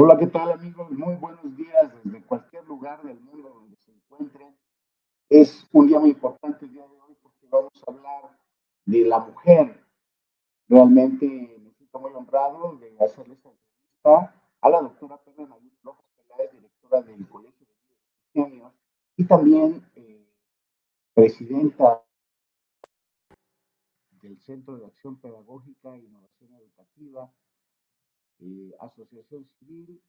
Hola, 0.00 0.16
¿qué 0.16 0.28
tal 0.28 0.52
amigos? 0.52 0.92
Muy 0.92 1.16
buenos 1.16 1.56
días 1.56 1.92
desde 2.04 2.22
cualquier 2.22 2.64
lugar 2.68 3.02
del 3.02 3.18
mundo 3.18 3.48
donde 3.48 3.74
se 3.78 3.90
encuentren. 3.90 4.56
Es 5.28 5.66
un 5.72 5.88
día 5.88 5.98
muy 5.98 6.10
importante 6.10 6.66
el 6.66 6.70
día 6.70 6.86
de 6.86 7.00
hoy 7.00 7.16
porque 7.20 7.48
vamos 7.50 7.72
a 7.84 7.90
hablar 7.90 8.38
de 8.84 9.04
la 9.04 9.18
mujer. 9.18 9.84
Realmente 10.68 11.26
me 11.26 11.72
siento 11.72 11.98
muy 11.98 12.12
honrado 12.12 12.76
de 12.76 12.96
hacerle 13.00 13.34
esta 13.34 13.48
entrevista 13.48 14.40
a 14.60 14.70
la 14.70 14.82
doctora 14.82 15.16
Pedro 15.16 15.48
Nayib 15.48 15.72
Rojas 15.82 16.06
Peláez, 16.16 16.52
directora 16.52 17.02
del 17.02 17.28
Colegio 17.28 17.66
de 17.66 17.96
Genios, 18.32 18.72
y 19.16 19.24
también 19.24 19.84
eh, 19.96 20.32
presidenta 21.12 22.04
del 24.12 24.38
Centro 24.38 24.76
de 24.76 24.86
Acción 24.86 25.16
Pedagógica 25.20 25.92
e 25.96 26.04
Innovación 26.04 26.54
Educativa 26.54 27.28
eh, 28.40 28.74
Asociación 28.80 29.46
Civil, 29.58 30.00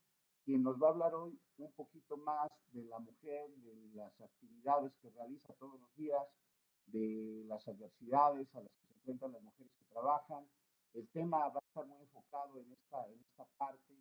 quien 0.45 0.63
nos 0.63 0.81
va 0.81 0.88
a 0.88 0.91
hablar 0.91 1.13
hoy 1.13 1.39
un 1.58 1.72
poquito 1.73 2.17
más 2.17 2.49
de 2.72 2.83
la 2.85 2.99
mujer, 2.99 3.49
de 3.58 3.75
las 3.94 4.19
actividades 4.22 4.91
que 5.02 5.09
realiza 5.11 5.53
todos 5.53 5.80
los 5.80 5.95
días, 5.95 6.25
de 6.88 7.44
las 7.47 7.67
adversidades 7.67 8.53
a 8.55 8.61
las 8.61 8.72
que 8.72 8.88
se 8.88 8.94
enfrentan 8.94 9.33
las 9.33 9.41
mujeres 9.41 9.72
que 9.77 9.85
trabajan. 9.85 10.45
El 10.94 11.07
tema 11.09 11.47
va 11.50 11.59
a 11.59 11.67
estar 11.67 11.85
muy 11.85 12.02
enfocado 12.02 12.59
en 12.59 12.72
esta, 12.72 13.07
en 13.07 13.19
esta 13.19 13.45
parte 13.57 13.94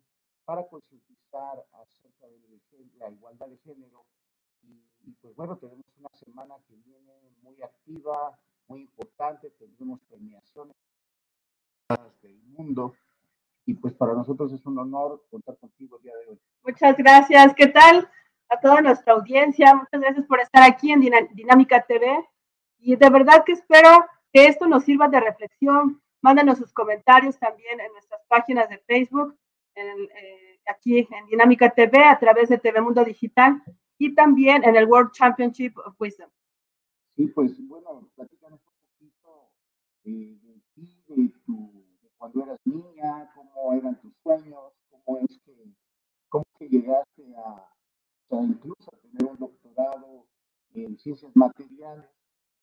para 0.45 0.67
concientizar 0.67 1.63
acerca 1.73 2.27
de 2.27 2.39
la 2.97 3.11
igualdad 3.11 3.47
de 3.47 3.57
género. 3.57 4.05
Y, 4.63 4.81
y, 5.05 5.11
pues 5.21 5.35
bueno, 5.35 5.57
tenemos 5.57 5.85
una 5.97 6.09
semana 6.13 6.55
que 6.67 6.75
viene 6.75 7.13
muy 7.41 7.61
activa, 7.61 8.37
muy 8.67 8.81
importante, 8.81 9.51
tendremos 9.51 9.99
premiaciones 10.09 10.75
del 12.21 12.41
mundo 12.43 12.93
y 13.69 13.75
pues 13.75 13.93
para 13.93 14.15
nosotros 14.15 14.51
es 14.51 14.65
un 14.65 14.79
honor 14.79 15.23
contar 15.29 15.55
contigo 15.57 15.97
el 15.97 16.03
día 16.03 16.13
de 16.17 16.31
hoy. 16.31 16.39
Muchas 16.63 16.97
gracias. 16.97 17.53
¿Qué 17.53 17.67
tal 17.67 18.09
a 18.49 18.59
toda 18.59 18.81
nuestra 18.81 19.13
audiencia? 19.13 19.75
Muchas 19.75 20.01
gracias 20.01 20.25
por 20.25 20.39
estar 20.39 20.63
aquí 20.63 20.91
en 20.91 21.01
Dinámica 21.01 21.85
TV 21.85 22.27
y 22.79 22.95
de 22.95 23.09
verdad 23.11 23.43
que 23.45 23.51
espero 23.51 24.07
que 24.33 24.47
esto 24.47 24.65
nos 24.65 24.85
sirva 24.85 25.07
de 25.07 25.19
reflexión. 25.19 26.01
Mándanos 26.21 26.57
sus 26.57 26.73
comentarios 26.73 27.37
también 27.37 27.79
en 27.79 27.91
nuestras 27.91 28.21
páginas 28.27 28.67
de 28.69 28.79
Facebook, 28.79 29.37
eh, 29.75 30.59
aquí 30.65 31.07
en 31.07 31.27
Dinámica 31.27 31.69
TV 31.69 32.03
a 32.03 32.17
través 32.17 32.49
de 32.49 32.57
TV 32.57 32.81
Mundo 32.81 33.05
Digital 33.05 33.61
y 33.99 34.15
también 34.15 34.63
en 34.63 34.77
el 34.77 34.87
World 34.87 35.11
Championship 35.11 35.77
of 35.77 35.93
Wisdom. 35.99 36.31
Sí, 37.15 37.27
pues 37.27 37.55
bueno, 37.67 38.09
platícanos 38.15 38.61
un 38.65 38.73
poquito 38.97 39.51
eh, 40.05 40.39
de 40.41 40.59
ti, 40.73 41.03
de 41.07 41.29
tu 41.45 41.79
cuando 42.19 42.43
eras 42.43 42.59
niña, 42.65 43.31
cómo 43.59 43.73
eran 43.73 43.99
tus 43.99 44.13
sueños, 44.23 44.73
cómo 44.89 45.17
es 45.19 45.39
que, 45.45 45.53
cómo 46.29 46.45
que 46.57 46.67
llegaste 46.67 47.23
a, 47.35 47.67
o 48.29 48.43
incluso 48.43 48.91
a 48.93 48.97
tener 48.97 49.31
un 49.31 49.37
doctorado 49.37 50.25
en 50.73 50.97
ciencias 50.97 51.35
materiales, 51.35 52.05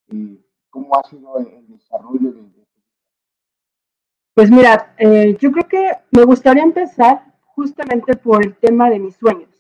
eh, 0.09 0.39
cómo 0.71 0.97
ha 0.97 1.09
sido 1.09 1.39
el, 1.39 1.67
desarrollo 1.69 2.33
de, 2.33 2.43
vida. 2.43 2.65
Pues 4.35 4.51
mira, 4.51 4.95
eh, 4.99 5.37
yo 5.41 5.51
creo 5.51 5.67
que 5.69 5.93
me 6.11 6.25
gustaría 6.25 6.62
empezar 6.62 7.35
justamente 7.41 8.17
por 8.17 8.45
el 8.45 8.55
tema 8.56 8.91
de 8.91 8.99
mis 8.99 9.17
sueños, 9.17 9.51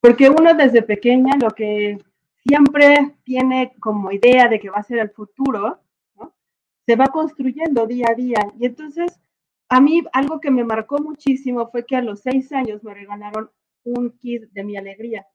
porque 0.00 0.28
uno 0.28 0.54
desde 0.54 0.82
pequeña 0.82 1.36
lo 1.40 1.50
que 1.50 1.98
siempre 2.46 3.16
tiene 3.24 3.74
como 3.80 4.12
idea 4.12 4.48
de 4.48 4.60
que 4.60 4.70
va 4.70 4.78
a 4.78 4.82
ser 4.82 4.98
el 4.98 5.10
futuro, 5.10 5.80
se 6.86 6.96
va 6.96 7.06
construyendo 7.06 7.86
día 7.86 8.06
a 8.10 8.14
día. 8.14 8.38
Y 8.58 8.66
entonces, 8.66 9.20
a 9.70 9.80
mí 9.80 10.02
algo 10.12 10.40
que 10.40 10.50
me 10.50 10.64
marcó 10.64 10.98
muchísimo 10.98 11.70
fue 11.70 11.86
que 11.86 11.96
a 11.96 12.02
los 12.02 12.20
seis 12.20 12.52
años 12.52 12.82
me 12.82 12.92
regalaron 12.92 13.50
un 13.84 14.10
kit 14.18 14.50
de 14.50 14.64
mi 14.64 14.76
alegría, 14.76 15.26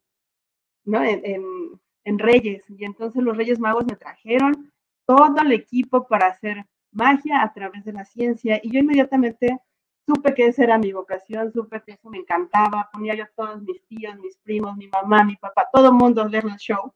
¿no? 0.83 1.01
En, 1.03 2.19
Reyes. 2.19 2.63
Y 2.69 2.85
entonces 2.85 3.23
los 3.23 3.35
Reyes 3.35 3.59
Magos 3.59 3.85
me 3.85 3.95
trajeron 3.95 4.71
todo 5.07 5.41
el 5.41 5.53
equipo 5.53 6.07
para 6.07 6.27
hacer 6.27 6.65
magia 6.91 7.41
a 7.41 7.51
través 7.53 7.83
de 7.85 7.93
la 7.93 8.05
ciencia. 8.05 8.59
Y 8.61 8.71
yo 8.71 8.79
inmediatamente 8.79 9.57
supe 10.05 10.35
que 10.35 10.47
esa 10.47 10.63
era 10.65 10.77
mi 10.77 10.91
vocación, 10.91 11.51
supe 11.51 11.81
que 11.83 11.93
eso 11.93 12.09
me 12.09 12.19
encantaba. 12.19 12.89
Ponía 12.93 13.15
yo 13.15 13.23
a 13.23 13.31
todos 13.35 13.63
mis 13.63 13.83
tíos, 13.87 14.19
mis 14.19 14.37
primos, 14.37 14.77
mi 14.77 14.87
mamá, 14.87 15.23
mi 15.23 15.35
papá, 15.37 15.67
todo 15.73 15.87
el 15.87 15.93
mundo 15.93 16.21
a 16.21 16.27
ver 16.27 16.45
el 16.45 16.57
show. 16.57 16.93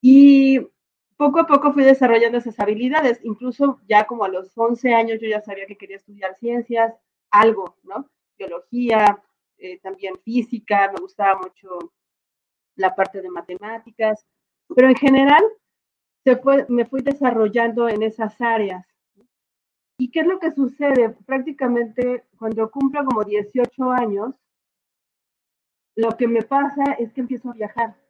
Y 0.00 0.60
poco 1.22 1.38
a 1.38 1.46
poco 1.46 1.72
fui 1.72 1.84
desarrollando 1.84 2.38
esas 2.38 2.58
habilidades, 2.58 3.20
incluso 3.22 3.80
ya 3.88 4.08
como 4.08 4.24
a 4.24 4.28
los 4.28 4.58
11 4.58 4.92
años 4.92 5.20
yo 5.20 5.28
ya 5.28 5.40
sabía 5.40 5.66
que 5.66 5.76
quería 5.76 5.94
estudiar 5.94 6.34
ciencias, 6.34 6.92
algo, 7.30 7.76
¿no? 7.84 8.10
Biología, 8.36 9.22
eh, 9.56 9.78
también 9.78 10.14
física, 10.24 10.90
me 10.92 11.00
gustaba 11.00 11.38
mucho 11.40 11.92
la 12.74 12.96
parte 12.96 13.22
de 13.22 13.30
matemáticas, 13.30 14.26
pero 14.74 14.88
en 14.88 14.96
general 14.96 15.44
se 16.24 16.34
fue, 16.34 16.66
me 16.68 16.86
fui 16.86 17.02
desarrollando 17.02 17.88
en 17.88 18.02
esas 18.02 18.40
áreas. 18.40 18.84
¿Y 19.98 20.10
qué 20.10 20.20
es 20.20 20.26
lo 20.26 20.40
que 20.40 20.50
sucede? 20.50 21.10
Prácticamente 21.24 22.24
cuando 22.36 22.68
cumplo 22.68 23.04
como 23.04 23.22
18 23.22 23.92
años, 23.92 24.34
lo 25.94 26.16
que 26.16 26.26
me 26.26 26.42
pasa 26.42 26.94
es 26.98 27.12
que 27.12 27.20
empiezo 27.20 27.50
a 27.50 27.54
viajar 27.54 28.01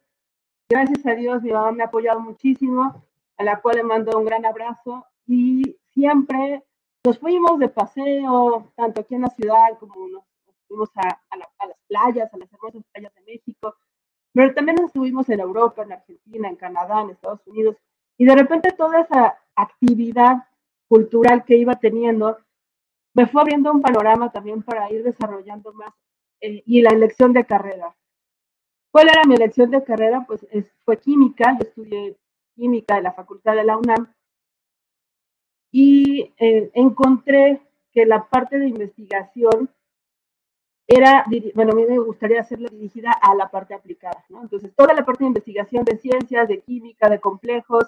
gracias 0.69 1.05
a 1.05 1.15
Dios, 1.15 1.41
mi 1.43 1.51
mamá 1.51 1.71
me 1.71 1.83
ha 1.83 1.87
apoyado 1.87 2.19
muchísimo, 2.19 3.03
a 3.37 3.43
la 3.43 3.61
cual 3.61 3.77
le 3.77 3.83
mando 3.83 4.17
un 4.17 4.25
gran 4.25 4.45
abrazo 4.45 5.05
y 5.27 5.77
siempre 5.91 6.63
nos 7.03 7.19
fuimos 7.19 7.59
de 7.59 7.69
paseo, 7.69 8.71
tanto 8.75 9.01
aquí 9.01 9.15
en 9.15 9.21
la 9.21 9.29
ciudad 9.29 9.77
como 9.79 10.07
nos, 10.07 10.23
fuimos 10.67 10.89
a, 10.95 11.37
las 11.37 11.77
playas, 11.87 12.33
a 12.33 12.37
las 12.37 12.51
hermosas 12.51 12.83
playas 12.91 13.13
de 13.13 13.21
México, 13.21 13.75
pero 14.33 14.53
también 14.53 14.75
nos 14.75 14.87
estuvimos 14.87 15.29
en 15.29 15.39
Europa, 15.39 15.83
en 15.83 15.91
Argentina, 15.93 16.49
en 16.49 16.55
Canadá, 16.55 17.01
en 17.01 17.11
Estados 17.11 17.45
Unidos, 17.45 17.77
y 18.17 18.25
de 18.25 18.35
repente 18.35 18.71
toda 18.71 19.01
esa 19.01 19.37
actividad 19.55 20.47
cultural 20.87 21.43
que 21.43 21.57
iba 21.57 21.75
teniendo 21.75 22.37
me 23.13 23.27
fue 23.27 23.41
abriendo 23.41 23.71
un 23.71 23.81
panorama 23.81 24.31
también 24.31 24.63
para 24.63 24.91
ir 24.91 25.03
desarrollando 25.03 25.71
más 25.73 25.93
eh, 26.41 26.63
y 26.65 26.81
la 26.81 26.89
elección 26.89 27.33
de 27.33 27.45
carrera. 27.45 27.95
¿Cuál 28.93 29.09
era 29.09 29.23
mi 29.25 29.33
elección 29.33 29.71
de 29.71 29.83
carrera? 29.83 30.23
Pues 30.27 30.45
fue 30.85 30.99
química, 30.99 31.57
yo 31.57 31.67
estudié 31.67 32.15
química 32.55 32.97
de 32.97 33.01
la 33.01 33.11
Facultad 33.11 33.55
de 33.55 33.63
la 33.63 33.75
UNAM 33.75 34.13
y 35.71 36.31
eh, 36.37 36.69
encontré 36.75 37.59
que 37.91 38.05
la 38.05 38.29
parte 38.29 38.59
de 38.59 38.67
investigación 38.67 39.67
era, 40.85 41.25
bueno, 41.55 41.71
a 41.71 41.75
mí 41.75 41.85
me 41.89 41.97
gustaría 41.97 42.41
hacerla 42.41 42.69
dirigida 42.69 43.11
a 43.13 43.33
la 43.33 43.49
parte 43.49 43.73
aplicada, 43.73 44.23
¿no? 44.29 44.43
Entonces, 44.43 44.71
toda 44.75 44.93
la 44.93 45.03
parte 45.03 45.23
de 45.23 45.29
investigación 45.29 45.83
de 45.85 45.97
ciencias, 45.97 46.47
de 46.47 46.61
química, 46.61 47.09
de 47.09 47.19
complejos, 47.19 47.85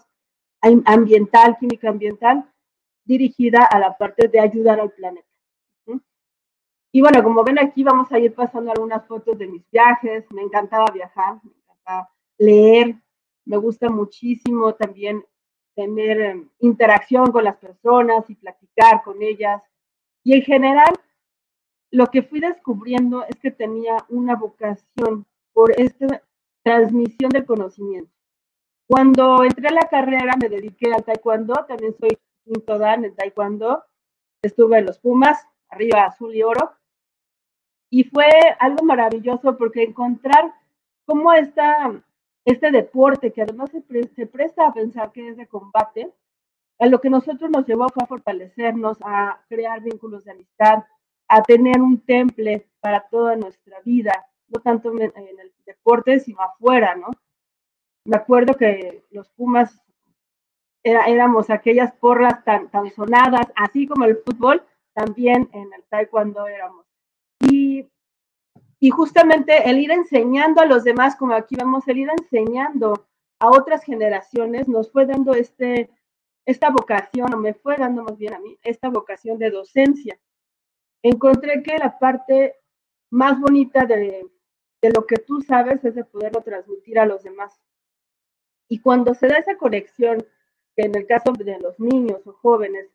ambiental, 0.59 1.55
química 1.59 1.87
ambiental, 1.87 2.51
dirigida 3.03 3.63
a 3.63 3.77
la 3.77 3.95
parte 3.95 4.27
de 4.27 4.39
ayudar 4.39 4.79
al 4.79 4.89
planeta. 4.89 5.24
Y 6.95 7.01
bueno, 7.01 7.21
como 7.21 7.43
ven 7.43 7.59
aquí 7.59 7.83
vamos 7.83 8.09
a 8.13 8.19
ir 8.19 8.33
pasando 8.33 8.71
algunas 8.71 9.05
fotos 9.05 9.37
de 9.37 9.47
mis 9.47 9.69
viajes. 9.69 10.23
Me 10.31 10.41
encantaba 10.41 10.85
viajar, 10.93 11.41
me 11.43 11.51
encantaba 11.51 12.09
leer. 12.37 12.95
Me 13.43 13.57
gusta 13.57 13.89
muchísimo 13.89 14.75
también 14.75 15.21
tener 15.75 16.21
em, 16.21 16.49
interacción 16.59 17.33
con 17.33 17.43
las 17.43 17.57
personas 17.57 18.29
y 18.29 18.35
platicar 18.35 19.03
con 19.03 19.21
ellas. 19.21 19.61
Y 20.23 20.35
en 20.35 20.43
general, 20.43 20.93
lo 21.91 22.07
que 22.07 22.23
fui 22.23 22.39
descubriendo 22.39 23.25
es 23.25 23.35
que 23.41 23.51
tenía 23.51 23.97
una 24.07 24.37
vocación 24.37 25.25
por 25.51 25.77
esta 25.77 26.23
transmisión 26.63 27.29
del 27.29 27.45
conocimiento. 27.45 28.13
Cuando 28.87 29.43
entré 29.43 29.67
a 29.67 29.73
la 29.73 29.89
carrera 29.89 30.35
me 30.39 30.47
dediqué 30.47 30.93
al 30.93 31.03
taekwondo, 31.03 31.55
también 31.67 31.93
soy 31.99 32.17
quinto 32.45 32.79
dan 32.79 33.03
en 33.03 33.13
taekwondo. 33.13 33.83
Estuve 34.41 34.77
en 34.77 34.85
los 34.85 34.97
Pumas, 34.97 35.45
arriba 35.67 36.05
azul 36.05 36.33
y 36.33 36.41
oro, 36.41 36.71
y 37.95 38.03
fue 38.03 38.27
algo 38.59 38.83
maravilloso 38.83 39.57
porque 39.57 39.83
encontrar 39.83 40.53
cómo 41.05 41.31
esta, 41.31 41.93
este 42.43 42.69
deporte, 42.69 43.31
que 43.31 43.43
además 43.43 43.71
se, 43.71 43.81
se 44.13 44.25
presta 44.25 44.67
a 44.67 44.73
pensar 44.73 45.13
que 45.13 45.29
es 45.29 45.37
de 45.37 45.47
combate, 45.47 46.11
a 46.77 46.87
lo 46.87 46.99
que 46.99 47.09
nosotros 47.09 47.49
nos 47.49 47.65
llevó 47.65 47.87
fue 47.87 48.03
a 48.03 48.07
fortalecernos, 48.07 48.97
a 49.01 49.39
crear 49.47 49.81
vínculos 49.81 50.25
de 50.25 50.31
amistad, 50.33 50.83
a 51.29 51.41
tener 51.43 51.79
un 51.79 52.01
temple 52.01 52.67
para 52.81 52.99
toda 53.07 53.37
nuestra 53.37 53.79
vida, 53.85 54.25
no 54.49 54.59
tanto 54.59 54.91
en, 54.91 55.13
el 55.15 55.53
deporte, 55.65 56.19
sino 56.19 56.41
afuera, 56.41 56.97
¿no? 56.97 57.07
Me 58.03 58.17
acuerdo 58.17 58.55
que 58.55 59.05
los 59.09 59.29
Pumas 59.29 59.81
era, 60.83 61.05
éramos 61.05 61.49
aquellas 61.49 61.93
porras 61.93 62.43
tan, 62.43 62.69
tan 62.69 62.91
sonadas, 62.91 63.47
así 63.55 63.87
como 63.87 64.03
el 64.03 64.17
fútbol, 64.17 64.65
también 64.93 65.49
en 65.53 65.71
el 65.71 65.83
taekwondo 65.87 66.45
éramos 66.45 66.84
y, 67.39 67.89
justamente 68.91 69.69
el 69.69 69.79
ir 69.79 69.91
enseñando 69.91 70.61
a 70.61 70.65
los 70.65 70.83
demás, 70.83 71.15
como 71.15 71.33
aquí 71.33 71.55
vemos, 71.55 71.87
el 71.87 71.97
ir 71.97 72.09
enseñando 72.09 73.07
a 73.39 73.49
otras 73.49 73.83
generaciones, 73.83 74.67
nos 74.67 74.91
fue 74.91 75.05
dando 75.05 75.33
este, 75.33 75.89
esta 76.45 76.69
vocación, 76.69 77.33
o 77.33 77.37
me 77.37 77.53
fue 77.53 77.75
dando 77.77 78.03
más 78.03 78.17
bien 78.17 78.33
a 78.35 78.39
mí, 78.39 78.57
esta 78.63 78.89
vocación 78.89 79.39
de 79.39 79.49
docencia. 79.49 80.19
Encontré 81.01 81.63
que 81.63 81.77
la 81.77 81.97
parte 81.97 82.55
más 83.09 83.39
bonita 83.39 83.85
de, 83.85 84.29
de 84.81 84.89
lo 84.91 85.05
que 85.05 85.17
tú 85.17 85.41
sabes 85.41 85.83
es 85.83 85.95
de 85.95 86.03
poderlo 86.03 86.41
transmitir 86.41 86.99
a 86.99 87.05
los 87.05 87.23
demás. 87.23 87.59
Y 88.67 88.79
cuando 88.79 89.13
se 89.13 89.27
da 89.27 89.37
esa 89.37 89.57
conexión, 89.57 90.25
que 90.75 90.83
en 90.83 90.95
el 90.95 91.07
caso 91.07 91.31
de 91.33 91.59
los 91.59 91.79
niños 91.79 92.25
o 92.25 92.33
jóvenes, 92.33 92.89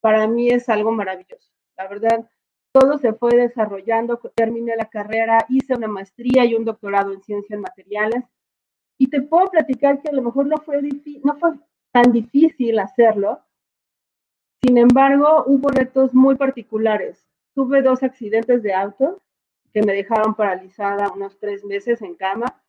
para 0.00 0.26
mí 0.26 0.50
es 0.50 0.68
algo 0.68 0.92
maravilloso. 0.92 1.50
La 1.76 1.88
verdad, 1.88 2.28
todo 2.72 2.98
se 2.98 3.12
fue 3.12 3.36
desarrollando, 3.36 4.18
terminé 4.34 4.76
la 4.76 4.88
carrera, 4.88 5.44
hice 5.48 5.74
una 5.74 5.88
maestría 5.88 6.44
y 6.44 6.54
un 6.54 6.64
doctorado 6.64 7.12
en 7.12 7.22
ciencias 7.22 7.58
materiales. 7.58 8.24
Y 8.98 9.08
te 9.08 9.22
puedo 9.22 9.50
platicar 9.50 10.00
que 10.00 10.10
a 10.10 10.12
lo 10.12 10.22
mejor 10.22 10.46
no 10.46 10.58
fue, 10.58 10.80
tan 11.92 12.12
difícil 12.12 12.78
hacerlo. 12.78 13.40
Sin 14.62 14.78
embargo, 14.78 15.44
hubo 15.46 15.68
retos 15.70 16.14
muy 16.14 16.36
particulares. 16.36 17.26
Tuve 17.54 17.82
dos 17.82 18.02
accidentes 18.02 18.62
de 18.62 18.74
auto 18.74 19.20
que 19.72 19.82
me 19.82 19.92
dejaron 19.92 20.34
paralizada 20.34 21.10
unos 21.12 21.38
tres 21.38 21.64
meses 21.64 22.02
en 22.02 22.14
cama, 22.14 22.62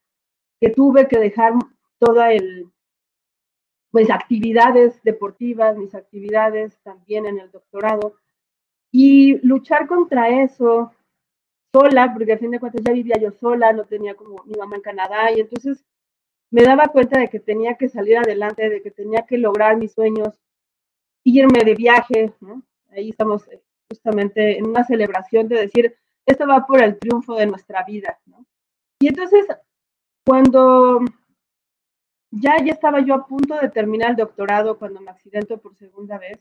que 0.59 0.69
tuve 0.69 1.07
que 1.07 1.19
dejar 1.19 1.53
toda 1.99 2.31
el, 2.31 2.71
mis 3.91 4.09
actividades 4.09 5.01
deportivas, 5.03 5.77
mis 5.77 5.93
actividades 5.95 6.79
también 6.83 7.25
en 7.25 7.39
el 7.39 7.51
doctorado, 7.51 8.15
y 8.91 9.37
luchar 9.45 9.87
contra 9.87 10.43
eso 10.43 10.91
sola, 11.73 12.11
porque 12.13 12.33
a 12.33 12.37
fin 12.37 12.51
de 12.51 12.59
cuentas 12.59 12.81
ya 12.85 12.91
vivía 12.91 13.17
yo 13.17 13.31
sola, 13.31 13.71
no 13.71 13.85
tenía 13.85 14.15
como 14.15 14.43
mi 14.45 14.55
mamá 14.55 14.75
en 14.75 14.81
Canadá, 14.81 15.31
y 15.31 15.39
entonces 15.39 15.83
me 16.51 16.63
daba 16.63 16.87
cuenta 16.87 17.17
de 17.19 17.29
que 17.29 17.39
tenía 17.39 17.75
que 17.75 17.87
salir 17.87 18.17
adelante, 18.17 18.69
de 18.69 18.81
que 18.81 18.91
tenía 18.91 19.25
que 19.25 19.37
lograr 19.37 19.77
mis 19.77 19.93
sueños, 19.93 20.39
irme 21.23 21.63
de 21.63 21.75
viaje, 21.75 22.33
Ahí 22.93 23.11
estamos 23.11 23.47
eh, 23.47 23.63
justamente 23.89 24.57
en 24.57 24.67
una 24.67 24.83
celebración 24.83 25.47
de 25.47 25.61
decir, 25.61 25.95
esto 26.25 26.45
va 26.45 26.65
por 26.65 26.83
el 26.83 26.99
triunfo 26.99 27.35
de 27.35 27.45
nuestra 27.45 27.85
vida, 27.85 28.19
Y 28.99 29.07
entonces, 29.07 29.45
cuando 30.25 30.99
ya, 32.31 32.57
ya 32.63 32.73
estaba 32.73 32.99
yo 32.99 33.13
a 33.15 33.25
punto 33.25 33.57
de 33.57 33.69
terminar 33.69 34.11
el 34.11 34.15
doctorado, 34.17 34.77
cuando 34.77 34.99
me 34.99 35.11
accidento 35.11 35.57
por 35.59 35.75
segunda 35.75 36.17
vez, 36.17 36.39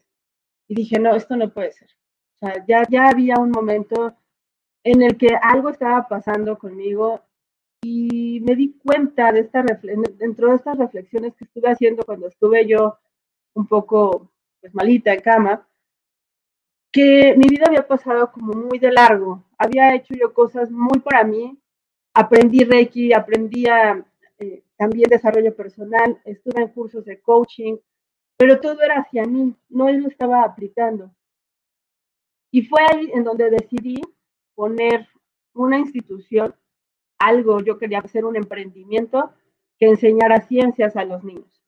y 0.68 0.74
dije, 0.74 0.98
no, 0.98 1.14
esto 1.14 1.36
no 1.36 1.52
puede 1.52 1.72
ser. 1.72 1.90
Ya, 2.66 2.84
ya 2.88 3.08
había 3.08 3.36
un 3.38 3.50
momento 3.50 4.14
en 4.82 5.02
el 5.02 5.16
que 5.18 5.28
algo 5.42 5.68
estaba 5.68 6.08
pasando 6.08 6.58
conmigo 6.58 7.20
y 7.82 8.40
me 8.40 8.54
di 8.56 8.78
cuenta 8.78 9.30
de 9.32 9.40
esta 9.40 9.62
dentro 9.62 10.48
de 10.48 10.56
estas 10.56 10.78
reflexiones 10.78 11.34
que 11.34 11.44
estuve 11.44 11.70
haciendo 11.70 12.02
cuando 12.04 12.28
estuve 12.28 12.66
yo 12.66 12.98
un 13.54 13.66
poco 13.66 14.30
pues 14.60 14.74
malita 14.74 15.12
en 15.12 15.20
cama, 15.20 15.66
que 16.92 17.34
mi 17.36 17.46
vida 17.48 17.64
había 17.66 17.86
pasado 17.86 18.30
como 18.32 18.52
muy 18.52 18.78
de 18.78 18.92
largo. 18.92 19.44
Había 19.56 19.94
hecho 19.94 20.14
yo 20.14 20.34
cosas 20.34 20.70
muy 20.70 20.98
para 21.00 21.24
mí. 21.24 21.58
Aprendí 22.14 22.64
Reiki, 22.64 23.12
aprendí 23.12 23.64
eh, 24.38 24.64
también 24.76 25.08
desarrollo 25.08 25.54
personal, 25.54 26.20
estuve 26.24 26.62
en 26.62 26.68
cursos 26.68 27.04
de 27.04 27.20
coaching, 27.20 27.76
pero 28.36 28.60
todo 28.60 28.82
era 28.82 29.00
hacia 29.00 29.24
mí, 29.24 29.54
no 29.68 29.90
lo 29.92 30.08
estaba 30.08 30.42
aplicando. 30.42 31.14
Y 32.50 32.62
fue 32.62 32.80
ahí 32.82 33.10
en 33.14 33.24
donde 33.24 33.50
decidí 33.50 34.00
poner 34.54 35.08
una 35.54 35.78
institución, 35.78 36.54
algo, 37.18 37.60
yo 37.60 37.78
quería 37.78 37.98
hacer 37.98 38.24
un 38.24 38.36
emprendimiento 38.36 39.32
que 39.78 39.88
enseñara 39.88 40.40
ciencias 40.42 40.96
a 40.96 41.04
los 41.04 41.22
niños. 41.24 41.62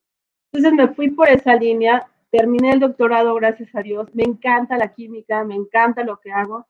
Entonces 0.52 0.72
me 0.72 0.94
fui 0.94 1.10
por 1.10 1.28
esa 1.28 1.56
línea, 1.56 2.06
terminé 2.30 2.72
el 2.72 2.80
doctorado, 2.80 3.34
gracias 3.34 3.74
a 3.74 3.82
Dios, 3.82 4.14
me 4.14 4.24
encanta 4.24 4.76
la 4.76 4.92
química, 4.92 5.44
me 5.44 5.54
encanta 5.54 6.04
lo 6.04 6.18
que 6.20 6.30
hago. 6.30 6.66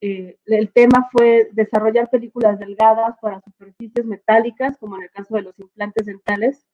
Eh, 0.00 0.38
el 0.46 0.70
tema 0.72 1.08
fue 1.10 1.48
desarrollar 1.52 2.08
películas 2.08 2.58
delgadas 2.58 3.16
para 3.20 3.40
superficies 3.40 4.06
metálicas, 4.06 4.76
como 4.78 4.96
en 4.96 5.02
el 5.04 5.10
caso 5.10 5.34
de 5.34 5.42
los 5.42 5.58
implantes 5.58 6.06
dentales. 6.06 6.64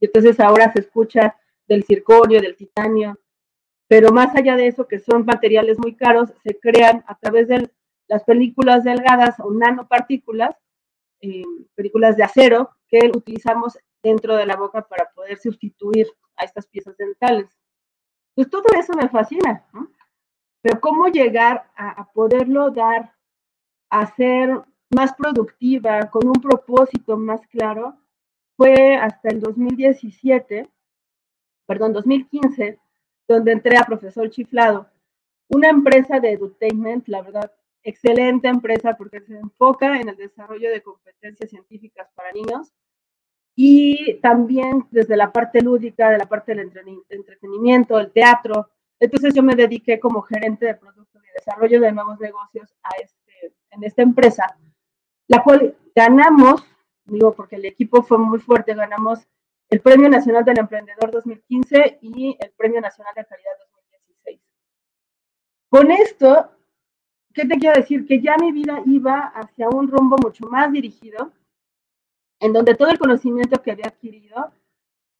Y 0.00 0.06
entonces 0.06 0.40
ahora 0.40 0.72
se 0.72 0.80
escucha 0.80 1.36
del 1.68 1.84
circonio, 1.84 2.40
del 2.40 2.56
titanio, 2.56 3.18
pero 3.92 4.10
más 4.10 4.34
allá 4.34 4.56
de 4.56 4.68
eso, 4.68 4.88
que 4.88 4.98
son 5.00 5.26
materiales 5.26 5.78
muy 5.78 5.94
caros, 5.94 6.32
se 6.42 6.58
crean 6.58 7.04
a 7.06 7.14
través 7.14 7.48
de 7.48 7.70
las 8.08 8.24
películas 8.24 8.84
delgadas 8.84 9.38
o 9.38 9.52
nanopartículas, 9.52 10.56
eh, 11.20 11.42
películas 11.74 12.16
de 12.16 12.24
acero, 12.24 12.70
que 12.88 13.12
utilizamos 13.14 13.78
dentro 14.02 14.34
de 14.34 14.46
la 14.46 14.56
boca 14.56 14.80
para 14.88 15.10
poder 15.14 15.36
sustituir 15.36 16.06
a 16.36 16.46
estas 16.46 16.66
piezas 16.68 16.96
dentales. 16.96 17.50
Pues 18.34 18.48
todo 18.48 18.64
eso 18.80 18.94
me 18.94 19.10
fascina, 19.10 19.62
Pero 20.62 20.80
cómo 20.80 21.08
llegar 21.08 21.70
a, 21.76 22.10
poderlo 22.14 22.70
dar, 22.70 23.12
a 23.90 24.06
ser 24.14 24.58
más 24.88 25.12
productiva, 25.16 26.08
con 26.08 26.28
un 26.28 26.40
propósito 26.40 27.18
más 27.18 27.46
claro, 27.48 27.98
fue 28.56 28.96
hasta 28.96 29.28
el 29.28 29.40
2017, 29.40 30.66
perdón, 31.66 31.92
2015, 31.92 32.80
donde 33.28 33.52
entré 33.52 33.76
a 33.76 33.84
Profesor 33.84 34.28
Chiflado, 34.30 34.88
una 35.48 35.68
empresa 35.68 36.20
de 36.20 36.32
edutainment, 36.32 37.08
la 37.08 37.22
verdad, 37.22 37.52
excelente 37.82 38.48
empresa 38.48 38.96
porque 38.96 39.20
se 39.20 39.36
enfoca 39.36 40.00
en 40.00 40.08
el 40.08 40.16
desarrollo 40.16 40.70
de 40.70 40.82
competencias 40.82 41.50
científicas 41.50 42.08
para 42.14 42.32
niños 42.32 42.72
y 43.54 44.14
también 44.20 44.86
desde 44.90 45.16
la 45.16 45.30
parte 45.30 45.60
lúdica, 45.60 46.10
de 46.10 46.18
la 46.18 46.26
parte 46.26 46.54
del 46.54 46.72
entretenimiento, 47.08 47.98
el 47.98 48.10
teatro. 48.12 48.70
Entonces 48.98 49.34
yo 49.34 49.42
me 49.42 49.54
dediqué 49.54 50.00
como 50.00 50.22
gerente 50.22 50.66
de 50.66 50.74
producto 50.74 51.18
y 51.18 51.32
desarrollo 51.34 51.80
de 51.80 51.92
nuevos 51.92 52.18
negocios 52.18 52.74
a 52.82 52.90
este, 53.02 53.54
en 53.70 53.84
esta 53.84 54.02
empresa, 54.02 54.56
la 55.28 55.42
cual 55.42 55.76
ganamos, 55.94 56.64
digo 57.04 57.34
porque 57.34 57.56
el 57.56 57.66
equipo 57.66 58.02
fue 58.02 58.18
muy 58.18 58.38
fuerte, 58.38 58.74
ganamos 58.74 59.26
el 59.72 59.80
Premio 59.80 60.10
Nacional 60.10 60.44
del 60.44 60.58
Emprendedor 60.58 61.10
2015 61.10 61.98
y 62.02 62.36
el 62.38 62.50
Premio 62.50 62.78
Nacional 62.82 63.14
de 63.16 63.24
Calidad 63.24 63.52
2016. 63.58 64.40
Con 65.70 65.90
esto, 65.90 66.50
¿qué 67.32 67.46
te 67.46 67.56
quiero 67.58 67.80
decir? 67.80 68.06
Que 68.06 68.20
ya 68.20 68.36
mi 68.36 68.52
vida 68.52 68.82
iba 68.84 69.32
hacia 69.34 69.70
un 69.70 69.88
rumbo 69.88 70.18
mucho 70.22 70.46
más 70.46 70.70
dirigido, 70.70 71.32
en 72.38 72.52
donde 72.52 72.74
todo 72.74 72.90
el 72.90 72.98
conocimiento 72.98 73.62
que 73.62 73.70
había 73.70 73.86
adquirido 73.86 74.52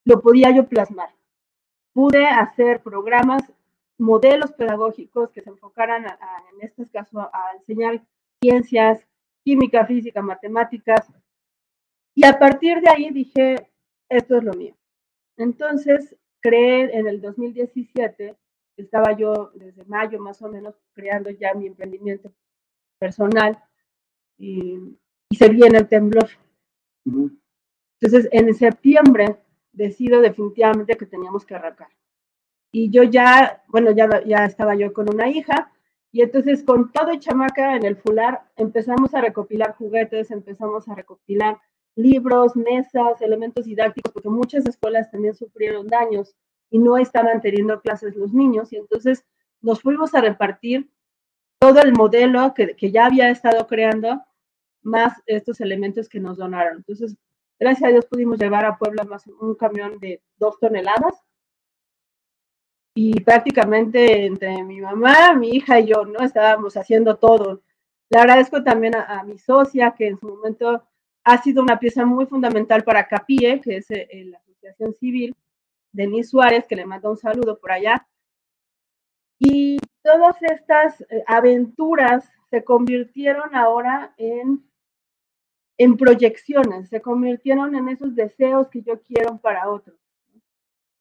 lo 0.05 0.21
podía 0.21 0.51
yo 0.51 0.69
plasmar. 0.69 1.09
Pude 1.95 2.27
hacer 2.27 2.83
programas, 2.83 3.43
modelos 3.97 4.53
pedagógicos 4.53 5.31
que 5.31 5.41
se 5.41 5.49
enfocaran, 5.49 6.05
en 6.05 6.61
este 6.61 6.87
caso, 6.91 7.21
a 7.21 7.55
enseñar 7.57 8.03
ciencias, 8.43 9.01
química, 9.45 9.87
física, 9.87 10.21
matemáticas. 10.21 11.11
Y 12.15 12.27
a 12.27 12.39
partir 12.39 12.83
de 12.83 12.91
ahí 12.91 13.11
dije, 13.13 13.72
esto 14.17 14.37
es 14.37 14.45
lo 14.45 14.53
mío. 14.53 14.77
Entonces, 15.37 16.17
creé 16.41 16.97
en 16.97 17.07
el 17.07 17.21
2017, 17.21 18.37
estaba 18.77 19.17
yo 19.17 19.51
desde 19.55 19.85
mayo 19.85 20.21
más 20.21 20.43
o 20.43 20.49
menos 20.49 20.75
creando 20.95 21.31
ya 21.31 21.55
mi 21.55 21.67
emprendimiento 21.67 22.33
personal 22.99 23.59
y, 24.39 24.99
se 25.31 25.49
viene 25.49 25.79
el 25.79 25.89
temblor. 25.89 26.29
Entonces, 27.07 28.29
en 28.33 28.55
septiembre 28.55 29.39
decido 29.73 30.21
definitivamente 30.21 30.95
que 30.97 31.07
teníamos 31.07 31.47
que 31.47 31.55
arrancar. 31.55 31.89
Y 32.71 32.91
yo 32.91 33.03
ya, 33.03 33.65
bueno, 33.69 33.93
ya, 33.93 34.23
ya 34.27 34.45
estaba 34.45 34.75
yo 34.75 34.93
con 34.93 35.09
una 35.09 35.31
hija, 35.31 35.73
y 36.13 36.21
entonces 36.21 36.63
con 36.63 36.93
todo 36.93 37.15
chamaca 37.19 37.75
en 37.75 37.87
el 37.87 37.97
fular 37.97 38.43
empezamos 38.57 39.15
a 39.15 39.23
recopilar 39.23 39.75
juguetes, 39.77 40.31
empezamos 40.31 40.87
a 40.87 40.95
recopilar 40.95 41.59
libros, 41.95 42.57
mesas, 42.57 43.21
elementos 43.21 43.67
didácticos, 43.67 44.13
porque 44.13 44.29
muchas 44.29 44.67
escuelas 44.67 45.11
también 45.11 45.35
sufrieron 45.35 45.87
daños 45.87 46.35
y 46.71 46.79
no 46.79 46.97
estaban 46.97 47.41
teniendo 47.41 47.81
clases 47.81 48.17
los 48.17 48.33
niños. 48.33 48.73
Y 48.73 48.77
entonces 48.77 49.25
nos 49.61 49.81
fuimos 49.83 50.15
a 50.15 50.21
repartir 50.21 50.91
todo 51.59 51.81
el 51.81 51.93
modelo 51.93 52.55
que, 52.55 52.91
ya 52.91 53.07
había 53.07 53.31
estado 53.31 53.67
creando, 53.67 54.23
más 54.83 55.23
estos 55.27 55.61
elementos 55.61 56.09
que 56.09 56.19
nos 56.19 56.39
donaron. 56.39 56.79
Entonces, 56.79 57.17
gracias 57.61 57.89
a 57.89 57.93
Dios 57.93 58.07
pudimos 58.07 58.39
llevar 58.39 58.65
a 58.65 58.77
Puebla 58.77 59.05
más 59.05 59.27
un 59.27 59.55
camión 59.55 59.99
de 60.01 60.21
dos 60.39 60.59
toneladas. 60.59 61.23
Y 62.95 63.21
prácticamente 63.21 64.27
entre 64.27 64.63
mi 64.65 64.81
mamá, 64.81 65.35
mi 65.35 65.51
hija 65.51 65.79
y 65.79 65.87
yo, 65.87 66.05
¿no? 66.05 66.21
Estábamos 66.21 66.77
haciendo 66.77 67.17
todo. 67.17 67.63
Le 68.11 68.19
agradezco 68.19 68.63
también 68.65 68.97
a, 68.97 69.21
a 69.21 69.25
mi 69.25 69.39
socia 69.39 69.95
que 69.97 70.09
en 70.09 70.19
su 70.19 70.27
momento 70.27 70.83
ha 71.25 71.39
sido 71.43 71.63
una 71.63 71.79
pieza 71.79 72.05
muy 72.05 72.27
fundamental 72.27 72.83
para 72.85 73.07
CAPIE, 73.07 73.61
que 73.61 73.77
es 73.77 73.91
eh, 73.91 74.25
la 74.27 74.39
Asociación 74.39 74.95
Civil, 74.95 75.37
Denis 75.93 76.31
Suárez, 76.31 76.67
que 76.67 76.77
le 76.77 76.87
manda 76.87 77.11
un 77.11 77.17
saludo 77.17 77.59
por 77.59 77.73
allá. 77.73 78.07
Y 79.39 79.79
todas 80.03 80.37
estas 80.43 81.01
eh, 81.03 81.23
aventuras 81.27 82.29
se 82.51 82.65
convirtieron 82.65 83.55
ahora 83.55 84.15
en, 84.17 84.69
en 85.79 85.97
proyecciones, 85.97 86.89
se 86.89 87.01
convirtieron 87.01 87.75
en 87.75 87.89
esos 87.89 88.15
deseos 88.15 88.69
que 88.69 88.83
yo 88.83 89.01
quiero 89.03 89.39
para 89.39 89.71
otros. 89.71 89.97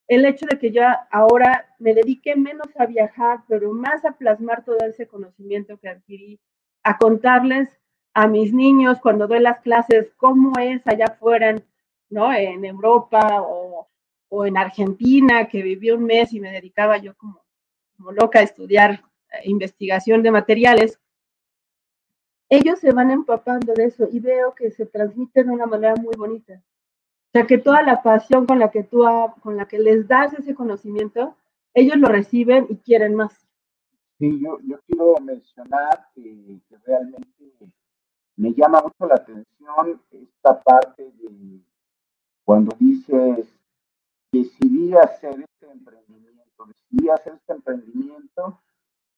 El 0.08 0.26
hecho 0.26 0.46
de 0.46 0.60
que 0.60 0.72
yo 0.72 0.84
ahora 1.10 1.74
me 1.80 1.94
dedique 1.94 2.36
menos 2.36 2.68
a 2.78 2.86
viajar, 2.86 3.44
pero 3.48 3.72
más 3.74 4.04
a 4.06 4.12
plasmar 4.12 4.64
todo 4.66 4.78
ese 4.86 5.08
conocimiento 5.08 5.78
que 5.78 5.90
adquirí, 5.90 6.40
a 6.84 6.98
contarles 6.98 7.81
a 8.14 8.28
mis 8.28 8.54
niños 8.54 9.00
cuando 9.02 9.28
doy 9.28 9.40
las 9.40 9.60
clases 9.62 10.12
cómo 10.18 10.58
es 10.60 10.86
allá 10.86 11.06
afuera, 11.06 11.56
¿no? 12.10 12.34
En 12.34 12.66
Europa 12.66 13.42
o, 13.42 13.88
o 14.30 14.46
en 14.46 14.58
Argentina, 14.58 15.48
que 15.48 15.62
viví 15.62 15.92
un 15.92 16.04
mes 16.06 16.34
y 16.34 16.40
me 16.40 16.52
dedicaba 16.52 16.98
yo 16.98 17.16
como, 17.16 17.42
como 17.98 18.12
loca 18.12 18.40
a 18.40 18.44
estudiar 18.44 19.04
eh, 19.32 19.42
investigación 19.46 20.24
de 20.24 20.32
materiales, 20.32 21.00
ellos 22.50 22.80
se 22.80 22.92
van 22.92 23.12
empapando 23.12 23.74
de 23.74 23.86
eso 23.86 24.08
y 24.12 24.20
veo 24.20 24.54
que 24.54 24.72
se 24.72 24.86
transmite 24.86 25.44
de 25.44 25.50
una 25.50 25.66
manera 25.66 25.96
muy 25.96 26.14
bonita. 26.18 26.62
O 27.28 27.32
sea, 27.32 27.48
que 27.48 27.58
toda 27.58 27.82
la 27.82 28.04
pasión 28.04 28.46
con 28.46 28.60
la 28.60 28.72
que 28.72 28.84
tú, 28.84 29.06
con 29.42 29.56
la 29.56 29.66
que 29.66 29.80
les 29.80 30.06
das 30.06 30.34
ese 30.34 30.54
conocimiento, 30.54 31.38
ellos 31.74 31.96
lo 31.96 32.10
reciben 32.10 32.68
y 32.70 32.76
quieren 32.76 33.16
más. 33.16 33.48
Sí, 34.20 34.38
yo, 34.42 34.60
yo 34.68 34.80
quiero 34.86 35.16
mencionar 35.22 36.10
que, 36.14 36.60
realmente 36.86 37.30
me 38.38 38.54
llama 38.54 38.82
mucho 38.82 39.06
la 39.08 39.16
atención 39.16 40.02
esta 40.12 40.62
parte 40.62 41.04
de 41.04 41.62
cuando 42.44 42.76
dices, 42.80 43.48
decidí 44.32 44.94
hacer 44.96 45.40
este 45.40 45.72
emprendimiento, 45.72 46.66
decidí 46.66 47.10
hacer 47.10 47.34
este 47.34 47.54
emprendimiento 47.54 48.60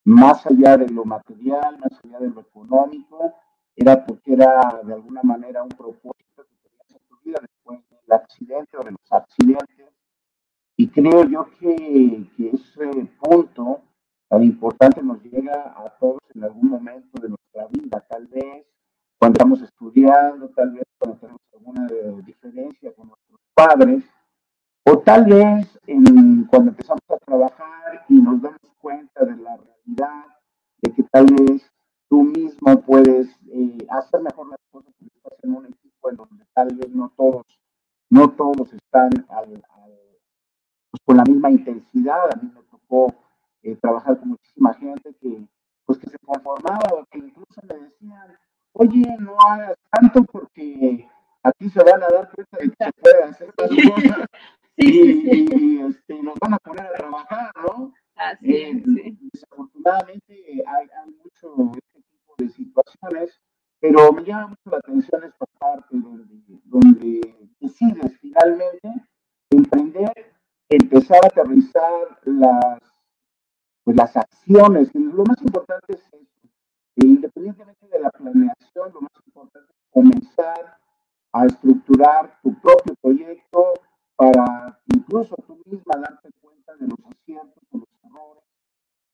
más 0.05 0.45
allá 0.45 0.77
de 0.77 0.89
lo 0.89 1.05
material, 1.05 1.79
más 1.79 1.99
allá 2.03 2.19
de 2.19 2.29
lo 2.29 2.41
económico, 2.41 3.33
era 3.75 4.05
porque 4.05 4.33
era 4.33 4.81
de 4.83 4.93
alguna 4.93 5.23
manera 5.23 5.63
un 5.63 5.69
propósito 5.69 6.43
que 6.43 6.69
tenías 6.69 6.91
en 6.91 7.07
tu 7.07 7.17
vida 7.23 7.39
después 7.41 7.79
del 7.89 8.11
accidente 8.11 8.77
o 8.77 8.83
de 8.83 8.91
los 8.91 9.11
accidentes. 9.11 9.93
Y 10.75 10.89
creo 10.89 11.23
yo 11.25 11.47
que, 11.59 12.27
que 12.35 12.49
ese 12.49 13.09
punto 13.19 13.81
tan 14.27 14.43
importante 14.43 15.01
nos 15.01 15.23
llega 15.23 15.73
a 15.77 15.89
todos 15.99 16.19
en 16.35 16.43
algún 16.43 16.69
momento 16.69 17.21
de 17.21 17.29
nuestra 17.29 17.67
vida, 17.67 18.05
tal 18.09 18.27
vez 18.27 18.65
cuando 19.23 19.37
estamos 19.37 19.61
estudiando, 19.61 20.49
tal 20.49 20.71
vez 20.71 20.83
cuando 20.99 21.17
tenemos 21.17 21.41
alguna 21.53 21.87
diferencia 22.25 22.93
con 22.93 23.07
nuestros 23.07 23.39
padres, 23.53 24.03
o 24.83 24.97
tal 24.97 25.23
vez 25.23 25.79
en, 25.87 26.43
cuando 26.47 26.71
empezamos 26.71 27.03
a 27.07 27.17
trabajar 27.25 28.03
y 28.09 28.15
nos 28.15 28.41
damos 28.41 28.59
cuenta 28.81 29.23
de 29.23 29.37
la 29.37 29.55
realidad, 29.55 30.25
de 30.81 30.93
que 30.93 31.03
tal 31.03 31.27
vez 31.27 31.71
tú 32.09 32.23
mismo 32.23 32.81
puedes 32.81 33.29
eh, 33.47 33.77
hacer 33.91 34.19
mejor 34.23 34.49
las 34.49 34.59
cosas 34.69 34.93
porque 34.99 35.15
estás 35.15 35.41
en 35.41 35.55
un 35.55 35.67
equipo 35.67 36.09
en 36.09 36.17
donde 36.17 36.43
tal 36.53 36.75
vez 36.75 36.89
no 36.89 37.09
todos, 37.15 37.45
no 38.09 38.29
todos 38.31 38.73
están 38.73 39.09
pues, 40.91 41.01
con 41.05 41.15
la 41.15 41.23
misma 41.23 41.49
intensidad. 41.49 42.25
A 42.25 42.41
mí 42.41 42.51
me 42.53 42.61
tocó 42.63 43.15
eh, 43.61 43.77
trabajar 43.77 44.19
con 44.19 44.31
muchísima 44.31 44.73
gente 44.73 45.15
que, 45.21 45.47
pues, 45.85 45.97
que 45.97 46.09
se 46.09 46.17
conformaba 46.19 47.07
que 47.09 47.19
incluso 47.19 47.61
me 47.69 47.75
decían, 47.75 48.37
oye, 48.73 49.15
no 49.19 49.35
hagas 49.39 49.77
tanto 49.91 50.23
porque 50.23 51.07
aquí 51.43 51.69
se 51.69 51.83
van 51.83 52.03
a 52.03 52.07
dar 52.07 52.29
cuenta 52.31 52.57
de 52.57 52.69
que 52.69 52.85
se 52.85 52.91
puede 52.93 53.23
hacer 53.23 53.53
las 53.57 53.69
cosas 53.69 54.27
y, 54.77 55.79
este, 55.81 56.21
nos 56.21 56.35
van 56.39 56.53
a 56.55 56.57
poner 56.59 56.85
a 56.87 56.93
trabajar, 56.93 57.51
¿no? 57.61 57.93
Así 58.15 58.55
eh, 58.55 58.83
Desafortunadamente 59.33 60.63
hay, 60.67 60.87
mucho 61.23 61.71
este 61.73 62.01
tipo 62.01 62.33
de 62.37 62.49
situaciones, 62.49 63.41
pero 63.79 64.11
me 64.11 64.23
llama 64.23 64.47
mucho 64.47 64.69
la 64.71 64.77
atención 64.77 65.23
esta 65.23 65.45
parte 65.59 65.87
donde, 65.91 66.25
donde 66.65 67.21
decides 67.59 68.17
finalmente 68.19 68.89
emprender, 69.49 70.33
empezar 70.69 71.19
a 71.23 71.27
aterrizar 71.27 72.19
las, 72.25 72.79
pues, 73.83 73.97
las 73.97 74.15
acciones. 74.15 74.93
Lo 74.93 75.23
más 75.25 75.41
importante 75.41 75.93
es 75.93 76.01
independientemente 76.95 77.87
de 77.87 77.99
la 77.99 78.09
planeación, 78.09 78.91
lo 78.93 79.01
más 79.01 79.11
importante 79.25 79.71
es 79.71 79.89
comenzar 79.91 80.77
a 81.31 81.45
estructurar 81.45 82.39
tu 82.41 82.53
propio 82.59 82.95
proyecto, 83.01 83.73
para 84.15 84.79
incluso 84.93 85.35
tú 85.47 85.59
misma 85.65 85.95
darte 85.97 86.29
cuenta 86.41 86.75
de 86.75 86.87
los 86.87 86.99
aciertos 87.05 87.63
o 87.71 87.77
los 87.77 87.87
errores, 88.03 88.43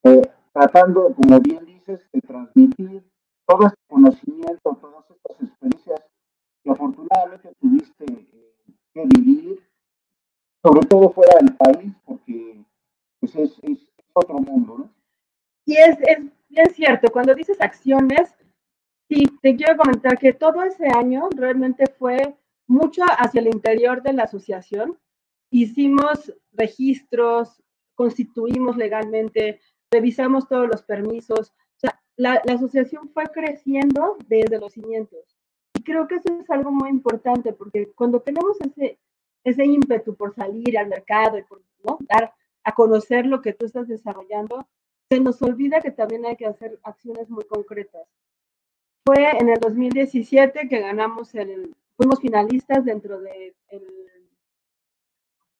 eh, 0.03 0.31
tratando, 0.53 1.13
como 1.15 1.39
bien 1.39 1.65
dices, 1.65 2.01
de 2.11 2.21
transmitir 2.21 3.03
todo 3.45 3.67
este 3.67 3.81
conocimiento, 3.87 4.77
todas 4.81 5.09
estas 5.09 5.41
experiencias 5.41 6.01
que 6.63 6.71
afortunadamente 6.71 7.53
tuviste 7.59 8.05
eh, 8.05 8.55
que 8.93 9.05
vivir, 9.05 9.63
sobre 10.61 10.85
todo 10.87 11.09
fuera 11.11 11.37
del 11.39 11.55
país, 11.55 11.93
porque 12.05 12.63
pues 13.19 13.35
es, 13.35 13.57
es, 13.63 13.79
otro 14.13 14.39
mundo, 14.39 14.77
¿no? 14.79 14.89
Y 15.65 15.77
es, 15.77 15.97
es 16.01 16.19
bien 16.49 16.99
acciones, 17.61 18.35
sí, 19.09 19.25
te 19.41 19.55
quiero 19.55 19.77
comentar 19.77 20.17
que 20.17 20.33
todo 20.33 20.63
ese 20.63 20.87
año 20.87 21.29
realmente 21.35 21.85
fue 21.97 22.35
mucho 22.67 23.03
hacia 23.17 23.41
el 23.41 23.47
interior 23.47 24.01
de 24.03 24.13
la 24.13 24.23
asociación. 24.23 24.97
Hicimos 25.51 26.33
registros, 26.51 27.61
constituimos 27.95 28.77
legalmente, 28.77 29.59
revisamos 29.91 30.47
todos 30.47 30.67
los 30.67 30.83
permisos. 30.83 31.49
O 31.49 31.79
sea, 31.79 31.99
la, 32.15 32.41
asociación 32.53 33.09
fue 33.09 33.25
creciendo 33.25 34.17
desde 34.27 34.59
los 34.59 34.73
cimientos. 34.73 35.35
Y 35.73 35.83
creo 35.83 36.07
que 36.07 36.15
eso 36.15 36.39
es 36.39 36.49
algo 36.49 36.71
muy 36.71 36.89
importante 36.89 37.53
porque 37.53 37.91
cuando 37.93 38.21
tenemos 38.21 38.57
ese, 38.61 38.99
ese 39.43 39.65
ímpetu 39.65 40.15
por 40.15 40.33
salir 40.35 40.77
al 40.77 40.87
mercado 40.87 41.37
y 41.37 41.43
por 41.43 41.61
¿no? 41.83 41.97
dar 42.01 42.33
a 42.63 42.73
conocer 42.73 43.25
lo 43.25 43.41
que 43.41 43.53
tú 43.53 43.65
estás 43.65 43.87
desarrollando, 43.87 44.67
se 45.09 45.19
nos 45.19 45.41
olvida 45.41 45.81
que 45.81 45.91
también 45.91 46.25
hay 46.25 46.35
que 46.35 46.45
hacer 46.45 46.79
acciones 46.83 47.29
muy 47.29 47.43
concretas. 47.45 48.07
Fue 49.03 49.29
en 49.39 49.49
el 49.49 49.59
2017 49.59 50.67
que 50.69 50.79
ganamos 50.79 51.33
el, 51.33 51.75
fuimos 51.97 52.19
finalistas 52.19 52.85
dentro 52.85 53.19
de 53.19 53.55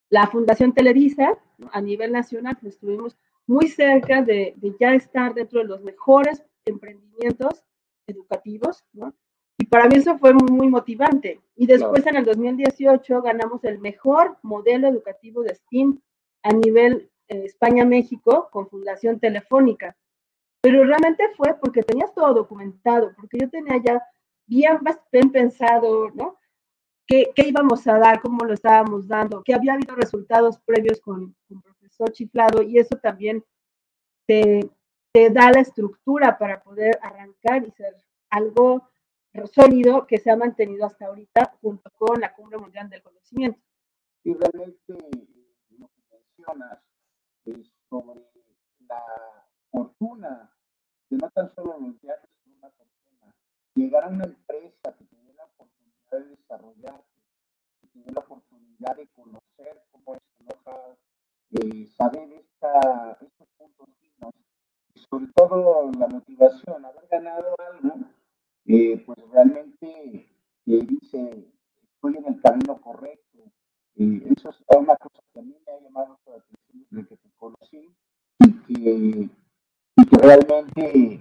la 0.08 0.26
Fundación 0.28 0.72
Televisa 0.72 1.36
a 1.72 1.80
nivel 1.80 2.12
nacional, 2.12 2.56
pues 2.60 2.74
estuvimos 2.74 3.16
muy 3.46 3.68
cerca 3.68 4.22
de, 4.22 4.54
ya 4.78 4.94
estar 4.94 5.34
dentro 5.34 5.60
de 5.60 5.66
los 5.66 5.82
mejores 5.82 6.44
emprendimientos 6.64 7.64
educativos, 8.06 8.84
¿no? 8.92 9.14
Y 9.58 9.66
para 9.66 9.88
mí 9.88 9.96
eso 9.96 10.18
fue 10.18 10.32
muy, 10.32 10.68
motivante. 10.68 11.40
Y 11.56 11.66
después 11.66 12.06
en 12.06 12.16
el 12.16 12.24
2018 12.24 13.22
ganamos 13.22 13.62
el 13.64 13.78
mejor 13.78 14.38
modelo 14.42 14.88
educativo 14.88 15.42
de 15.42 15.54
STEAM 15.54 16.00
a 16.42 16.52
nivel 16.52 17.09
eh, 17.30 17.44
España-México 17.44 18.48
con 18.50 18.68
Fundación 18.68 19.20
Telefónica. 19.20 19.96
Pero 20.60 20.84
realmente 20.84 21.24
fue 21.36 21.54
porque 21.60 21.82
tenías 21.82 22.12
todo 22.12 22.34
documentado, 22.34 23.12
porque 23.16 23.38
yo 23.40 23.48
tenía 23.48 23.80
ya 23.82 24.02
bien, 24.46 24.78
bien 25.12 25.30
pensado, 25.30 26.10
¿no? 26.10 26.38
¿Qué, 27.06 27.30
¿Qué, 27.34 27.48
íbamos 27.48 27.86
a 27.86 27.98
dar, 27.98 28.20
cómo 28.20 28.44
lo 28.44 28.52
estábamos 28.52 29.08
dando, 29.08 29.42
que 29.42 29.54
había 29.54 29.74
habido 29.74 29.94
resultados 29.94 30.58
previos 30.58 31.00
con, 31.00 31.34
el 31.48 31.62
profesor 31.62 32.12
Chiflado 32.12 32.62
y 32.62 32.78
eso 32.78 32.96
también 32.96 33.44
te, 34.26 34.68
te 35.12 35.30
da 35.30 35.50
la 35.50 35.60
estructura 35.60 36.36
para 36.36 36.62
poder 36.62 36.98
arrancar 37.02 37.66
y 37.66 37.70
ser 37.70 37.96
algo 38.28 38.90
sólido 39.52 40.06
que 40.06 40.18
se 40.18 40.30
ha 40.30 40.36
mantenido 40.36 40.84
hasta 40.84 41.06
ahorita 41.06 41.56
junto 41.60 41.90
con 41.96 42.20
la 42.20 42.32
Cumbre 42.34 42.58
Mundial 42.58 42.90
del 42.90 43.02
Conocimiento. 43.02 43.60
Y 44.24 44.34
realmente 44.34 44.94
lo 45.78 45.88
que 45.88 46.02
mencionas 46.10 46.89
sobre 47.88 48.26
la 48.88 49.02
fortuna 49.70 50.50
de 51.08 51.16
no 51.16 51.30
tan 51.30 51.52
solo 51.54 51.78
los 51.78 52.00
viajes, 52.00 52.28
sino 52.42 52.56
una 52.58 52.70
fortuna 52.70 53.34
llegar 53.74 54.04
a 54.04 54.08
una 54.08 54.24
empresa 54.24 54.94
que 54.96 55.04
tiene 55.04 55.32
la 55.34 55.44
oportunidad 55.44 56.10
de 56.12 56.36
desarrollar, 56.36 57.04
que 57.80 57.86
tiene 57.88 58.12
la 58.12 58.20
oportunidad 58.20 58.96
de 58.96 59.08
conocer 59.08 59.82
cómo 59.90 60.14
es 60.14 60.22
trabajar, 60.38 60.98
eh, 61.52 61.86
saber 61.86 62.32
esta, 62.32 63.18
estos 63.20 63.48
puntos 63.56 63.88
finos, 64.00 64.34
y 64.94 65.00
sobre 65.00 65.26
todo 65.34 65.90
la 65.98 66.08
motivación, 66.08 66.84
haber 66.84 67.06
ganado 67.08 67.54
algo, 67.58 67.94
eh, 68.66 69.02
pues 69.04 69.18
realmente 69.30 70.30
eh, 70.66 70.86
dice, 70.86 71.50
estoy 71.82 72.16
en 72.16 72.26
el 72.26 72.40
camino 72.40 72.80
correcto. 72.80 73.38
eso 73.96 74.50
es 74.50 74.62
una 74.76 74.96
cosa 74.96 75.20
que 75.32 75.40
a 75.40 75.42
mí 75.42 75.56
me 75.66 75.72
ha 75.72 75.80
llamado 75.80 76.18
la 76.26 76.36
atención 76.36 76.86
desde 76.90 77.16
que 77.16 77.29
conocí 77.40 77.92
y 78.38 78.52
que, 78.62 79.30
y 79.96 80.06
que 80.06 80.16
realmente 80.18 81.20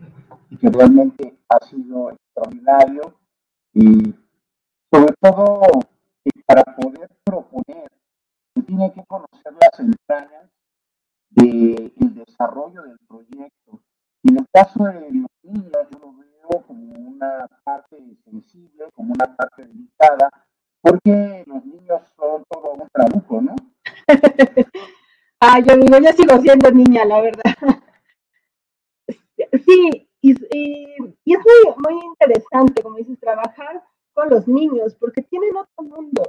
y 0.52 0.58
que 0.58 0.70
realmente 0.70 1.38
ha 1.50 1.66
sido 1.66 2.12
extraordinario 2.12 3.14
y 3.74 4.14
sobre 4.92 5.14
todo 5.22 5.62
para 6.46 6.64
poder 6.76 7.10
proponer 7.24 7.88
se 8.56 8.64
tiene 8.64 8.92
que 8.94 9.04
conocer 9.06 9.54
las 9.62 9.80
entrañas 9.80 10.50
del 11.30 11.94
desarrollo 12.16 12.84
del 12.84 12.98
proyecto. 13.08 13.80
Y 14.24 14.32
en 14.32 14.40
el 14.40 14.46
caso 14.52 14.84
de 14.86 15.12
los 15.12 15.30
niños, 15.44 15.88
yo 15.92 16.00
lo 16.00 16.14
veo 16.14 16.66
como 16.66 16.94
una 16.94 17.48
parte 17.64 17.98
sensible, 18.26 18.86
como 18.96 19.14
una 19.14 19.36
parte 19.36 19.66
delicada, 19.66 20.30
porque 20.82 21.44
los 21.46 21.64
niños 21.66 22.02
son 22.18 22.44
todo 22.50 22.72
un 22.72 22.90
trabuco, 22.92 23.42
¿no? 23.42 23.56
ah, 25.41 25.60
yo 25.60 25.77
digo, 25.77 25.98
yo 25.98 26.12
sigo 26.13 26.38
siendo 26.41 26.72
niña, 26.72 27.05
la 27.05 27.22
verdad. 27.22 27.55
sí, 29.65 30.10
y, 30.22 30.31
y, 30.31 31.34
es 31.34 31.39
muy, 31.39 31.75
muy 31.77 32.05
interesante, 32.05 32.81
como 32.81 32.98
dices, 32.98 33.19
trabajar 33.19 33.84
con 34.13 34.29
los 34.29 34.48
niños, 34.48 34.96
porque 34.96 35.22
tienen 35.22 35.55
otro 35.55 35.84
mundo. 35.84 36.24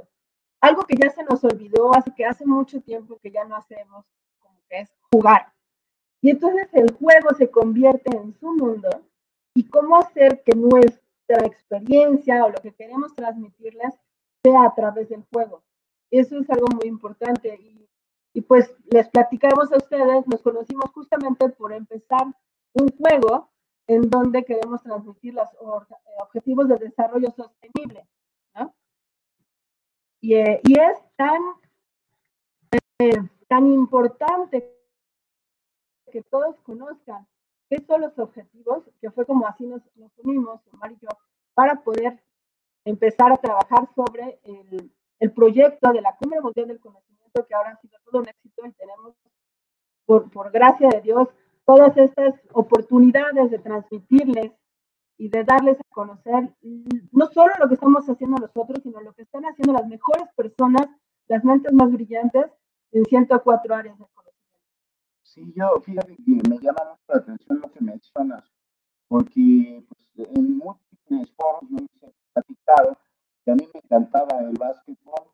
Algo 0.61 0.83
que 0.85 0.95
ya 0.95 1.09
se 1.09 1.23
nos 1.23 1.43
olvidó 1.43 1.93
hace 1.95 2.13
que 2.13 2.25
hace 2.25 2.45
mucho 2.45 2.81
tiempo 2.81 3.19
que 3.21 3.31
ya 3.31 3.43
no 3.45 3.55
hacemos, 3.55 4.05
como 4.39 4.55
que 4.69 4.81
es 4.81 4.89
jugar. 5.11 5.51
Y 6.21 6.29
entonces 6.29 6.69
el 6.73 6.91
juego 6.93 7.33
se 7.35 7.49
convierte 7.49 8.15
en 8.15 8.33
su 8.39 8.51
mundo 8.53 8.89
y 9.55 9.67
cómo 9.67 9.97
hacer 9.97 10.43
que 10.43 10.55
nuestra 10.55 11.45
experiencia 11.45 12.45
o 12.45 12.49
lo 12.49 12.61
que 12.61 12.73
queremos 12.73 13.13
transmitirles 13.15 13.95
sea 14.43 14.65
a 14.65 14.75
través 14.75 15.09
del 15.09 15.23
juego. 15.33 15.63
Eso 16.11 16.39
es 16.39 16.49
algo 16.49 16.67
muy 16.75 16.87
importante. 16.87 17.55
Y, 17.55 17.80
y 18.33 18.41
pues 18.41 18.73
les 18.91 19.09
platicamos 19.09 19.71
a 19.71 19.77
ustedes, 19.77 20.25
nos 20.27 20.41
conocimos 20.41 20.89
justamente 20.93 21.49
por 21.49 21.73
empezar 21.73 22.25
un 22.73 22.89
juego 22.97 23.49
en 23.87 24.09
donde 24.09 24.45
queremos 24.45 24.81
transmitir 24.83 25.33
los 25.33 25.49
objetivos 26.19 26.67
de 26.69 26.77
desarrollo 26.77 27.29
sostenible. 27.31 28.07
¿no? 28.55 28.73
Y, 30.21 30.35
eh, 30.35 30.61
y, 30.63 30.79
es 30.79 30.97
tan, 31.17 31.41
eh, 32.99 33.29
tan 33.47 33.67
importante 33.67 34.77
que 36.11 36.21
todos 36.23 36.59
conozcan 36.61 37.27
qué 37.69 37.81
son 37.87 38.01
los 38.01 38.17
objetivos, 38.19 38.83
que 38.99 39.11
fue 39.11 39.25
como 39.25 39.47
así 39.47 39.65
nos, 39.65 39.81
nos 39.95 40.11
unimos, 40.19 40.61
Omar 40.73 40.91
y 40.91 40.97
yo, 41.01 41.09
para 41.53 41.83
poder 41.83 42.21
empezar 42.85 43.31
a 43.31 43.37
trabajar 43.37 43.87
sobre 43.95 44.39
el, 44.43 44.91
el, 45.19 45.31
proyecto 45.31 45.91
de 45.91 46.01
la 46.01 46.15
Cumbre 46.17 46.41
Mundial 46.41 46.67
del 46.67 46.79
Conocimiento, 46.79 47.20
que 47.33 47.55
ahora 47.55 47.71
ha 47.71 47.81
sido 47.81 47.97
todo 48.05 48.21
un 48.21 48.27
éxito 48.27 48.65
y 48.65 48.71
tenemos, 48.73 49.15
por, 50.05 50.29
por 50.31 50.51
gracia 50.51 50.89
de 50.89 51.01
Dios, 51.01 51.29
todas 51.65 51.95
estas 51.97 52.35
oportunidades 52.53 53.51
de 53.51 53.59
transmitirles 53.59 54.51
y 55.17 55.29
de 55.29 55.43
darles 55.43 55.79
a 55.79 55.93
conocer 55.93 56.53
no 57.11 57.27
solo 57.27 57.53
lo 57.59 57.67
que 57.67 57.75
estamos 57.75 58.09
haciendo 58.09 58.37
nosotros, 58.37 58.79
sino 58.83 58.99
lo 59.01 59.13
que 59.13 59.21
están 59.21 59.43
haciendo 59.43 59.73
las 59.73 59.87
mejores 59.87 60.27
personas, 60.35 60.87
las 61.27 61.43
mentes 61.43 61.71
más 61.73 61.91
brillantes 61.91 62.45
en 62.91 63.05
104 63.05 63.75
áreas 63.75 63.97
de 63.97 64.05
Sí, 65.23 65.53
yo, 65.55 65.79
fíjate 65.79 66.17
que 66.17 66.49
me 66.49 66.57
llama 66.57 66.81
mucho 66.89 67.03
la 67.07 67.17
atención 67.17 67.61
lo 67.61 67.71
que 67.71 67.81
mencionas, 67.81 68.43
porque 69.07 69.85
pues, 69.87 70.27
en 70.35 70.57
múltiples 70.57 71.31
foros 71.37 71.69
yo 71.69 71.77
he 71.77 72.13
platicado 72.33 72.97
que 73.45 73.51
a 73.51 73.55
mí 73.55 73.65
me 73.73 73.79
encantaba 73.79 74.39
el 74.41 74.57
básquetbol. 74.57 75.31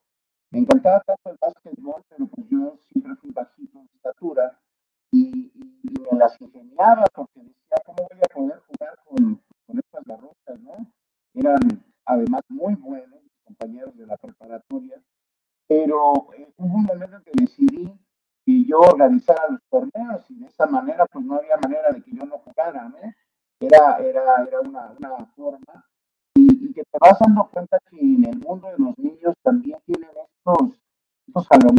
Me 0.51 0.60
encantaba 0.60 1.01
tanto 1.01 1.30
el 1.30 1.38
básquetbol, 1.39 2.04
pero 2.10 2.27
pues 2.27 2.48
yo 2.50 2.77
siempre 2.89 3.16
fui 3.16 3.32
bajito 3.32 3.80
de 3.80 3.86
estatura 3.95 4.60
y, 5.12 5.52
y, 5.54 5.93
me 6.12 6.17
las 6.17 6.39
ingeniaba 6.39 7.06
porque 7.13 7.41
decía, 7.41 7.78
¿cómo 7.86 8.08
voy 8.10 8.19
a 8.19 8.34
poder 8.34 8.60
jugar 8.67 8.98
con, 9.06 9.41
con 9.65 9.78
estas 9.78 10.06
garrotas, 10.06 10.60
no? 10.62 10.91
Eran 11.34 11.60
además 12.06 12.41
muy 12.50 12.76
buenos 12.76 13.19
compañeros 13.43 13.95
de 13.98 14.06
la 14.06 14.17
preparatoria, 14.17 15.02
pero 15.67 16.34
eh, 16.38 16.54
hubo 16.58 16.76
un 16.76 16.84
momento 16.84 17.17
en 17.17 17.24
que 17.24 17.32
decidí 17.34 18.00
y 18.45 18.65
yo 18.65 18.80
organizara 18.80 19.50
los 19.50 19.62
torneos 19.69 20.30
y 20.30 20.39
de 20.39 20.48
esa 20.48 20.65
manera 20.65 21.06
pues 21.06 21.26
no 21.26 21.36
había 21.36 21.58
manera 21.58 21.91
de 21.91 22.02
que 22.02 22.12
yo 22.15 22.26
no 22.26 22.38
jugara, 22.39 22.88
¿no? 22.88 22.98
Era, 23.60 23.98
era, 23.98 24.43
era 24.43 24.62
una, 24.62 24.91
una 24.98 25.26
forma 25.36 25.86
y, 26.36 26.74
que 26.74 26.84
te 26.84 26.98
vas 27.00 27.17
dando 27.19 27.50
cuenta 27.52 27.80
que 27.89 28.00
en 28.00 28.26
el 28.26 28.38
mundo 28.39 28.67
de 28.67 28.78
los 28.78 28.98
niños 28.98 29.34
también 29.41 29.80
tienen 29.86 30.10
estos, 30.10 31.47
estos 31.58 31.76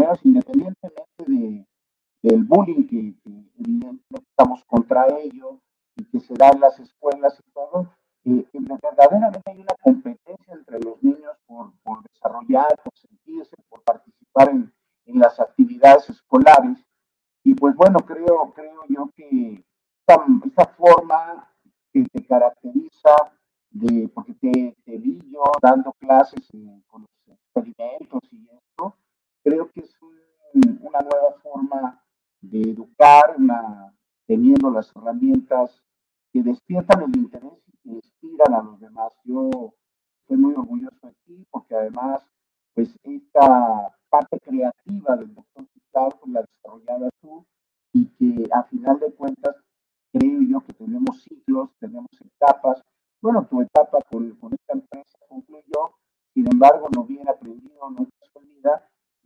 Bueno, 53.39 53.49
tu 53.51 53.61
etapa 53.61 53.99
con, 54.11 54.31
con 54.37 54.53
esta 54.53 54.73
empresa 54.73 55.17
concluyó, 55.29 55.93
sin 56.35 56.51
embargo 56.51 56.89
no 56.93 57.05
bien 57.05 57.29
aprendido, 57.29 57.89
no 57.91 58.05
se 58.05 58.19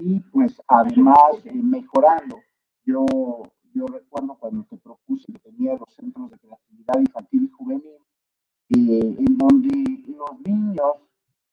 y 0.01 0.21
pues 0.21 0.61
además 0.69 1.17
eh, 1.45 1.55
mejorando. 1.55 2.37
Yo, 2.85 3.07
yo 3.73 3.87
recuerdo 3.87 4.37
cuando 4.39 4.65
te 4.65 4.77
propuse 4.77 5.33
que 5.33 5.39
tenía 5.39 5.77
los 5.77 5.95
centros 5.95 6.31
de 6.31 6.39
creatividad 6.39 7.01
infantil 7.01 7.45
y 7.45 7.49
juvenil, 7.51 7.97
eh, 8.69 9.17
en 9.19 9.39
donde 9.39 10.05
los 10.09 10.41
niños 10.45 10.97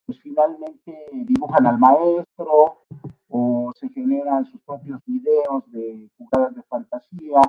pues 0.06 0.20
finalmente 0.20 1.06
dibujan 1.14 1.66
al 1.66 1.80
maestro 1.80 2.84
o 3.30 3.72
se 3.76 3.88
generan 3.90 4.46
sus 4.48 4.60
propios 4.64 5.02
videos 5.06 5.72
de 5.72 6.10
jugadas 6.18 6.56
de 6.56 6.64
fantasía. 6.64 7.40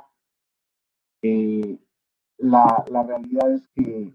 Eh, 1.22 1.78
la, 2.38 2.84
la, 2.90 3.02
realidad 3.02 3.52
es 3.52 3.66
que 3.74 4.14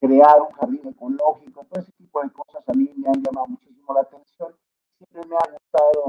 crear 0.00 0.40
un 0.40 0.52
jardín 0.52 0.80
ecológico, 0.88 1.64
todo 1.64 1.80
ese 1.80 1.92
tipo 1.92 2.22
de 2.22 2.30
cosas 2.30 2.68
a 2.68 2.72
mí 2.72 2.90
me 2.96 3.08
han 3.08 3.22
llamado 3.22 3.48
muchísimo 3.48 3.94
la 3.94 4.00
atención. 4.00 4.54
Siempre 4.96 5.28
me 5.28 5.36
ha 5.36 5.52
gustado 5.52 6.08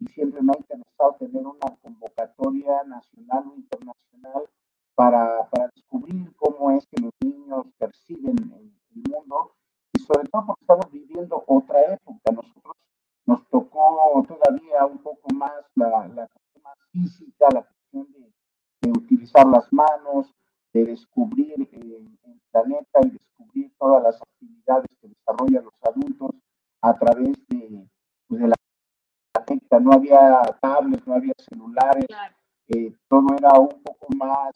y 0.00 0.06
siempre 0.08 0.42
me 0.42 0.52
ha 0.52 0.58
interesado 0.58 1.16
tener 1.18 1.46
una 1.46 1.76
convocatoria 1.82 2.84
nacional 2.84 3.44
o 3.48 3.56
internacional 3.56 4.48
para, 4.94 5.48
para 5.50 5.68
descubrir 5.74 6.34
cómo 6.36 6.70
es 6.72 6.86
que 6.88 7.00
los 7.00 7.12
niños 7.20 7.66
perciben 7.78 8.36
el, 8.38 8.72
el 8.96 9.10
mundo 9.10 9.52
y 9.92 10.00
sobre 10.00 10.28
todo 10.28 10.46
porque 10.46 10.62
estamos 10.62 10.90
viviendo 10.90 11.42
otra 11.46 11.94
época. 11.94 12.32
Nosotros 12.32 12.76
nos 13.26 13.46
tocó 13.48 14.24
todavía 14.26 14.86
un 14.86 14.98
poco 14.98 15.28
más 15.34 15.52
la, 15.76 15.88
cuestión 16.26 16.64
física, 16.92 17.46
la 17.52 17.62
cuestión 17.62 18.12
de, 18.12 18.32
de, 18.82 18.90
utilizar 18.90 19.46
las 19.46 19.72
manos, 19.72 20.34
de 20.72 20.84
descubrir 20.84 21.54
el, 21.72 21.92
el, 22.24 22.40
planeta 22.50 23.00
y 23.04 23.10
descubrir 23.10 23.72
todas 23.78 24.02
las 24.02 24.20
actividades 24.20 24.88
que 25.00 25.08
desarrollan 25.08 25.64
los 25.64 25.74
adultos 25.82 26.30
a 26.80 26.98
través 26.98 27.36
de, 27.48 27.88
pues 28.26 28.40
de 28.40 28.48
la 28.48 28.56
técnica. 29.46 29.78
No 29.78 29.92
había 29.92 30.42
tablets, 30.60 31.06
no 31.06 31.14
había 31.14 31.32
celulares, 31.38 32.06
eh, 32.68 32.94
todo 33.08 33.26
era 33.36 33.58
un 33.58 33.82
poco 33.82 34.06
más, 34.16 34.52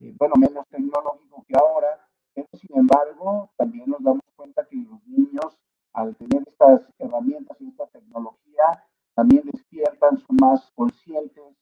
eh, 0.00 0.14
bueno, 0.18 0.34
menos 0.36 0.66
tecnológico 0.68 1.44
que 1.46 1.54
ahora, 1.56 2.08
pero 2.34 2.48
sin 2.54 2.78
embargo 2.78 3.50
también 3.56 3.90
nos 3.90 4.02
damos 4.02 4.24
cuenta 4.34 4.66
que 4.66 4.76
los 4.76 5.06
niños 5.06 5.58
al 5.96 6.14
tener 6.16 6.42
estas 6.46 6.82
herramientas 6.98 7.56
y 7.58 7.68
esta 7.68 7.86
tecnología, 7.86 8.84
también 9.14 9.42
despiertan, 9.50 10.18
son 10.18 10.36
más 10.42 10.70
conscientes 10.74 11.56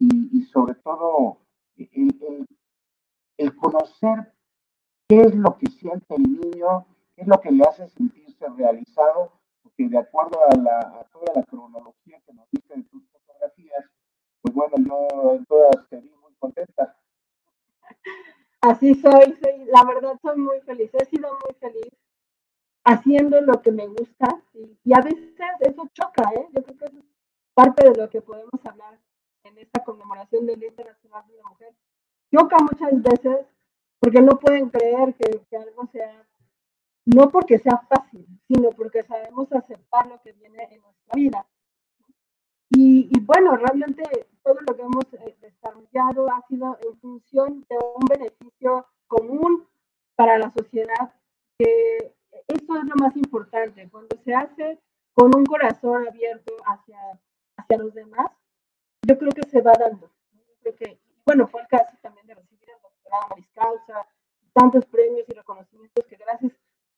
y, 0.00 0.36
y 0.36 0.42
sobre 0.42 0.74
todo 0.74 1.38
el, 1.76 1.88
el, 1.92 2.46
el, 3.38 3.56
conocer 3.56 4.32
qué 5.08 5.20
es 5.20 5.34
lo 5.34 5.56
que 5.58 5.66
siente 5.70 6.14
el 6.14 6.22
niño, 6.22 6.86
qué 7.14 7.22
es 7.22 7.28
lo 7.28 7.40
que 7.40 7.50
le 7.50 7.64
hace 7.64 7.88
sentirse 7.88 8.46
realizado, 8.56 9.32
porque 9.62 9.88
de 9.88 9.98
acuerdo 9.98 10.38
a, 10.44 10.56
la, 10.56 11.06
toda 11.12 11.32
la 11.34 11.42
cronología 11.44 12.20
que 12.26 12.32
nos 12.32 12.48
dice 12.50 12.74
de 12.74 12.82
tus 12.84 13.02
fotografías, 13.10 13.84
pues 14.42 14.54
bueno, 14.54 14.74
yo 14.78 15.34
en 15.34 15.44
todas 15.46 15.88
vi 15.90 16.10
muy 16.22 16.34
contenta. 16.38 16.96
Así 18.60 18.94
soy, 18.94 19.36
soy, 19.42 19.64
la 19.66 19.84
verdad 19.84 20.18
soy 20.20 20.38
muy 20.38 20.60
feliz, 20.60 20.90
he 20.94 21.04
sido 21.04 21.30
muy 21.30 21.54
feliz 21.60 21.92
haciendo 22.86 23.40
lo 23.40 23.60
que 23.62 23.72
me 23.72 23.86
gusta 23.88 24.42
y, 24.54 24.94
a 24.94 25.00
veces 25.00 25.34
eso 25.60 25.88
choca, 25.92 26.30
¿eh? 26.34 26.48
Yo 26.52 26.62
creo 26.62 26.78
que 26.78 26.84
es 26.86 26.92
parte 27.52 27.90
de 27.90 27.96
lo 27.96 28.08
que 28.08 28.22
podemos 28.22 28.64
hablar 28.64 28.98
en 29.42 29.58
esta 29.58 29.82
conmemoración 29.82 30.46
del 30.46 30.60
Día 30.60 30.68
Internacional 30.68 31.26
de 31.26 31.36
la 31.36 31.48
Mujer. 31.48 31.74
Choca 32.32 32.56
muchas 32.58 33.02
veces 33.02 33.46
porque 34.00 34.20
no 34.20 34.38
pueden 34.38 34.68
creer 34.70 35.14
que, 35.14 35.40
que 35.48 35.56
algo 35.56 35.86
sea, 35.92 36.26
no 37.06 37.30
porque 37.30 37.58
sea 37.58 37.78
fácil, 37.88 38.26
sino 38.46 38.70
porque 38.70 39.02
sabemos 39.04 39.52
aceptar 39.52 40.06
lo 40.06 40.20
que 40.22 40.32
viene 40.32 40.68
en 40.70 40.80
nuestra 40.82 41.14
vida. 41.14 41.46
Y, 42.70 43.08
y, 43.10 43.20
bueno, 43.20 43.56
realmente 43.56 44.02
todo 44.42 44.56
lo 44.60 44.76
que 44.76 44.82
hemos 44.82 45.04
eh, 45.12 45.36
desarrollado 45.40 46.30
ha 46.30 46.44
sido 46.48 46.76
en 46.82 46.98
función 46.98 47.64
de 47.68 47.76
un 47.76 48.04
beneficio 48.08 48.86
común 49.06 49.66
para 50.16 50.38
la 50.38 50.50
sociedad, 50.50 51.14
que 51.58 52.14
eso 52.48 52.76
es 52.76 52.84
lo 52.84 52.96
más 52.96 53.16
importante, 53.16 53.88
cuando 53.90 54.16
se 54.24 54.34
hace 54.34 54.78
con 55.14 55.34
un 55.34 55.46
corazón 55.46 56.06
abierto 56.06 56.54
hacia, 56.66 56.98
hacia 57.56 57.78
los 57.78 57.94
demás, 57.94 58.30
yo 59.02 59.16
creo 59.18 59.30
que 59.30 59.48
se 59.48 59.62
va 59.62 59.72
dando. 59.78 60.10
creo 60.60 60.76
que, 60.76 60.98
bueno, 61.26 61.48
fue 61.48 61.60
el 61.60 61.66
caso 61.66 61.90
también 62.00 62.26
de 62.28 62.34
recibir 62.34 62.70
el 62.70 62.80
doctorado 62.80 63.26
Maris 63.30 63.48
Causa, 63.52 64.06
tantos 64.54 64.86
premios 64.86 65.28
y 65.28 65.34
reconocimientos 65.34 66.06
que 66.06 66.16
gracias 66.16 66.52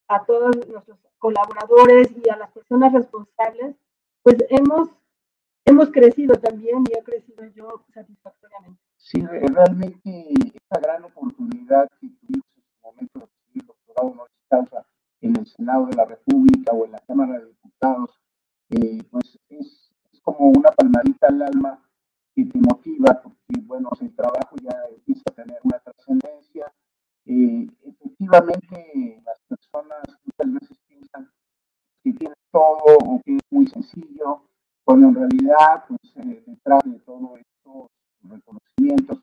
a 0.07 0.25
todos 0.25 0.55
nuestros 0.69 0.99
colaboradores 1.19 2.13
y 2.17 2.29
a 2.29 2.37
las 2.37 2.51
personas 2.53 2.93
responsables, 2.93 3.75
pues 4.23 4.37
hemos, 4.51 4.91
hemos 5.65 5.91
crecido 5.91 6.37
también 6.37 6.85
y 6.89 6.99
he 6.99 7.03
crecido 7.03 7.45
yo 7.47 7.85
satisfactoriamente. 7.93 8.81
Sí, 8.97 9.21
realmente 9.25 10.35
esta 10.55 10.81
gran 10.81 11.05
oportunidad 11.05 11.89
que 12.01 12.09
tuvimos 12.09 12.47
en 12.57 12.63
su 12.63 12.81
momento 12.83 13.19
de 13.21 13.27
recibir 13.27 13.63
el 13.63 13.67
doctorado 13.67 14.15
Maris 14.15 14.45
Causa 14.49 14.87
en 15.21 15.37
el 15.37 15.47
Senado 15.47 15.87
de 15.87 15.97
la 15.97 16.05
República 16.05 16.73
o 16.73 16.85
en 16.85 16.93
la 16.93 17.01
Cámara 17.01 17.39
de 17.39 17.47
Diputados, 17.47 18.21
eh, 18.71 19.03
pues 19.11 19.39
es, 19.49 19.91
es, 20.13 20.21
como 20.21 20.51
una 20.51 20.71
palmadita 20.71 21.29
al 21.29 21.43
alma 21.43 21.83
que 22.35 22.45
te 22.45 22.59
motiva, 22.59 23.23
bueno, 23.79 23.91
el 24.01 24.15
trabajo 24.17 24.57
ya 24.61 24.77
empieza 24.91 25.23
a 25.27 25.35
tener 25.35 25.59
una 25.63 25.79
trascendencia. 25.79 26.73
Eh, 27.27 27.67
efectivamente, 27.85 29.23
las 29.25 29.39
personas 29.49 30.03
muchas 30.25 30.53
veces 30.55 30.79
piensan 30.89 31.31
que 32.03 32.13
tienen 32.13 32.37
todo 32.51 32.97
o 33.07 33.21
que 33.25 33.37
es 33.37 33.43
muy 33.51 33.67
sencillo, 33.69 34.43
cuando 34.85 35.09
en 35.09 35.15
realidad, 35.15 35.85
pues 35.87 36.01
eh, 36.17 36.43
detrás 36.47 36.83
de 36.87 36.99
todo 37.01 37.37
estos 37.37 37.91
reconocimientos, 38.23 39.19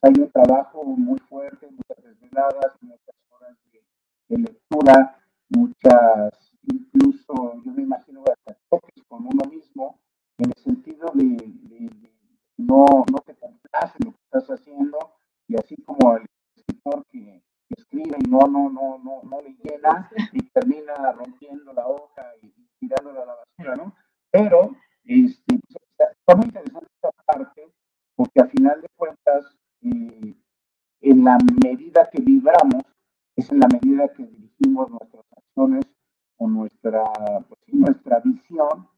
pues, 0.00 0.14
hay 0.14 0.20
un 0.20 0.30
trabajo 0.30 0.82
muy 0.84 1.18
fuerte, 1.20 1.68
muchas 1.70 2.02
desveladas, 2.02 2.74
muchas 2.80 3.14
horas 3.30 3.56
de, 3.70 3.84
de 4.28 4.42
lectura, 4.42 5.16
muchas, 5.50 6.52
incluso 6.62 7.62
yo 7.62 7.72
me 7.72 7.82
imagino 7.82 8.24
hasta 8.24 8.58
toques 8.68 9.04
con 9.06 9.26
uno 9.26 9.48
mismo, 9.48 10.00
en 10.38 10.50
el 10.50 10.56
sentido 10.56 11.08
de, 11.14 11.24
de, 11.24 11.88
de 12.00 12.12
no, 12.56 12.84
no 13.10 13.18
te 13.18 13.34
complace 13.34 13.98
lo 14.04 14.12
que 14.12 14.18
estás 14.24 14.48
haciendo, 14.48 14.98
y 15.48 15.56
así 15.56 15.76
como 15.82 16.16
el 16.16 16.26
escritor 16.56 17.04
que, 17.10 17.42
que, 17.68 17.74
escribe 17.76 18.16
y 18.18 18.30
no, 18.30 18.40
no, 18.48 18.70
no, 18.70 18.98
no, 18.98 19.22
no 19.22 19.40
le 19.40 19.54
llena 19.62 20.10
y 20.32 20.42
termina 20.50 21.12
rompiendo 21.12 21.72
la 21.72 21.86
hoja 21.86 22.22
y, 22.42 22.46
y 22.46 22.68
tirándola 22.78 23.22
a 23.22 23.26
la 23.26 23.34
basura, 23.34 23.76
¿no? 23.76 23.94
Pero 24.30 24.74
este, 25.04 25.58
está 25.98 26.36
muy 26.36 26.46
interesante 26.46 26.86
esta 26.94 27.10
parte, 27.26 27.72
porque 28.14 28.40
a 28.40 28.46
final 28.46 28.80
de 28.80 28.88
cuentas, 28.96 29.44
eh, 29.82 30.34
en 31.00 31.24
la 31.24 31.38
medida 31.64 32.08
que 32.10 32.22
vibramos, 32.22 32.84
es 33.34 33.50
en 33.50 33.60
la 33.60 33.68
medida 33.68 34.08
que 34.12 34.24
dirigimos 34.24 34.90
nuestras 34.90 35.24
acciones 35.36 35.84
o 36.36 36.48
nuestra, 36.48 37.02
pues, 37.48 37.60
nuestra 37.68 38.20
visión. 38.20 38.88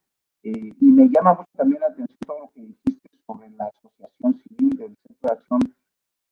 Eh, 0.43 0.73
y 0.79 0.85
me 0.91 1.09
llama 1.09 1.33
mucho 1.33 1.49
también 1.55 1.81
la 1.81 1.87
atención 1.87 2.19
todo 2.27 2.39
lo 2.41 2.51
que 2.51 2.61
dijiste 2.61 3.09
sobre 3.25 3.49
la 3.51 3.65
asociación 3.65 4.41
civil 4.41 4.69
del 4.77 4.95
Centro 4.97 5.29
de 5.29 5.33
Acción, 5.33 5.59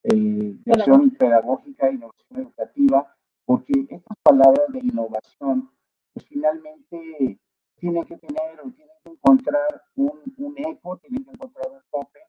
eh, 0.04 0.58
de 0.64 0.72
acción 0.72 1.12
Pedagógica 1.12 1.88
e 1.88 1.94
Innovación 1.94 2.42
Educativa, 2.42 3.16
porque 3.46 3.74
estas 3.90 4.18
palabras 4.22 4.68
de 4.72 4.80
innovación, 4.80 5.72
pues 6.14 6.26
finalmente 6.28 7.40
tienen 7.78 8.06
que 8.06 8.18
tener 8.18 8.60
o 8.60 8.72
tienen 8.72 8.96
que 9.04 9.12
encontrar 9.12 9.84
un, 9.96 10.22
un 10.38 10.56
eco, 10.58 10.98
tienen 10.98 11.24
que 11.26 11.32
encontrar 11.32 11.68
un 11.72 11.82
tope 11.92 12.20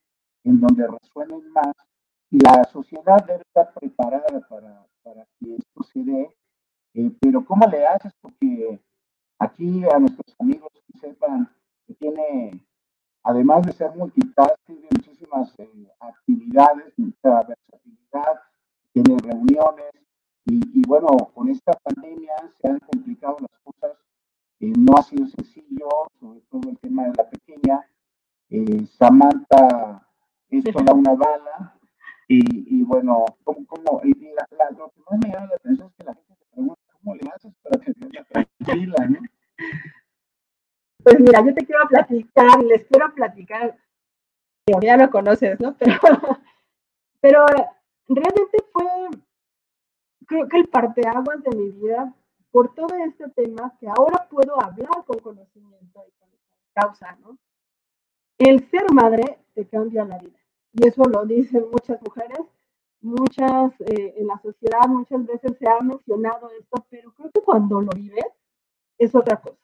en 0.45 0.61
donde 0.61 0.87
resuenen 0.87 1.49
más 1.51 1.75
y 2.31 2.39
la 2.39 2.65
sociedad 2.65 3.25
debe 3.27 3.43
estar 3.43 3.73
preparada 3.75 4.41
para, 4.49 4.87
para 5.03 5.27
que 5.39 5.55
esto 5.55 5.83
se 5.85 6.01
dé, 6.03 6.37
eh, 6.95 7.11
pero 7.21 7.45
¿cómo 7.45 7.67
le 7.67 7.87
haces? 7.87 8.13
Porque 8.21 8.81
aquí 9.39 9.85
a 9.93 9.99
nuestros 9.99 10.35
amigos 10.39 10.71
que 10.87 10.99
sepan 10.99 11.51
que 11.87 11.95
tiene, 11.95 12.65
además 13.23 13.67
de 13.67 13.73
ser 13.73 13.95
multitask, 13.97 14.57
tiene 14.65 14.89
muchísimas 14.91 15.55
eh, 15.59 15.89
actividades, 16.01 16.93
mucha 16.97 17.43
versatilidad, 17.43 18.41
tiene 18.93 19.17
reuniones, 19.19 19.91
y, 20.47 20.81
y, 20.81 20.83
bueno, 20.87 21.09
con 21.35 21.49
esta 21.49 21.73
pandemia 21.73 22.35
se 22.61 22.69
han 22.69 22.79
complicado 22.79 23.37
las 23.41 23.61
cosas, 23.63 23.99
eh, 24.61 24.73
no 24.79 24.95
ha 24.97 25.03
sido 25.03 25.27
sencillo, 25.27 25.89
sobre 26.21 26.41
todo 26.51 26.71
el 26.71 26.79
tema 26.79 27.05
de 27.05 27.13
la 27.17 27.29
pequeña, 27.29 27.87
Samantha 28.99 30.07
es 30.49 30.65
toda 30.65 30.93
una 30.93 31.15
bala, 31.15 31.77
y, 32.29 32.79
y 32.79 32.83
bueno, 32.85 33.25
como, 33.43 33.67
como 33.67 34.01
la, 34.03 34.47
la, 34.57 34.71
lo 34.71 34.91
que 34.91 35.01
más 35.11 35.21
me 35.21 35.31
llama 35.31 35.47
la 35.47 35.57
atención 35.57 35.89
es 35.89 35.95
que 35.97 36.05
la 36.05 36.15
gente 36.15 36.34
¿cómo 37.05 37.17
le 37.17 37.31
haces 37.31 37.55
para 37.62 37.81
tenerla 37.81 38.25
tranquila? 38.25 39.07
¿no? 39.09 39.19
Pues 41.03 41.21
mira, 41.21 41.45
yo 41.45 41.55
te 41.55 41.67
quiero 41.67 41.87
platicar, 41.88 42.62
les 42.64 42.85
quiero 42.87 43.12
platicar, 43.14 43.77
ya 44.81 44.97
lo 44.97 45.11
conoces, 45.11 45.61
¿no? 45.61 45.77
Pero, 45.79 45.99
pero 47.21 47.47
realmente 48.07 48.59
fue, 48.71 48.85
creo 50.27 50.49
que 50.49 50.59
el 50.59 50.69
parteaguas 50.69 51.43
de 51.43 51.57
mi 51.57 51.71
vida 51.71 52.14
por 52.51 52.75
todo 52.75 52.95
este 52.97 53.29
tema 53.31 53.75
que 53.81 53.88
ahora 53.88 54.29
puedo 54.29 54.61
hablar 54.62 55.05
con 55.07 55.19
conocimiento 55.21 56.05
y 56.07 56.12
con 56.19 56.29
causa, 56.75 57.17
¿no? 57.23 57.38
El 58.38 58.69
ser 58.71 58.93
madre 58.93 59.38
te 59.55 59.67
cambia 59.67 60.05
la 60.05 60.19
vida 60.19 60.38
y 60.73 60.87
eso 60.87 61.03
lo 61.05 61.25
dicen 61.25 61.64
muchas 61.71 62.01
mujeres, 62.03 62.40
muchas 63.05 63.79
eh, 63.81 64.14
en 64.17 64.27
la 64.27 64.38
sociedad, 64.38 64.88
muchas 64.88 65.25
veces 65.27 65.57
se 65.59 65.69
ha 65.69 65.79
mencionado 65.81 66.51
esto, 66.59 66.87
pero 66.90 67.12
creo 67.12 67.31
que 67.31 67.40
cuando 67.43 67.81
lo 67.81 67.90
vives 67.95 68.25
es 68.99 69.14
otra 69.14 69.40
cosa. 69.40 69.59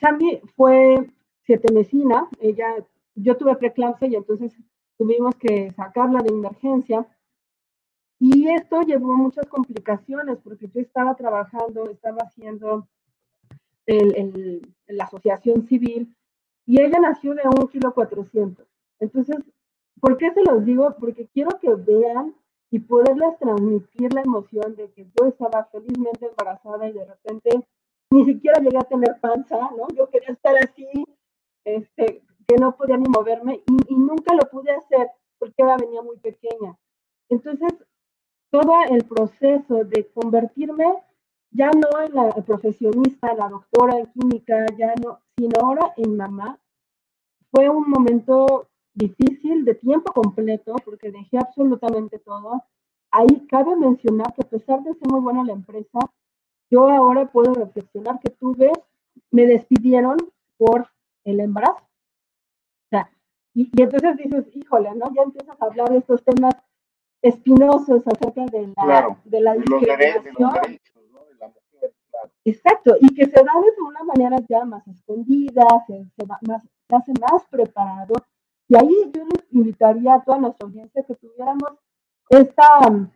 Sammy 0.00 0.40
fue 0.56 0.96
siete 1.44 1.72
mesina, 1.72 2.28
ella, 2.40 2.74
yo 3.14 3.36
tuve 3.36 3.56
preeclampsia 3.56 4.08
y 4.08 4.16
entonces 4.16 4.52
tuvimos 4.96 5.34
que 5.36 5.72
sacarla 5.72 6.20
de 6.20 6.30
emergencia. 6.34 7.06
Y 8.18 8.48
esto 8.48 8.82
llevó 8.82 9.16
muchas 9.16 9.46
complicaciones 9.46 10.38
porque 10.42 10.68
yo 10.68 10.80
estaba 10.80 11.14
trabajando, 11.14 11.88
estaba 11.88 12.18
haciendo 12.22 12.88
el, 13.86 14.74
la 14.88 15.04
asociación 15.04 15.66
civil 15.68 16.14
y 16.66 16.82
ella 16.82 16.98
nació 16.98 17.34
de 17.34 17.42
un 17.44 17.68
kilo 17.68 17.94
cuatrocientos. 17.94 18.66
Entonces 18.98 19.36
¿Por 20.00 20.16
qué 20.16 20.32
se 20.32 20.42
los 20.42 20.64
digo? 20.64 20.94
Porque 20.98 21.26
quiero 21.28 21.58
que 21.60 21.74
vean 21.74 22.34
y 22.70 22.80
poderles 22.80 23.38
transmitir 23.38 24.12
la 24.12 24.22
emoción 24.22 24.76
de 24.76 24.90
que 24.92 25.04
yo 25.04 25.26
estaba 25.26 25.64
felizmente 25.72 26.26
embarazada 26.26 26.88
y 26.88 26.92
de 26.92 27.04
repente 27.04 27.66
ni 28.10 28.24
siquiera 28.24 28.60
llegué 28.60 28.78
a 28.78 28.84
tener 28.84 29.18
panza, 29.20 29.70
¿no? 29.76 29.88
Yo 29.94 30.08
quería 30.08 30.30
estar 30.30 30.54
así, 30.56 30.86
este, 31.64 32.22
que 32.46 32.56
no 32.56 32.76
podía 32.76 32.96
ni 32.96 33.08
moverme 33.08 33.62
y, 33.66 33.94
y 33.94 33.96
nunca 33.96 34.34
lo 34.34 34.48
pude 34.50 34.70
hacer 34.72 35.10
porque 35.38 35.62
ella 35.62 35.76
venía 35.78 36.02
muy 36.02 36.16
pequeña. 36.18 36.76
Entonces, 37.28 37.72
todo 38.50 38.72
el 38.90 39.04
proceso 39.04 39.84
de 39.84 40.10
convertirme 40.12 40.84
ya 41.50 41.70
no 41.70 42.02
en 42.02 42.14
la 42.14 42.30
profesionista, 42.44 43.34
la 43.34 43.48
doctora 43.48 43.98
en 43.98 44.06
química, 44.06 44.66
ya 44.76 44.94
no, 45.02 45.20
sino 45.36 45.60
ahora 45.60 45.92
en 45.96 46.16
mamá, 46.16 46.58
fue 47.50 47.68
un 47.68 47.88
momento 47.88 48.68
difícil 48.98 49.64
de 49.64 49.74
tiempo 49.74 50.12
completo 50.12 50.74
porque 50.84 51.10
dejé 51.10 51.38
absolutamente 51.38 52.18
todo. 52.18 52.64
Ahí 53.10 53.46
cabe 53.48 53.74
mencionar 53.76 54.34
que 54.34 54.42
a 54.42 54.48
pesar 54.48 54.82
de 54.82 54.92
ser 54.94 55.08
muy 55.08 55.20
buena 55.20 55.44
la 55.44 55.52
empresa, 55.52 55.98
yo 56.70 56.88
ahora 56.90 57.30
puedo 57.30 57.54
reflexionar 57.54 58.20
que 58.20 58.30
tuve, 58.30 58.70
me 59.30 59.46
despidieron 59.46 60.18
por 60.58 60.88
el 61.24 61.40
embarazo. 61.40 61.80
O 61.80 62.88
sea, 62.90 63.10
y, 63.54 63.70
y, 63.74 63.82
entonces 63.82 64.16
dices, 64.16 64.44
híjole, 64.54 64.94
¿no? 64.94 65.06
Ya 65.14 65.22
empiezas 65.22 65.60
a 65.60 65.64
hablar 65.64 65.88
de 65.90 65.98
estos 65.98 66.22
temas 66.22 66.54
espinosos 67.22 68.02
acerca 68.06 68.44
de 68.46 68.66
la, 68.66 68.74
claro, 68.74 69.16
de 69.24 69.40
la 69.40 69.54
discriminación. 69.54 70.18
De 70.20 70.32
los 70.38 70.52
derechos, 70.52 71.02
¿no? 71.10 71.24
de 71.24 71.34
la 71.38 71.48
mujer, 71.48 71.94
claro. 72.10 72.30
Exacto, 72.44 72.96
y 73.00 73.14
que 73.14 73.24
se 73.24 73.42
da 73.42 73.52
de 73.54 73.82
una 73.82 74.04
manera 74.04 74.36
ya 74.48 74.64
más 74.64 74.86
escondida, 74.86 75.64
se, 75.86 76.04
se, 76.16 76.26
va 76.26 76.38
más, 76.46 76.62
se 76.62 76.96
hace 76.96 77.12
más 77.20 77.44
preparado 77.50 78.14
y 78.68 78.76
ahí 78.76 79.10
yo 79.14 79.24
les 79.24 79.52
invitaría 79.52 80.14
a 80.14 80.22
toda 80.22 80.38
nuestra 80.38 80.66
audiencia 80.66 81.02
que 81.02 81.14
tuviéramos 81.14 81.72
esta, 82.28 83.08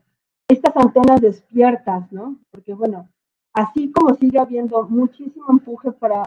estas 0.48 0.76
antenas 0.76 1.20
despiertas, 1.20 2.10
¿no? 2.10 2.38
Porque 2.50 2.72
bueno, 2.72 3.08
así 3.52 3.92
como 3.92 4.14
sigue 4.14 4.38
habiendo 4.38 4.82
muchísimo 4.88 5.46
empuje 5.50 5.92
para 5.92 6.22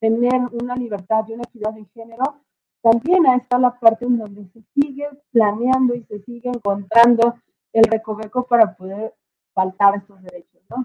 tener 0.00 0.40
una 0.52 0.74
libertad 0.76 1.24
y 1.28 1.34
una 1.34 1.44
equidad 1.44 1.74
de 1.74 1.84
género, 1.94 2.40
también 2.82 3.26
está 3.26 3.58
la 3.58 3.78
parte 3.78 4.06
en 4.06 4.18
donde 4.18 4.46
se 4.48 4.62
sigue 4.74 5.08
planeando 5.30 5.94
y 5.94 6.02
se 6.04 6.20
sigue 6.20 6.48
encontrando 6.48 7.34
el 7.72 7.84
recoveco 7.84 8.46
para 8.46 8.74
poder 8.74 9.14
faltar 9.52 9.96
estos 9.96 10.22
derechos, 10.22 10.62
¿no? 10.70 10.84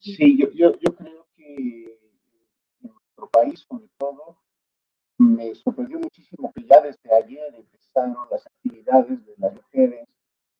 Sí, 0.00 0.36
yo, 0.38 0.50
yo, 0.52 0.72
yo 0.78 0.94
creo 0.94 1.26
que 1.36 1.98
en 2.82 2.90
nuestro 2.90 3.28
país, 3.28 3.60
sobre 3.68 3.88
todo, 3.98 4.36
me 5.18 5.54
sorprendió 5.54 5.98
muchísimo 5.98 6.52
que 6.54 6.64
ya 6.64 6.80
desde 6.80 7.14
ayer 7.14 7.54
empezaron 7.54 8.16
las 8.30 8.46
actividades 8.46 9.24
de 9.26 9.34
las 9.38 9.52
mujeres, 9.54 10.08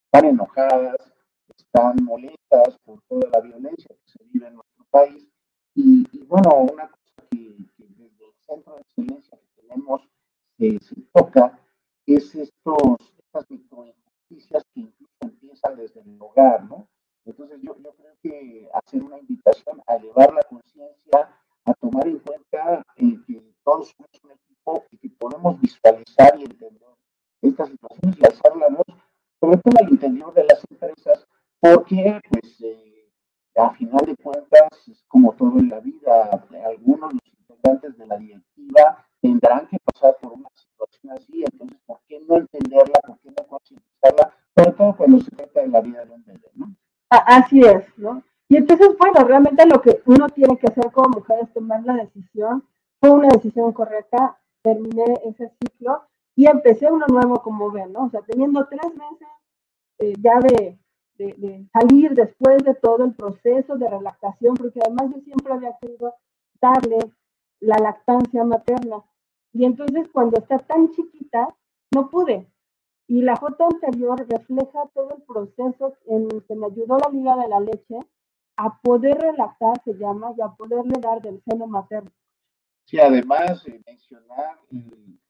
están 0.05 0.25
enojadas, 0.25 0.97
están 1.57 1.97
molestas 2.03 2.77
por 2.85 3.01
toda 3.09 3.29
la 3.33 3.41
violencia 3.41 3.89
que 3.89 4.11
se 4.11 4.25
vive 4.25 4.49
en 4.49 4.55
nuestro 4.55 4.85
país. 4.91 5.29
Y, 5.75 6.25
bueno, 6.25 6.67
una 6.73 6.89
cosa 6.89 7.29
que, 7.31 7.57
desde 7.77 8.27
el 8.27 8.35
centro 8.41 8.75
de 8.75 8.81
excelencia 8.81 9.39
que 9.39 9.63
tenemos 9.63 10.03
eh, 10.59 10.79
se 10.81 10.97
toca 11.13 11.61
es 12.07 12.35
estos, 12.35 13.13
estas 13.19 13.49
microinjusticias 13.51 14.65
que 14.75 14.81
incluso 14.81 15.15
empiezan 15.21 15.77
desde 15.77 16.01
el 16.01 16.17
hogar, 16.21 16.65
¿no? 16.65 16.89
Entonces 17.25 17.61
yo, 17.63 17.77
yo 17.79 17.93
creo 17.93 18.15
que 18.23 18.69
hacer 18.73 19.03
una 19.03 19.19
invitación 19.19 19.81
a 19.87 19.99
llevar 19.99 20.33
la 20.33 20.43
conciencia, 20.45 21.31
a 21.65 21.75
tomar 21.75 22.09
en 22.09 22.19
cuenta 22.21 22.83
eh, 22.97 23.19
que 23.27 23.43
todos 23.63 23.95
somos 23.95 24.11
un 24.25 24.31
equipo 24.77 24.85
y 24.91 24.99
que 24.99 25.11
podemos 25.11 25.61
visualizar 25.61 26.39
y 26.39 26.45
entender 26.45 26.89
estas 27.43 27.69
situaciones 27.69 28.19
y 28.19 28.25
hacer 28.25 28.57
la 28.57 28.69
voz, 28.69 28.87
sobre 29.41 29.57
todo 29.59 29.75
al 29.81 29.91
interior 29.91 30.35
de 30.35 30.45
las 30.45 30.65
empresas, 30.71 31.27
porque 31.61 32.21
pues 32.31 32.61
eh, 32.63 33.11
a 33.57 33.71
final 33.71 34.05
de 34.07 34.17
cuentas 34.17 34.69
es 34.89 35.05
como 35.09 35.33
todo 35.35 35.59
en 35.59 35.69
la 35.69 35.81
vida, 35.81 36.47
algunos 36.65 37.13
los 37.15 37.23
integrantes 37.27 37.99
de 37.99 38.07
la 38.07 38.17
directiva 38.17 39.05
tendrán 39.21 39.67
que 39.69 39.79
pasar 39.85 40.17
por 40.21 40.33
una 40.33 40.49
situación 40.55 41.13
así, 41.13 41.45
entonces 41.51 41.79
¿por 41.87 42.01
qué 42.09 42.21
no 42.21 42.37
entenderla, 42.37 43.01
por 43.07 43.19
qué 43.21 43.31
no 43.31 43.47
concientizarla, 43.47 44.35
sobre 44.57 44.73
todo 44.73 44.97
cuando 44.97 45.21
se 45.21 45.31
trata 45.31 45.61
de 45.61 45.69
la 45.69 45.81
vida 45.81 46.05
de 46.05 46.13
un 46.13 46.25
bebé, 46.25 46.51
¿no? 46.55 46.75
Así 47.11 47.61
es, 47.61 47.87
¿no? 47.97 48.23
Y 48.49 48.57
entonces, 48.57 48.89
bueno, 48.99 49.27
realmente 49.27 49.67
lo 49.67 49.81
que 49.81 50.03
uno 50.07 50.29
tiene 50.29 50.57
que 50.57 50.67
hacer 50.69 50.91
como 50.93 51.19
mujer 51.19 51.39
es 51.43 51.53
tomar 51.53 51.85
la 51.85 51.95
decisión. 51.95 52.67
Fue 53.01 53.11
una 53.11 53.29
decisión 53.29 53.73
correcta, 53.73 54.39
terminé 54.69 55.05
ese 55.25 55.51
ciclo 55.61 56.03
y 56.37 56.47
empecé 56.47 56.91
uno 56.91 57.07
nuevo 57.09 57.43
como 57.43 57.71
ven, 57.71 57.93
¿no? 57.93 58.05
O 58.05 58.11
sea, 58.11 58.21
teniendo 58.23 58.67
tres 58.69 58.95
meses 58.95 59.29
eh, 59.99 60.13
ya 60.21 60.39
de, 60.41 60.79
de, 61.17 61.67
salir 61.73 62.15
después 62.15 62.63
de 62.65 62.75
todo 62.75 63.05
el 63.05 63.15
proceso 63.15 63.77
de 63.77 63.89
relactación, 63.89 64.55
porque 64.55 64.81
además 64.85 65.15
yo 65.15 65.21
siempre 65.23 65.53
había 65.53 65.77
querido 65.81 66.15
darle 66.61 66.99
la 67.61 67.77
lactancia 67.79 68.45
materna. 68.45 69.03
Y 69.53 69.65
entonces 69.65 70.09
cuando 70.13 70.39
está 70.39 70.59
tan 70.59 70.91
chiquita, 70.91 71.49
no 71.95 72.11
pude. 72.11 72.47
Y 73.09 73.23
la 73.23 73.37
foto 73.37 73.65
anterior 73.65 74.25
refleja 74.29 74.87
todo 74.95 75.17
el 75.17 75.23
proceso 75.23 75.95
en 76.07 76.29
el 76.31 76.45
que 76.45 76.55
me 76.55 76.67
ayudó 76.67 76.99
la 76.99 77.09
liga 77.09 77.37
de 77.37 77.49
la 77.49 77.61
leche 77.61 77.99
a 78.57 78.79
poder 78.81 79.19
relatar, 79.19 79.81
se 79.85 79.95
llama, 79.95 80.35
y 80.37 80.43
a 80.43 80.49
poderle 80.49 81.01
dar 81.01 81.23
del 81.23 81.41
seno 81.43 81.67
materno. 81.67 82.11
Sí, 82.89 82.99
además 82.99 83.63
eh, 83.67 83.83
mencionar, 83.87 84.59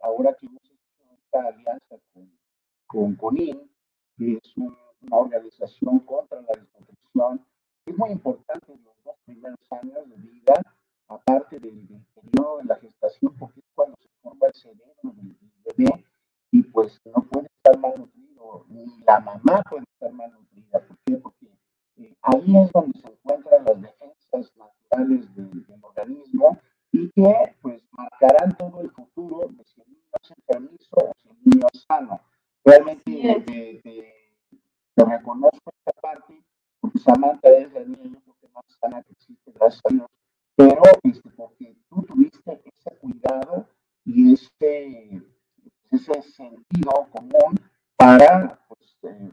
ahora 0.00 0.32
que 0.34 0.46
hemos 0.46 0.62
hecho 0.62 1.12
esta 1.12 1.40
alianza 1.40 1.96
con, 2.12 2.30
con 2.86 3.16
CONIN, 3.16 3.68
que 4.16 4.34
es 4.34 4.56
una 4.56 4.76
organización 5.10 5.98
contra 5.98 6.40
la 6.40 6.52
desnutrición, 6.54 7.44
es 7.84 7.98
muy 7.98 8.10
importante 8.10 8.72
en 8.72 8.84
los 8.84 8.94
dos 9.02 9.16
primeros 9.24 9.58
años 9.70 10.08
de 10.08 10.16
vida, 10.18 10.54
aparte 11.08 11.58
del, 11.58 11.84
periodo 12.14 12.58
de 12.58 12.64
la 12.66 12.76
gestación, 12.76 13.34
porque 13.36 13.58
es 13.58 13.66
cuando 13.74 13.96
se 14.02 14.08
forma 14.22 14.46
el 14.46 14.54
cerebro 14.54 15.12
del 15.14 15.36
bebé 15.64 16.04
y 16.52 16.62
pues 16.62 17.00
no 17.06 17.24
puede 17.24 17.48
estar 17.56 17.76
malnutrido, 17.76 18.66
ni 18.68 19.00
la 19.00 19.18
mamá 19.18 19.64
puede 19.68 19.82
estar 19.94 20.12
malnutrida. 20.12 20.78
¿Por 20.86 20.96
qué? 21.04 21.16
Porque 21.16 21.46
eh, 21.96 22.16
ahí 22.22 22.56
es 22.56 22.70
donde 22.70 23.00
se 23.00 23.08
encuentran 23.08 23.64
las 23.64 23.82
defensas 23.82 24.56
naturales 24.56 25.34
del, 25.34 25.66
organismo 25.82 26.56
y 26.98 27.10
que 27.10 27.54
pues 27.62 27.82
marcarán 27.92 28.56
todo 28.56 28.80
el 28.80 28.90
futuro 28.90 29.48
de 29.48 29.64
si 29.64 29.80
el 29.80 29.88
niño 29.88 30.10
es 30.22 30.30
enfermizo 30.30 30.96
o 30.96 31.12
si 31.16 31.28
el 31.28 31.36
niño 31.44 31.66
es 31.72 31.82
sano. 31.82 32.20
Realmente 32.64 33.42
te, 34.94 35.04
reconozco 35.04 35.70
esta 35.70 36.00
parte, 36.02 36.42
porque 36.80 36.98
Samantha 36.98 37.48
es 37.50 37.72
la 37.72 37.80
niña 37.80 38.04
yo 38.04 38.20
creo 38.20 38.36
que 38.40 38.48
más 38.48 38.64
sana 38.80 39.02
que 39.02 39.12
existe, 39.12 39.52
gracias 39.52 39.82
a 39.84 39.94
Dios, 39.94 40.06
pero 40.56 40.82
este, 41.04 41.30
porque 41.30 41.76
tú 41.88 42.02
tuviste 42.02 42.62
ese 42.64 42.96
cuidado 42.98 43.68
y 44.04 44.34
ese 44.34 45.22
ese 45.90 46.22
sentido 46.22 47.08
común 47.12 47.58
para 47.96 48.58
pues, 48.68 48.96
eh, 49.02 49.30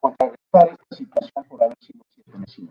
contrarrestar 0.00 0.68
esta 0.68 0.96
situación 0.96 1.44
por 1.48 1.62
haber 1.62 1.76
sido 1.80 2.04
siete 2.08 2.38
meses. 2.38 2.68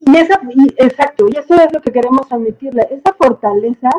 Y 0.00 0.16
esa, 0.16 0.40
exacto, 0.76 1.26
y 1.28 1.36
eso 1.36 1.54
es 1.54 1.72
lo 1.72 1.80
que 1.80 1.92
queremos 1.92 2.30
admitirle. 2.30 2.86
Esa 2.90 3.14
fortaleza 3.14 3.90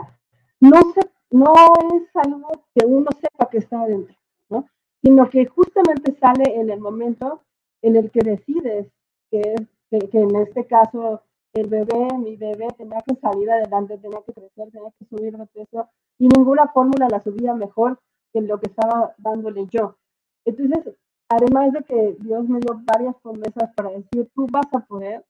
no, 0.59 0.79
se, 0.93 1.01
no 1.31 1.53
es 1.93 2.15
algo 2.15 2.51
que 2.73 2.85
uno 2.85 3.07
sepa 3.19 3.49
que 3.49 3.57
está 3.57 3.81
adentro, 3.81 4.15
¿no? 4.49 4.67
sino 5.01 5.29
que 5.29 5.45
justamente 5.45 6.15
sale 6.19 6.59
en 6.59 6.69
el 6.69 6.79
momento 6.79 7.41
en 7.81 7.95
el 7.95 8.11
que 8.11 8.21
decides 8.21 8.87
que, 9.31 9.41
que, 9.89 9.99
que 10.09 10.19
en 10.19 10.35
este 10.35 10.65
caso 10.65 11.21
el 11.53 11.67
bebé, 11.67 12.07
mi 12.19 12.35
bebé, 12.35 12.67
tenía 12.77 12.99
que 13.05 13.15
salir 13.15 13.49
adelante, 13.49 13.97
tenía 13.97 14.19
que 14.25 14.33
crecer, 14.33 14.71
tenía 14.71 14.91
que 14.99 15.05
subir 15.05 15.35
de 15.35 15.45
peso 15.47 15.89
y 16.19 16.27
ninguna 16.27 16.67
fórmula 16.67 17.07
la 17.09 17.21
subía 17.21 17.53
mejor 17.53 17.99
que 18.33 18.41
lo 18.41 18.59
que 18.59 18.69
estaba 18.69 19.15
dándole 19.17 19.67
yo. 19.71 19.97
Entonces, 20.45 20.95
además 21.29 21.73
de 21.73 21.83
que 21.83 22.17
Dios 22.19 22.47
me 22.47 22.59
dio 22.59 22.79
varias 22.83 23.15
promesas 23.21 23.73
para 23.75 23.89
decir, 23.89 24.29
tú 24.35 24.47
vas 24.51 24.67
a 24.73 24.79
poder, 24.85 25.25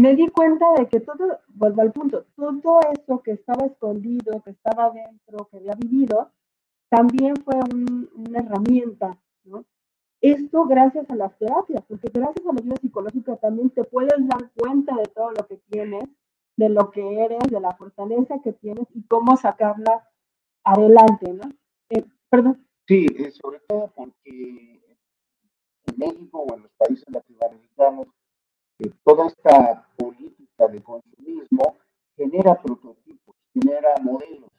me 0.00 0.14
di 0.16 0.28
cuenta 0.28 0.66
de 0.76 0.88
que 0.88 1.00
todo, 1.00 1.38
vuelvo 1.48 1.82
al 1.82 1.92
punto, 1.92 2.24
todo 2.36 2.80
eso 2.92 3.22
que 3.22 3.32
estaba 3.32 3.66
escondido, 3.66 4.42
que 4.42 4.50
estaba 4.50 4.90
dentro, 4.90 5.48
que 5.50 5.58
había 5.58 5.74
vivido, 5.74 6.32
también 6.88 7.36
fue 7.36 7.54
una 8.16 8.40
herramienta, 8.40 9.18
¿no? 9.44 9.64
Esto 10.20 10.64
gracias 10.64 11.08
a 11.10 11.16
las 11.16 11.36
terapias, 11.38 11.84
porque 11.86 12.08
gracias 12.12 12.46
a 12.46 12.52
la 12.52 12.60
ayuda 12.60 12.76
psicológica 12.80 13.36
también 13.36 13.70
te 13.70 13.84
puedes 13.84 14.26
dar 14.26 14.50
cuenta 14.56 14.96
de 14.96 15.04
todo 15.14 15.30
lo 15.32 15.46
que 15.46 15.58
tienes, 15.70 16.04
de 16.56 16.68
lo 16.68 16.90
que 16.90 17.24
eres, 17.24 17.42
de 17.50 17.60
la 17.60 17.72
fortaleza 17.72 18.40
que 18.42 18.52
tienes 18.52 18.86
y 18.94 19.02
cómo 19.04 19.36
sacarla 19.36 20.08
adelante, 20.64 21.32
¿no? 21.32 21.50
Eh, 21.90 22.04
perdón. 22.30 22.66
Sí, 22.86 23.06
eh, 23.18 23.30
sobre 23.32 23.60
todo 23.68 23.92
porque 23.94 24.80
en 25.86 25.98
México 25.98 26.40
o 26.40 26.54
en 26.54 26.62
los 26.62 26.72
países 26.72 27.04
latinoamericanos, 27.08 28.06
eh, 28.78 28.90
toda 29.04 29.26
esta 29.26 29.86
política 29.96 30.68
de 30.68 30.82
consumismo 30.82 31.76
genera 32.16 32.60
prototipos, 32.60 33.36
genera 33.52 33.94
modelos. 34.02 34.50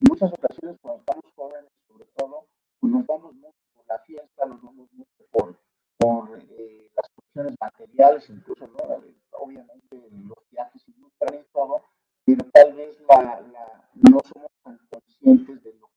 En 0.00 0.08
muchas 0.08 0.32
ocasiones 0.32 0.78
cuando 0.80 1.00
estamos 1.00 1.24
jóvenes, 1.34 1.70
sobre 1.88 2.04
todo, 2.16 2.46
pues 2.80 2.92
nos 2.92 3.06
vamos 3.06 3.34
mucho 3.34 3.58
por 3.74 3.86
la 3.86 3.98
fiesta, 4.00 4.46
nos 4.46 4.62
vamos 4.62 4.88
mucho 4.92 5.24
por, 5.30 5.56
por 5.98 6.30
las 6.30 7.08
cuestiones 7.14 7.54
materiales, 7.60 8.28
incluso, 8.30 8.66
¿no? 8.66 9.02
obviamente 9.38 10.08
los 10.10 10.38
viajes 10.50 10.82
ilustran 10.88 11.40
y 11.40 11.52
todo, 11.52 11.82
pero 12.24 12.44
tal 12.52 12.72
vez 12.74 12.98
la, 13.08 13.40
la, 13.52 13.90
no 13.94 14.18
somos 14.32 14.50
tan 14.62 14.78
conscientes 14.90 15.62
de 15.62 15.74
lo 15.74 15.92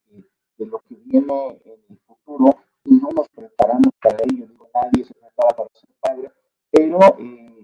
de 0.57 0.65
lo 0.65 0.79
que 0.79 0.95
viene 0.95 1.61
en 1.65 1.79
el 1.89 1.99
futuro 2.07 2.55
y 2.85 2.95
no 2.95 3.09
nos 3.09 3.27
preparamos 3.29 3.93
para 4.01 4.17
ello. 4.23 4.47
Digo, 4.47 4.69
nadie 4.73 5.03
se 5.03 5.13
prepara 5.13 5.55
para 5.55 5.69
ser 5.73 5.89
padre, 5.99 6.31
pero 6.71 6.99
eh, 7.19 7.54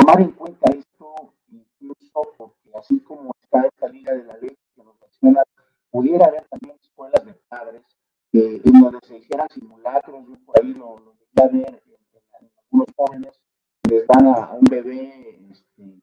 tomar 0.00 0.20
en 0.20 0.30
cuenta 0.32 0.70
esto, 0.72 1.34
incluso 1.50 2.34
porque 2.36 2.70
así 2.78 3.00
como 3.00 3.34
está 3.42 3.66
esta 3.66 3.88
liga 3.88 4.14
de 4.14 4.24
la 4.24 4.36
ley 4.38 4.56
que 4.74 4.84
nos 4.84 4.94
menciona, 5.00 5.42
pudiera 5.90 6.26
haber 6.26 6.46
también 6.48 6.76
escuelas 6.80 7.24
de 7.24 7.34
padres 7.48 7.82
en 8.32 8.80
donde 8.80 8.98
se 9.02 9.18
hicieran 9.18 9.48
simulacros, 9.48 10.26
yo 10.28 10.34
por 10.44 10.60
ahí 10.60 10.74
lo, 10.74 10.98
lo 10.98 11.14
llegué 11.14 11.42
a 11.42 11.46
ver 11.48 11.82
algunos 12.70 12.86
jóvenes, 12.96 13.40
les 13.88 14.06
dan 14.06 14.26
a, 14.26 14.52
un 14.52 14.64
bebé 14.70 15.38
este, 15.50 16.00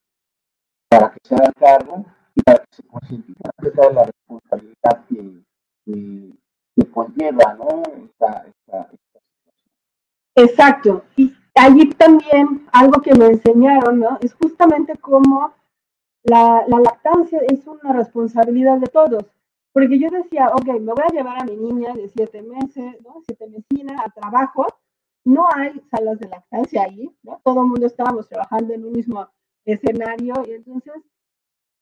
para 0.90 1.12
que 1.12 1.20
se 1.24 1.36
haga 1.36 1.54
cargo 1.54 2.06
y 2.36 2.42
para 2.42 2.60
que 2.60 2.76
se 2.76 2.84
concienticen 2.84 3.52
acerca 3.58 3.88
de 3.88 3.94
la 3.94 4.04
responsabilidad 4.06 5.06
que 5.08 5.46
que, 5.86 6.92
conlleva 6.92 7.54
¿no? 7.54 7.84
esta, 8.04 8.46
esta, 8.48 8.90
Exacto. 10.36 11.06
Y 11.16 11.34
allí 11.56 11.90
también 11.92 12.64
algo 12.76 13.02
que 13.02 13.16
me 13.16 13.28
enseñaron 13.28 14.00
¿no? 14.00 14.18
es 14.20 14.34
justamente 14.34 14.98
cómo 14.98 15.54
la, 16.24 16.66
la 16.68 16.80
lactancia 16.80 17.40
es 17.48 17.66
una 17.68 17.94
responsabilidad 17.94 18.80
de 18.80 18.88
todos. 18.88 19.24
Porque 19.72 19.98
yo 20.00 20.10
decía, 20.10 20.50
ok, 20.50 20.68
me 20.80 20.94
voy 20.94 21.04
a 21.10 21.14
llevar 21.14 21.42
a 21.42 21.46
mi 21.46 21.56
niña 21.56 21.94
de 21.94 22.10
siete 22.10 22.42
meses, 22.42 23.02
¿no? 23.02 23.22
siete 23.26 23.48
mesina, 23.48 24.04
a 24.04 24.10
trabajo. 24.10 24.66
No 25.26 25.48
hay 25.54 25.82
salas 25.92 26.20
de 26.20 26.28
lactancia 26.30 26.84
ahí, 26.84 27.10
¿no? 27.24 27.42
Todo 27.44 27.62
el 27.62 27.68
mundo 27.68 27.86
estábamos 27.86 28.28
trabajando 28.30 28.74
en 28.74 28.86
un 28.86 28.92
mismo 28.94 29.28
escenario. 29.66 30.34
Y 30.48 30.52
entonces, 30.52 30.94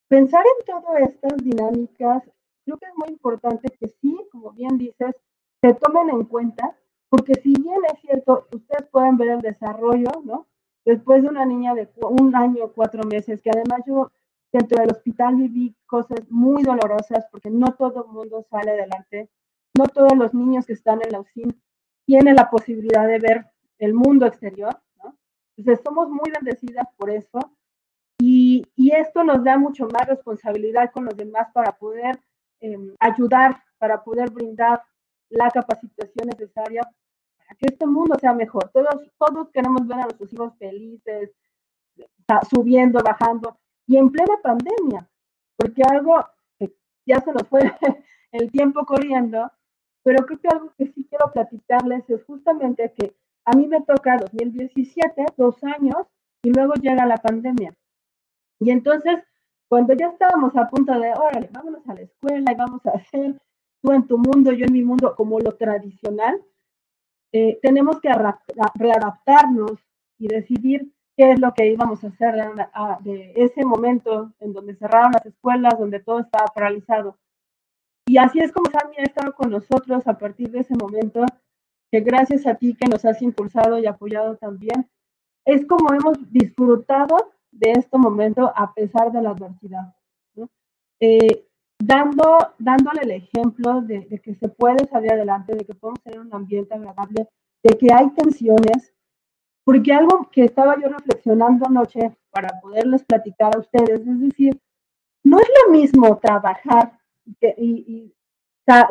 pensar 0.08 0.44
en 0.44 0.66
todas 0.66 1.02
estas 1.02 1.38
dinámicas 1.38 2.24
creo 2.66 2.78
que 2.78 2.86
es 2.86 2.96
muy 2.96 3.10
importante 3.10 3.70
que 3.80 3.88
sí, 3.88 4.18
como 4.32 4.52
bien 4.52 4.78
dices, 4.78 5.16
se 5.62 5.74
tomen 5.74 6.10
en 6.10 6.24
cuenta, 6.26 6.76
porque 7.10 7.34
si 7.36 7.54
bien 7.62 7.82
es 7.94 8.00
cierto, 8.02 8.48
ustedes 8.54 8.88
pueden 8.90 9.18
ver 9.18 9.30
el 9.30 9.42
desarrollo, 9.42 10.10
¿no? 10.24 10.48
Después 10.86 11.24
de 11.24 11.30
una 11.30 11.46
niña 11.46 11.74
de 11.74 11.90
un 12.02 12.36
año, 12.36 12.72
cuatro 12.74 13.04
meses, 13.04 13.42
que 13.42 13.50
además 13.50 13.82
yo 13.88 14.12
dentro 14.52 14.80
del 14.82 14.92
hospital 14.92 15.36
viví 15.36 15.76
cosas 15.86 16.20
muy 16.30 16.64
dolorosas, 16.64 17.26
porque 17.32 17.50
no 17.50 17.74
todo 17.74 18.06
el 18.06 18.12
mundo 18.12 18.46
sale 18.50 18.72
adelante, 18.72 19.30
no 19.78 19.86
todos 19.86 20.16
los 20.16 20.34
niños 20.34 20.66
que 20.66 20.74
están 20.74 21.00
en 21.04 21.12
la 21.12 21.22
UCIN 21.22 21.60
tienen 22.06 22.36
la 22.36 22.50
posibilidad 22.50 23.08
de 23.08 23.20
ver 23.20 23.46
el 23.80 23.94
mundo 23.94 24.26
exterior. 24.26 24.78
Entonces, 25.56 25.84
somos 25.84 26.10
muy 26.10 26.32
bendecidas 26.32 26.88
por 26.98 27.10
eso 27.10 27.40
y, 28.20 28.66
y 28.76 28.92
esto 28.92 29.24
nos 29.24 29.44
da 29.44 29.58
mucho 29.58 29.88
más 29.88 30.08
responsabilidad 30.08 30.92
con 30.92 31.06
los 31.06 31.16
demás 31.16 31.48
para 31.54 31.72
poder 31.74 32.20
eh, 32.62 32.78
ayudar, 33.00 33.62
para 33.78 34.04
poder 34.04 34.32
brindar 34.32 34.82
la 35.30 35.50
capacitación 35.50 36.30
necesaria 36.30 36.82
que 37.58 37.68
este 37.72 37.86
mundo 37.86 38.16
sea 38.20 38.34
mejor. 38.34 38.70
Todos, 38.74 38.96
todos 39.18 39.50
queremos 39.52 39.88
ver 39.88 40.00
a 40.00 40.04
nuestros 40.04 40.32
hijos 40.34 40.54
felices, 40.58 41.32
subiendo, 42.50 43.00
bajando, 43.04 43.58
y 43.88 43.98
en 43.98 44.10
plena 44.10 44.36
pandemia, 44.42 45.10
porque 45.58 45.84
algo 45.84 46.26
que 46.58 46.74
ya 47.06 47.20
se 47.20 47.32
nos 47.32 47.48
fue 47.48 47.62
el 48.32 48.52
tiempo 48.52 48.86
corriendo, 48.86 49.52
pero 50.04 50.26
creo 50.26 50.40
que 50.40 50.48
algo 50.48 50.74
que 50.78 50.88
sí 50.88 51.06
quiero 51.10 51.32
platicarles 51.32 52.10
es 52.10 52.24
justamente 52.26 52.94
que 52.98 53.16
a 53.46 53.56
mí 53.56 53.68
me 53.68 53.82
toca 53.82 54.18
2017, 54.18 55.26
dos 55.38 55.64
años, 55.64 56.08
y 56.44 56.52
luego 56.52 56.74
llega 56.76 57.06
la 57.06 57.18
pandemia. 57.18 57.74
Y 58.60 58.72
entonces, 58.72 59.20
cuando 59.68 59.94
ya 59.94 60.08
estábamos 60.08 60.56
a 60.56 60.70
punto 60.70 60.98
de, 61.00 61.12
órale, 61.12 61.50
vámonos 61.52 61.88
a 61.88 61.94
la 61.94 62.02
escuela 62.02 62.52
y 62.52 62.56
vamos 62.56 62.86
a 62.86 62.92
hacer 62.92 63.42
tú 63.82 63.92
en 63.92 64.08
tu 64.08 64.18
mundo, 64.18 64.52
yo 64.52 64.66
en 64.66 64.74
mi 64.74 64.84
mundo, 64.84 65.16
como 65.16 65.40
lo 65.40 65.56
tradicional, 65.56 66.42
eh, 67.34 67.60
tenemos 67.64 68.00
que 68.00 68.10
readaptarnos 68.76 69.72
y 70.20 70.28
decidir 70.28 70.94
qué 71.18 71.32
es 71.32 71.40
lo 71.40 71.54
que 71.54 71.68
íbamos 71.68 72.04
a 72.04 72.08
hacer 72.08 72.36
de 73.02 73.34
ese 73.36 73.66
momento 73.66 74.32
en 74.40 74.54
donde 74.54 74.76
cerraron 74.76 75.14
las 75.14 75.26
escuelas, 75.26 75.78
donde 75.80 76.00
todo 76.00 76.20
estaba 76.20 76.46
paralizado. 76.54 77.18
Y 78.06 78.18
así 78.18 78.40
es 78.40 78.52
como 78.52 78.70
Sammy 78.70 78.98
ha 79.00 79.04
estado 79.04 79.34
con 79.34 79.50
nosotros 79.50 80.08
a 80.08 80.18
partir 80.18 80.52
de 80.52 80.60
ese 80.60 80.76
momento, 80.76 81.26
que 81.92 82.02
gracias 82.02 82.46
a 82.46 82.56
ti 82.56 82.76
que 82.76 82.88
nos 82.88 83.04
has 83.04 83.20
impulsado 83.22 83.80
y 83.80 83.88
apoyado 83.88 84.38
también, 84.38 84.90
es 85.46 85.66
como 85.66 85.92
hemos 85.94 86.32
disfrutado 86.32 87.34
de 87.52 87.72
este 87.72 87.98
momento 87.98 88.52
a 88.56 88.74
pesar 88.74 89.12
de 89.12 89.22
la 89.22 89.32
adversidad. 89.32 89.96
Eh, 91.00 91.48
dando, 91.86 92.38
dándole 92.60 93.02
el 93.02 93.12
ejemplo 93.12 93.82
de, 93.82 94.08
que 94.24 94.36
se 94.36 94.48
puede 94.48 94.88
salir 94.88 95.12
adelante, 95.12 95.54
de 95.54 95.66
que 95.66 95.76
podemos 95.76 96.02
tener 96.02 96.22
un 96.22 96.34
ambiente 96.34 96.74
agradable, 96.74 97.28
de 97.62 97.78
que 97.78 97.94
hay 97.94 98.10
tensiones, 98.12 98.94
porque 99.66 99.94
algo 99.94 100.30
que 100.32 100.46
estaba 100.46 100.80
yo 100.80 100.88
reflexionando 100.88 101.66
anoche 101.66 102.16
para 102.32 102.60
poderles 102.62 103.04
platicar 103.04 103.56
a 103.56 103.60
ustedes, 103.60 104.00
es 104.00 104.20
decir, 104.20 104.60
no 105.24 105.40
es 105.40 105.48
lo 105.66 105.72
mismo 105.72 106.18
trabajar 106.20 107.00
y, 107.58 108.14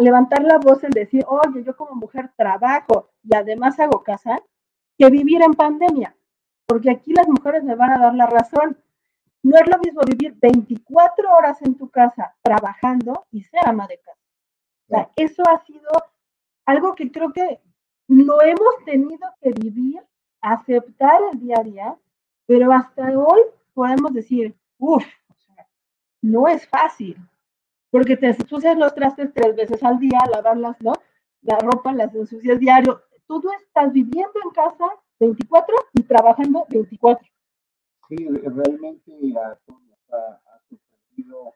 levantar 0.00 0.42
la 0.44 0.58
voz 0.58 0.84
en 0.84 0.90
decir, 0.90 1.24
oye, 1.26 1.64
yo 1.64 1.74
como 1.74 1.94
mujer 1.94 2.30
trabajo 2.36 3.08
y 3.22 3.34
además 3.34 3.80
hago 3.80 4.02
casa, 4.02 4.38
que 4.98 5.08
vivir 5.08 5.40
en 5.42 5.54
pandemia, 5.54 6.14
porque 6.66 6.90
aquí 6.90 7.14
las 7.14 7.26
mujeres 7.26 7.64
me 7.64 7.74
van 7.74 7.92
a 7.92 7.98
dar 7.98 8.14
la 8.14 8.26
razón. 8.26 8.76
No 9.42 9.56
es 9.56 9.68
lo 9.68 9.78
mismo 9.78 10.02
vivir 10.06 10.34
24 10.40 11.36
horas 11.36 11.60
en 11.62 11.76
tu 11.76 11.90
casa 11.90 12.34
trabajando 12.42 13.26
y 13.30 13.42
ser 13.42 13.60
ama 13.66 13.86
de 13.88 13.98
casa. 13.98 14.20
O 14.86 14.94
sea, 14.94 15.10
eso 15.16 15.42
ha 15.48 15.64
sido 15.64 15.90
algo 16.64 16.94
que 16.94 17.10
creo 17.10 17.32
que 17.32 17.60
lo 18.08 18.40
hemos 18.42 18.84
tenido 18.84 19.28
que 19.40 19.50
vivir, 19.50 20.00
aceptar 20.40 21.20
el 21.32 21.40
día 21.40 21.56
a 21.58 21.64
día, 21.64 21.98
pero 22.46 22.72
hasta 22.72 23.10
hoy 23.18 23.40
podemos 23.74 24.12
decir, 24.12 24.54
uff, 24.78 25.04
no 26.20 26.46
es 26.46 26.68
fácil, 26.68 27.16
porque 27.90 28.16
te 28.16 28.28
ensucias 28.28 28.76
los 28.76 28.94
trastes 28.94 29.32
tres 29.34 29.56
veces 29.56 29.82
al 29.82 29.98
día, 29.98 30.20
lavarlas, 30.30 30.80
¿no? 30.80 30.92
La 31.42 31.58
ropa 31.58 31.92
las 31.92 32.14
ensucias 32.14 32.60
diario. 32.60 33.02
Tú 33.26 33.42
estás 33.60 33.92
viviendo 33.92 34.34
en 34.44 34.50
casa 34.50 34.84
24 35.18 35.74
y 35.94 36.02
trabajando 36.02 36.66
24. 36.68 37.31
Sí, 38.14 38.28
realmente 38.28 39.10
a 39.38 39.58
todos 39.64 39.80
ha, 40.12 40.60
sucedido, 40.68 41.54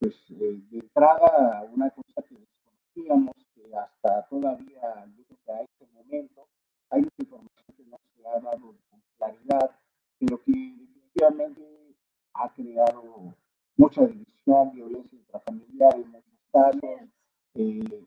pues 0.00 0.12
eh, 0.30 0.60
de 0.70 0.78
entrada, 0.78 1.62
una 1.72 1.88
cosa 1.90 2.20
que 2.28 2.34
desconocíamos, 2.34 3.36
que 3.54 3.76
hasta 3.76 4.26
todavía, 4.26 5.06
yo 5.16 5.24
creo 5.24 5.38
que 5.44 5.52
a 5.52 5.62
este 5.62 5.86
momento, 5.94 6.48
hay 6.90 7.02
mucha 7.02 7.14
información 7.20 7.76
que 7.76 7.84
no 7.84 7.96
se 7.96 8.26
ha 8.26 8.40
dado 8.40 8.74
con 8.90 9.02
claridad, 9.18 9.70
pero 10.18 10.42
que 10.42 10.50
definitivamente 10.50 11.94
ha 12.34 12.52
creado 12.54 13.36
mucha 13.76 14.04
división, 14.04 14.72
violencia 14.72 15.16
intrafamiliar 15.16 15.94
en 15.94 16.10
muchos 16.10 16.40
casos, 16.50 17.08
eh, 17.54 18.04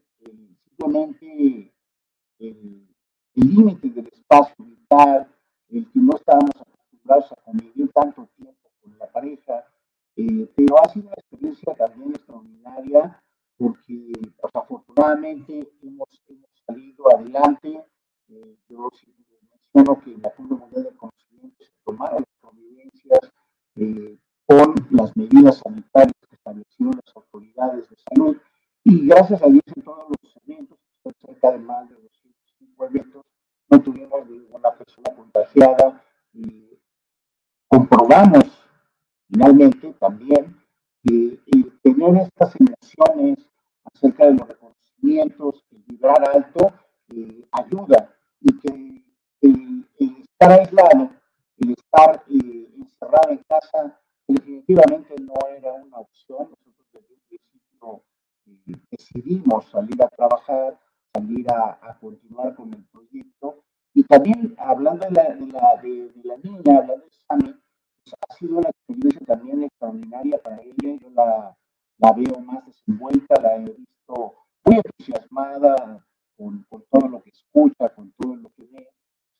simplemente 0.66 1.74
el 2.38 2.86
límite 3.34 3.90
del 3.92 4.08
espacio 4.08 4.66
vital, 4.66 5.34
el 5.70 5.90
que 5.90 6.00
no 6.02 6.18
estábamos 6.18 6.71
acostumbrados 7.02 7.32
a 7.32 7.36
convivir 7.44 7.92
tanto 7.94 8.28
tiempo 8.38 8.70
con 8.82 8.98
la 8.98 9.08
pareja, 9.08 9.66
eh, 10.16 10.50
pero 10.56 10.80
ha 10.80 10.90
sido 10.90 11.08
una 11.08 11.16
experiencia 11.16 11.74
también 11.76 12.12
extraordinaria 12.12 13.22
porque 13.58 14.12
pues, 14.40 14.52
afortunadamente 14.56 15.70
hemos, 15.82 16.10
hemos, 16.28 16.50
salido 16.66 17.16
adelante. 17.16 17.84
Eh, 18.30 18.58
yo 18.70 18.90
menciono 19.74 20.02
que 20.02 20.18
la 20.18 20.30
Cumbre 20.32 20.58
Mundial 20.58 20.84
de 20.84 20.96
Conocimiento 20.96 21.64
se 21.64 21.72
tomaron 21.84 22.24
las 22.24 22.40
convivencias 22.40 23.32
eh, 23.76 24.18
con 24.46 24.76
las 24.92 25.16
medidas 25.16 25.58
sanitarias 25.58 26.14
que 26.30 26.36
establecieron 26.36 27.00
las 27.06 27.16
autoridades 27.16 27.90
de 27.90 27.96
salud 28.10 28.38
y 28.84 29.08
gracias 29.08 29.42
a 29.44 29.48
Dios 29.48 29.64
en 29.76 29.84
todos 29.84 30.06
los 30.10 30.38
eventos, 30.46 30.78
cerca 31.20 31.52
de 31.52 31.60
más 31.60 31.88
de 31.90 31.96
205 31.96 32.86
eventos, 32.86 33.26
no 33.70 33.82
tuvimos 33.82 34.28
ninguna 34.28 34.72
persona 34.72 35.16
contagiada 35.16 36.04
y 36.34 36.71
comprobamos 37.72 38.44
finalmente 39.30 39.94
también 39.94 40.58
que 41.04 41.40
tener 41.82 42.18
estas 42.18 42.54
emociones 42.60 43.40
acerca 43.86 44.26
de 44.26 44.34
los 44.34 44.48
reconocimientos, 44.48 45.64
el 45.72 45.84
vibrar 45.88 46.30
alto, 46.36 46.74
eh, 47.16 47.48
ayuda 47.54 48.14
y 48.42 48.60
que 48.60 49.04
el, 49.42 49.88
estar 50.00 50.52
aislado, 50.52 51.12
el 51.60 51.72
estar 51.72 52.24
eh, 52.28 52.70
encerrado 52.76 53.30
en 53.30 53.38
casa, 53.48 53.98
definitivamente 54.28 55.16
no 55.22 55.34
era 55.56 55.72
una 55.74 55.98
opción. 56.00 56.50
Nosotros 56.50 56.88
desde 56.94 57.14
un 57.14 57.22
principio 57.30 58.04
eh, 58.48 58.82
decidimos 58.92 59.66
salir 59.70 60.04
a 60.04 60.10
trabajar, 60.10 60.78
salir 61.14 61.46
a, 61.50 61.98
continuar 62.02 62.54
con 62.54 62.74
el 62.74 62.84
proyecto. 62.88 63.64
Y 63.94 64.04
también 64.04 64.56
hablando 64.58 65.06
de 65.06 65.12
la, 65.12 65.24
de 65.36 65.48
la, 65.48 65.82
de, 65.82 66.12
la 66.24 66.38
niña, 66.38 66.78
hablando 66.80 67.06
de 67.06 67.12
Sammy, 67.28 67.61
ha 68.14 68.34
sido 68.36 68.58
una 68.58 68.70
experiencia 68.70 69.26
también 69.26 69.64
extraordinaria 69.64 70.38
para 70.42 70.62
ella. 70.62 71.00
Yo 71.02 71.10
la, 71.12 71.58
la 71.98 72.12
veo 72.14 72.40
más 72.40 72.66
desenvuelta, 72.66 73.42
la 73.42 73.56
he 73.58 73.74
visto 73.74 74.36
muy 74.66 74.76
entusiasmada 74.76 76.06
con, 76.38 76.66
con, 76.70 76.84
todo 76.90 77.08
lo 77.08 77.22
que 77.22 77.30
escucha, 77.30 77.90
con 77.90 78.12
todo 78.14 78.36
lo 78.36 78.50
que 78.50 78.64
ve 78.64 78.90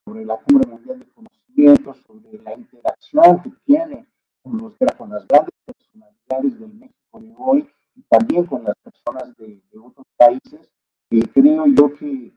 sobre 0.06 0.26
la 0.26 0.38
Cumbre 0.38 0.70
Mundial 0.70 1.00
de 1.00 1.08
Conocimiento, 1.12 1.94
sobre 1.94 2.38
la 2.44 2.54
interacción 2.54 3.42
que 3.42 3.52
tiene 3.66 4.08
con, 4.42 4.58
los, 4.58 4.76
con 4.98 5.10
las 5.10 5.28
grandes 5.28 5.54
personalidades 5.66 6.60
del 6.60 6.74
México 6.74 7.20
de 7.20 7.34
hoy 7.38 7.70
y 7.96 8.02
también 8.04 8.46
con 8.46 8.64
las 8.64 8.76
personas 8.78 9.36
de, 9.38 9.62
otros 9.80 10.08
países. 10.18 10.72
Eh, 11.10 11.24
creo 11.34 11.66
yo 11.68 11.94
que, 11.96 12.34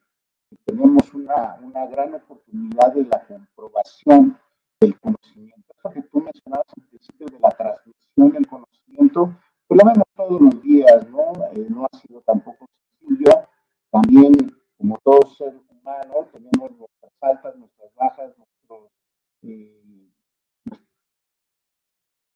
que 0.51 0.57
tenemos 0.64 1.12
una, 1.14 1.57
una, 1.62 1.87
gran 1.87 2.14
oportunidad 2.14 2.93
de 2.93 3.05
la 3.05 3.24
comprobación 3.26 4.39
del 4.80 4.99
conocimiento. 4.99 5.64
Que 5.93 6.03
tú 6.03 6.20
mencionabas 6.20 6.66
al 6.76 6.82
principio 6.89 7.26
de 7.26 7.39
la 7.39 7.51
transmisión 7.51 8.30
del 8.30 8.47
conocimiento, 8.47 9.37
pues 9.68 9.80
lo 9.82 9.91
vemos 9.91 10.07
todos 10.16 10.41
los 10.41 10.62
días, 10.62 11.09
¿no? 11.11 11.32
Eh, 11.53 11.66
no 11.68 11.85
ha 11.85 11.99
sido 11.99 12.22
tampoco 12.22 12.66
sencillo. 13.01 13.49
También, 13.91 14.32
como 14.78 14.99
todo 15.05 15.20
ser 15.37 15.55
humano, 15.68 16.26
tenemos 16.32 16.70
nuestras 16.78 17.12
altas, 17.20 17.57
nuestras 17.57 17.95
bajas, 17.95 18.32
nuestros, 18.39 18.91
eh, 19.43 20.11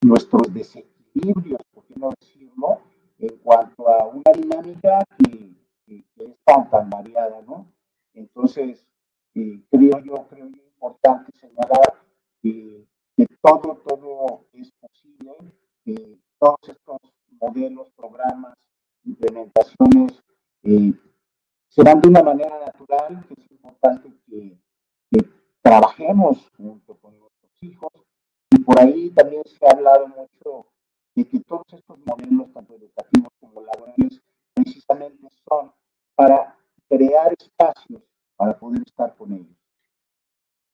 nuestros 0.02 0.52
desequilibrios, 0.52 1.60
por 1.72 1.84
qué 1.86 1.94
no 1.96 2.10
decirlo, 2.20 2.82
en 3.18 3.38
cuanto 3.38 3.88
a 3.88 4.06
una 4.08 4.30
dinámica 4.34 5.04
que, 5.18 5.54
es 5.86 6.36
tan, 6.44 6.68
tan 6.70 6.90
variada, 6.90 7.40
¿no? 7.42 7.66
Entonces, 8.12 8.86
eh, 9.34 9.62
creo 9.70 9.98
yo, 10.00 10.26
creo 10.28 10.48
yo 10.48 10.62
importante 10.62 11.32
señalar 11.38 11.94
que, 12.42 12.86
que 13.18 13.26
todo, 13.42 13.82
todo 13.84 14.46
es 14.52 14.70
posible, 14.80 15.32
que 15.84 16.20
todos 16.38 16.60
estos 16.68 16.98
modelos, 17.40 17.90
programas, 17.96 18.54
implementaciones, 19.02 20.22
eh, 20.62 20.92
se 21.66 21.82
dan 21.82 22.00
de 22.00 22.08
una 22.10 22.22
manera 22.22 22.60
natural, 22.60 23.24
que 23.26 23.34
es 23.36 23.50
importante 23.50 24.12
que, 24.24 24.56
que, 25.10 25.28
trabajemos 25.60 26.48
junto 26.56 26.94
con 26.98 27.18
nuestros 27.18 27.52
hijos. 27.62 27.90
Y 28.52 28.60
por 28.60 28.78
ahí 28.78 29.10
también 29.10 29.42
se 29.44 29.66
ha 29.66 29.72
hablado 29.72 30.06
mucho 30.06 30.66
de 31.16 31.28
que 31.28 31.40
todos 31.40 31.66
estos 31.72 31.98
modelos, 32.06 32.52
tanto 32.52 32.76
educativos 32.76 33.32
como 33.40 33.62
laborales, 33.62 34.22
precisamente 34.54 35.26
son 35.48 35.72
para 36.14 36.56
crear 36.88 37.34
espacios 37.36 38.02
para 38.36 38.56
poder 38.56 38.82
estar 38.86 39.16
con 39.16 39.32
ellos. 39.32 39.57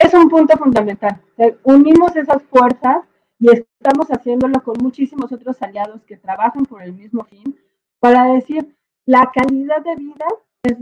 Es 0.05 0.13
un 0.13 0.29
punto 0.29 0.55
fundamental. 0.59 1.19
unimos 1.63 2.15
esas 2.15 2.43
fuerzas 2.43 3.07
y 3.39 3.51
estamos 3.51 4.07
haciéndolo 4.09 4.63
con 4.63 4.77
muchísimos 4.83 5.33
otros 5.33 5.63
aliados 5.63 6.05
que 6.05 6.19
trabajan 6.19 6.67
por 6.67 6.83
el 6.83 6.93
mismo 6.93 7.25
fin 7.25 7.59
para 8.01 8.27
decir, 8.35 8.77
la 9.07 9.33
calidad 9.33 9.83
de 9.83 9.97
vida 9.97 10.27
es, 10.63 10.77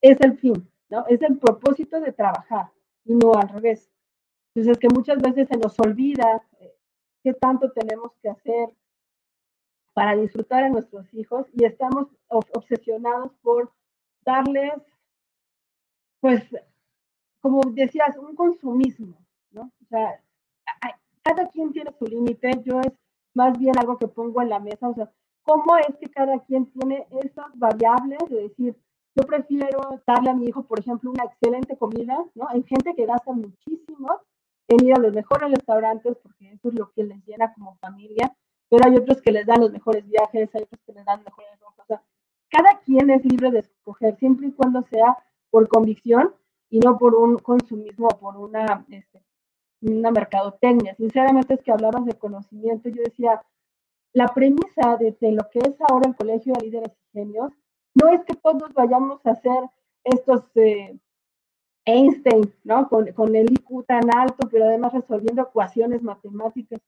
es 0.00 0.20
el 0.20 0.38
fin, 0.38 0.70
¿no? 0.90 1.04
Es 1.08 1.20
el 1.22 1.38
propósito 1.38 2.00
de 2.00 2.12
trabajar 2.12 2.70
y 3.04 3.16
no 3.16 3.32
al 3.34 3.48
revés. 3.48 3.90
Entonces, 4.54 4.78
que 4.78 4.88
muchas 4.94 5.18
veces 5.18 5.48
se 5.48 5.56
nos 5.56 5.76
olvida 5.80 6.40
eh, 6.60 6.72
qué 7.24 7.34
tanto 7.34 7.72
tenemos 7.72 8.12
que 8.22 8.28
hacer 8.28 8.68
para 9.92 10.14
disfrutar 10.14 10.62
a 10.62 10.68
nuestros 10.68 11.12
hijos 11.14 11.48
y 11.52 11.64
estamos 11.64 12.06
obsesionados 12.28 13.32
por 13.42 13.72
darles, 14.24 14.74
pues, 16.20 16.44
como 17.48 17.62
decías, 17.72 18.16
un 18.18 18.34
consumismo, 18.34 19.16
¿no? 19.52 19.62
O 19.62 19.86
sea, 19.88 20.20
cada 21.22 21.48
quien 21.48 21.72
tiene 21.72 21.92
su 21.98 22.04
límite, 22.04 22.50
yo 22.64 22.80
es 22.80 22.92
más 23.34 23.58
bien 23.58 23.72
algo 23.78 23.96
que 23.96 24.06
pongo 24.08 24.42
en 24.42 24.50
la 24.50 24.58
mesa, 24.58 24.88
o 24.88 24.94
sea, 24.94 25.10
¿cómo 25.44 25.76
es 25.78 25.96
que 25.96 26.10
cada 26.10 26.38
quien 26.44 26.66
tiene 26.72 27.06
esas 27.22 27.46
variables 27.54 28.18
de 28.28 28.42
decir, 28.42 28.76
yo 29.16 29.26
prefiero 29.26 29.80
darle 30.06 30.30
a 30.30 30.34
mi 30.34 30.46
hijo, 30.46 30.62
por 30.64 30.78
ejemplo, 30.78 31.10
una 31.10 31.24
excelente 31.24 31.76
comida, 31.76 32.18
¿no? 32.34 32.48
Hay 32.48 32.62
gente 32.64 32.94
que 32.94 33.06
gasta 33.06 33.32
muchísimo 33.32 34.08
en 34.68 34.84
ir 34.84 34.94
a 34.94 35.00
los 35.00 35.14
mejores 35.14 35.50
restaurantes 35.50 36.16
porque 36.22 36.52
eso 36.52 36.68
es 36.68 36.74
lo 36.74 36.92
que 36.92 37.04
les 37.04 37.24
llena 37.24 37.52
como 37.54 37.76
familia, 37.76 38.36
pero 38.68 38.86
hay 38.86 38.96
otros 38.96 39.22
que 39.22 39.32
les 39.32 39.46
dan 39.46 39.60
los 39.60 39.72
mejores 39.72 40.06
viajes, 40.06 40.54
hay 40.54 40.62
otros 40.62 40.80
que 40.84 40.92
les 40.92 41.04
dan 41.06 41.24
mejores 41.24 41.58
ropas. 41.60 41.84
O 41.84 41.86
sea, 41.86 42.02
cada 42.50 42.78
quien 42.80 43.08
es 43.10 43.24
libre 43.24 43.50
de 43.50 43.60
escoger, 43.60 44.16
siempre 44.18 44.48
y 44.48 44.52
cuando 44.52 44.82
sea 44.82 45.16
por 45.50 45.66
convicción 45.68 46.34
y 46.70 46.78
no 46.80 46.98
por 46.98 47.14
un 47.14 47.38
consumismo 47.38 48.08
o 48.08 48.18
por 48.18 48.36
una, 48.36 48.84
este, 48.90 49.22
una 49.82 50.10
mercadotecnia. 50.10 50.94
Sinceramente 50.94 51.54
es 51.54 51.62
que 51.62 51.72
hablabas 51.72 52.04
de 52.04 52.14
conocimiento, 52.14 52.88
yo 52.88 53.02
decía, 53.02 53.42
la 54.12 54.28
premisa 54.28 54.96
de, 54.98 55.16
lo 55.32 55.48
que 55.50 55.60
es 55.60 55.76
ahora 55.88 56.08
el 56.08 56.16
Colegio 56.16 56.52
de 56.54 56.66
Líderes 56.66 56.92
y 56.92 57.18
Genios 57.18 57.52
no 57.94 58.08
es 58.08 58.24
que 58.24 58.34
todos 58.34 58.72
vayamos 58.74 59.24
a 59.26 59.30
hacer 59.30 59.64
estos 60.04 60.44
eh, 60.56 60.98
Einstein, 61.84 62.52
¿no? 62.64 62.88
Con, 62.88 63.12
con, 63.12 63.34
el 63.34 63.50
IQ 63.52 63.84
tan 63.86 64.14
alto, 64.14 64.48
pero 64.50 64.66
además 64.66 64.92
resolviendo 64.92 65.42
ecuaciones 65.42 66.02
matemáticas, 66.02 66.80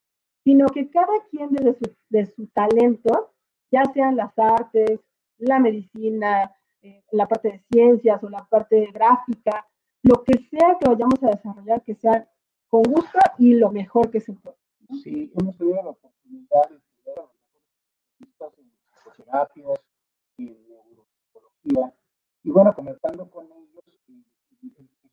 sino 0.44 0.66
que 0.66 0.90
cada 0.90 1.12
quien 1.30 1.50
desde 1.50 1.74
su, 1.74 1.94
de 2.08 2.26
su 2.26 2.46
talento, 2.48 3.32
ya 3.70 3.84
sean 3.92 4.16
las 4.16 4.38
artes, 4.38 5.00
la 5.38 5.58
medicina, 5.58 6.52
eh, 6.82 7.04
la 7.12 7.26
parte 7.26 7.52
de 7.52 7.64
ciencias 7.70 8.22
o 8.22 8.28
la 8.28 8.46
parte 8.46 8.90
gráfica, 8.92 9.66
lo 10.02 10.24
que 10.24 10.38
sea 10.50 10.76
que 10.78 10.88
vayamos 10.88 11.22
a 11.22 11.30
desarrollar, 11.30 11.82
que 11.82 11.94
sea 11.94 12.28
con 12.68 12.82
gusto 12.82 13.18
y 13.38 13.54
lo 13.54 13.70
mejor 13.70 14.10
que 14.10 14.20
se 14.20 14.32
pueda. 14.32 14.56
Sí, 15.02 15.32
hemos 15.38 15.56
tenido 15.56 15.82
la 15.82 15.90
oportunidad 15.90 16.68
de 16.68 16.80
tener 17.02 17.18
a 17.18 17.22
los 17.22 18.54
en 18.58 18.72
psicoterapias, 18.94 19.80
en 20.38 20.68
neuropsicología, 20.68 21.94
y 22.42 22.50
bueno, 22.50 22.74
comentando 22.74 23.30
con 23.30 23.46
ellos, 23.52 23.84
el, 24.08 24.24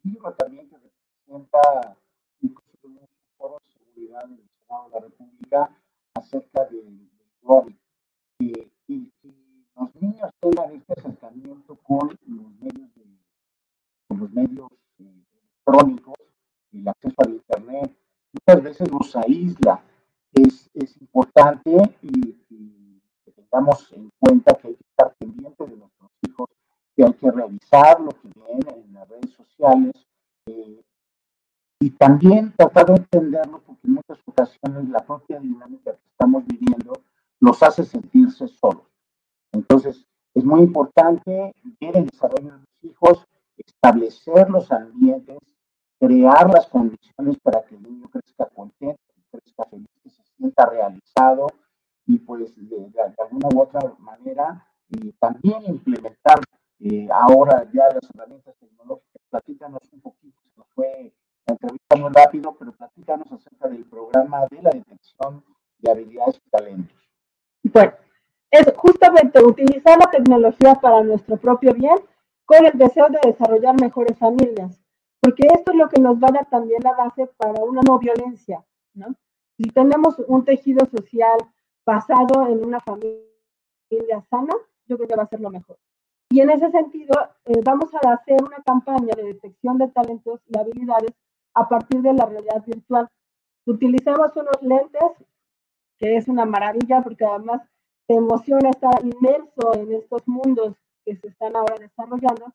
libro 0.04 0.34
también 0.36 0.70
que 0.70 0.78
representa 0.78 1.98
incluso 2.42 2.88
un 2.88 3.08
foro 3.38 3.60
de 3.60 3.74
seguridad 3.74 4.26
del 4.26 4.50
Senado 4.62 4.86
de 4.86 4.90
la 4.92 5.00
República 5.02 5.82
acerca 6.14 6.66
del 6.66 7.10
de 7.50 7.78
y, 8.40 8.72
y, 8.88 9.12
los 9.76 9.96
niños 9.96 10.32
tengan 10.40 10.72
este 10.72 10.94
acercamiento 10.94 11.76
con 11.84 12.10
los 12.26 12.52
medios, 12.60 12.90
con 14.08 14.20
los 14.20 14.32
medios 14.32 14.70
eh, 15.00 15.24
electrónicos, 15.34 16.16
y 16.72 16.80
el 16.80 16.88
acceso 16.88 17.16
al 17.20 17.34
Internet, 17.34 17.98
muchas 18.34 18.64
veces 18.64 18.92
nos 18.92 19.16
aísla. 19.16 19.82
Es, 20.34 20.70
es 20.74 21.02
importante 21.02 21.72
y, 22.02 23.02
que 23.26 23.32
tengamos 23.32 23.92
en 23.94 24.10
cuenta 24.20 24.54
que 24.56 24.68
hay 24.68 24.76
que 24.76 24.86
estar 24.90 25.14
pendiente 25.16 25.66
de 25.66 25.78
nuestros 25.78 26.12
hijos, 26.28 26.50
que 26.96 27.04
hay 27.04 27.14
que 27.14 27.32
revisar 27.32 28.00
lo 28.02 28.10
que 28.10 28.30
viene 28.36 28.84
en 28.86 28.94
las 28.94 29.08
redes 29.08 29.32
sociales 29.32 29.94
eh, 30.48 30.82
y 31.80 31.90
también 31.92 32.54
tratar 32.56 32.88
de 32.88 32.96
entenderlo 32.96 33.62
porque 33.66 33.88
en 33.88 33.94
muchas 33.94 34.20
ocasiones 34.26 34.90
la 34.90 35.00
propia 35.00 35.40
dinámica 35.40 35.94
que 35.94 36.10
estamos 36.10 36.46
viviendo 36.46 36.94
los 37.40 37.62
hace 37.64 37.84
sentirse 37.84 38.48
solos. 38.48 38.88
Entonces, 39.52 40.06
es 40.34 40.44
muy 40.44 40.62
importante 40.62 41.54
ver 41.80 41.98
el 41.98 42.08
desarrollo 42.08 42.52
de 42.52 42.60
los 42.60 42.84
hijos, 42.84 43.26
establecer 43.58 44.50
los 44.50 44.72
ambientes 44.72 45.38
crear 46.00 46.50
las 46.50 46.68
condiciones 46.68 47.38
para 47.40 47.64
que 47.64 47.76
el 47.76 47.84
niño 47.84 48.10
crezca 48.10 48.46
contento, 48.48 49.00
crezca 49.32 49.66
feliz, 49.66 49.90
que 50.04 50.10
se 50.10 50.24
sienta 50.38 50.66
realizado 50.66 51.48
y 52.06 52.20
pues 52.20 52.56
de, 52.56 52.92
alguna 53.18 53.50
u 53.54 53.62
otra 53.62 53.82
manera 54.00 54.66
y 54.90 55.12
también 55.14 55.64
implementar 55.66 56.40
eh, 56.80 57.08
ahora 57.12 57.68
ya 57.74 57.88
las 57.94 58.10
herramientas 58.14 58.56
tecnológicas. 58.60 59.22
Platícanos 59.30 59.82
un 59.92 60.02
poquito, 60.02 60.40
se 60.42 60.58
nos 60.58 60.68
fue 60.74 61.14
la 61.48 61.54
entrevista 61.54 61.96
muy 61.96 62.10
rápido, 62.14 62.56
pero 62.58 62.72
platícanos 62.74 63.32
acerca 63.32 63.68
del 63.68 63.84
programa 63.86 64.46
de 64.50 64.62
la 64.62 64.70
detección 64.70 65.44
de 65.80 65.92
habilidades 65.92 66.40
y 66.46 66.50
talentos. 66.50 66.98
Bueno, 67.64 67.94
es 68.52 68.74
justamente 68.78 69.44
utilizar 69.44 70.00
la 70.00 70.10
tecnología 70.10 70.76
para 70.76 71.02
nuestro 71.02 71.36
propio 71.38 71.74
bien 71.74 71.98
con 72.48 72.66
el 72.66 72.76
deseo 72.78 73.08
de 73.10 73.20
desarrollar 73.30 73.80
mejores 73.80 74.18
familias 74.18 74.82
porque 75.28 75.48
esto 75.54 75.72
es 75.72 75.78
lo 75.78 75.90
que 75.90 76.00
nos 76.00 76.16
va 76.24 76.30
a 76.30 76.32
dar 76.32 76.50
también 76.50 76.82
la 76.84 76.94
base 76.94 77.28
para 77.38 77.62
una 77.62 77.82
no 77.82 78.00
violencia, 78.00 78.64
¿no? 78.94 79.08
Si 79.58 79.64
tenemos 79.72 80.18
un 80.28 80.46
tejido 80.46 80.86
social 80.86 81.38
basado 81.86 82.48
en 82.48 82.64
una 82.64 82.80
familia 82.80 84.22
sana, 84.30 84.54
yo 84.86 84.96
creo 84.96 85.08
que 85.08 85.16
va 85.16 85.24
a 85.24 85.28
ser 85.28 85.42
lo 85.42 85.50
mejor. 85.50 85.78
Y 86.30 86.40
en 86.40 86.50
ese 86.50 86.72
sentido, 86.72 87.14
eh, 87.46 87.62
vamos 87.62 87.90
a 87.96 88.14
hacer 88.14 88.42
una 88.42 88.64
campaña 88.64 89.16
de 89.16 89.24
detección 89.24 89.78
de 89.78 89.90
talentos 89.90 90.40
y 90.48 90.58
habilidades 90.58 91.12
a 91.54 91.68
partir 91.68 92.02
de 92.02 92.14
la 92.14 92.26
realidad 92.26 92.64
virtual. 92.66 93.10
Utilizamos 93.66 94.36
unos 94.38 94.62
lentes, 94.62 95.26
que 95.98 96.16
es 96.16 96.28
una 96.28 96.46
maravilla 96.46 97.02
porque 97.02 97.26
además 97.26 97.64
te 98.08 98.16
emociona 98.16 98.70
estar 98.70 99.04
inmerso 99.04 99.74
en 99.74 99.92
estos 99.94 100.26
mundos 100.26 100.76
que 101.08 101.16
se 101.16 101.28
están 101.30 101.56
ahora 101.56 101.76
desarrollando. 101.80 102.54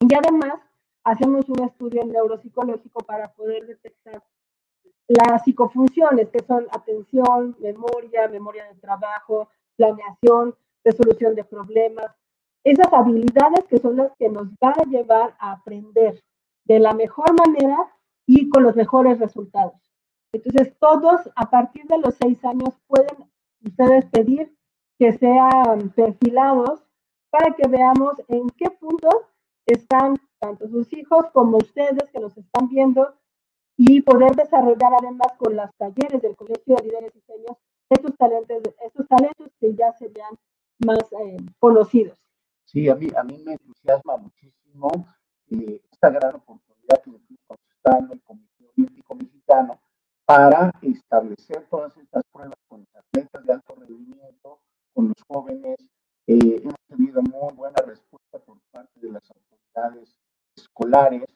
Y 0.00 0.14
además 0.14 0.60
hacemos 1.04 1.48
un 1.48 1.64
estudio 1.64 2.04
neuropsicológico 2.04 3.00
para 3.00 3.32
poder 3.32 3.66
detectar 3.66 4.22
las 5.08 5.42
psicofunciones, 5.42 6.28
que 6.28 6.44
son 6.44 6.66
atención, 6.70 7.56
memoria, 7.60 8.28
memoria 8.28 8.64
de 8.66 8.74
trabajo, 8.74 9.48
planeación, 9.76 10.54
resolución 10.84 11.34
de 11.34 11.44
problemas, 11.44 12.12
esas 12.62 12.92
habilidades 12.92 13.64
que 13.68 13.78
son 13.78 13.96
las 13.96 14.12
que 14.18 14.28
nos 14.28 14.48
van 14.60 14.74
a 14.78 14.84
llevar 14.84 15.34
a 15.38 15.52
aprender 15.52 16.22
de 16.64 16.78
la 16.78 16.92
mejor 16.92 17.32
manera 17.34 17.78
y 18.26 18.50
con 18.50 18.62
los 18.62 18.76
mejores 18.76 19.18
resultados. 19.18 19.80
Entonces, 20.32 20.74
todos 20.78 21.20
a 21.36 21.50
partir 21.50 21.84
de 21.86 21.98
los 21.98 22.14
seis 22.22 22.44
años 22.44 22.78
pueden 22.86 23.30
ustedes 23.64 24.04
pedir 24.06 24.54
que 24.98 25.12
sean 25.12 25.90
perfilados 25.96 26.84
para 27.32 27.54
que 27.56 27.66
veamos 27.66 28.12
en 28.28 28.46
qué 28.50 28.68
punto 28.70 29.08
están 29.64 30.16
tanto 30.38 30.68
sus 30.68 30.92
hijos 30.92 31.30
como 31.32 31.56
ustedes 31.56 32.04
que 32.12 32.20
nos 32.20 32.36
están 32.36 32.68
viendo 32.68 33.14
y 33.78 34.02
poder 34.02 34.36
desarrollar 34.36 34.92
además 35.00 35.28
con 35.38 35.56
los 35.56 35.70
talleres 35.78 36.20
del 36.20 36.36
Colegio 36.36 36.76
de 36.76 36.84
Líderes 36.84 37.16
y 37.16 37.22
Genios 37.22 37.56
estos 37.88 38.16
talentos, 38.18 38.62
estos 38.84 39.08
talentos 39.08 39.48
que 39.58 39.74
ya 39.74 39.92
serían 39.94 40.38
más 40.84 40.98
eh, 41.12 41.38
conocidos. 41.58 42.18
Sí, 42.66 42.88
a 42.90 42.94
mí, 42.94 43.08
a 43.16 43.22
mí 43.22 43.38
me 43.38 43.52
entusiasma 43.52 44.18
muchísimo 44.18 44.90
eh, 45.50 45.80
esta 45.90 46.10
gran 46.10 46.34
oportunidad 46.34 47.02
que 47.02 47.10
nos 47.10 47.22
está 47.30 47.56
dando 47.84 48.12
el 48.12 48.22
Comité 48.22 48.68
Olímpico 48.76 49.14
Mexicano 49.14 49.80
para 50.26 50.70
establecer 50.82 51.66
todas 51.70 51.96
celulares 60.92 61.31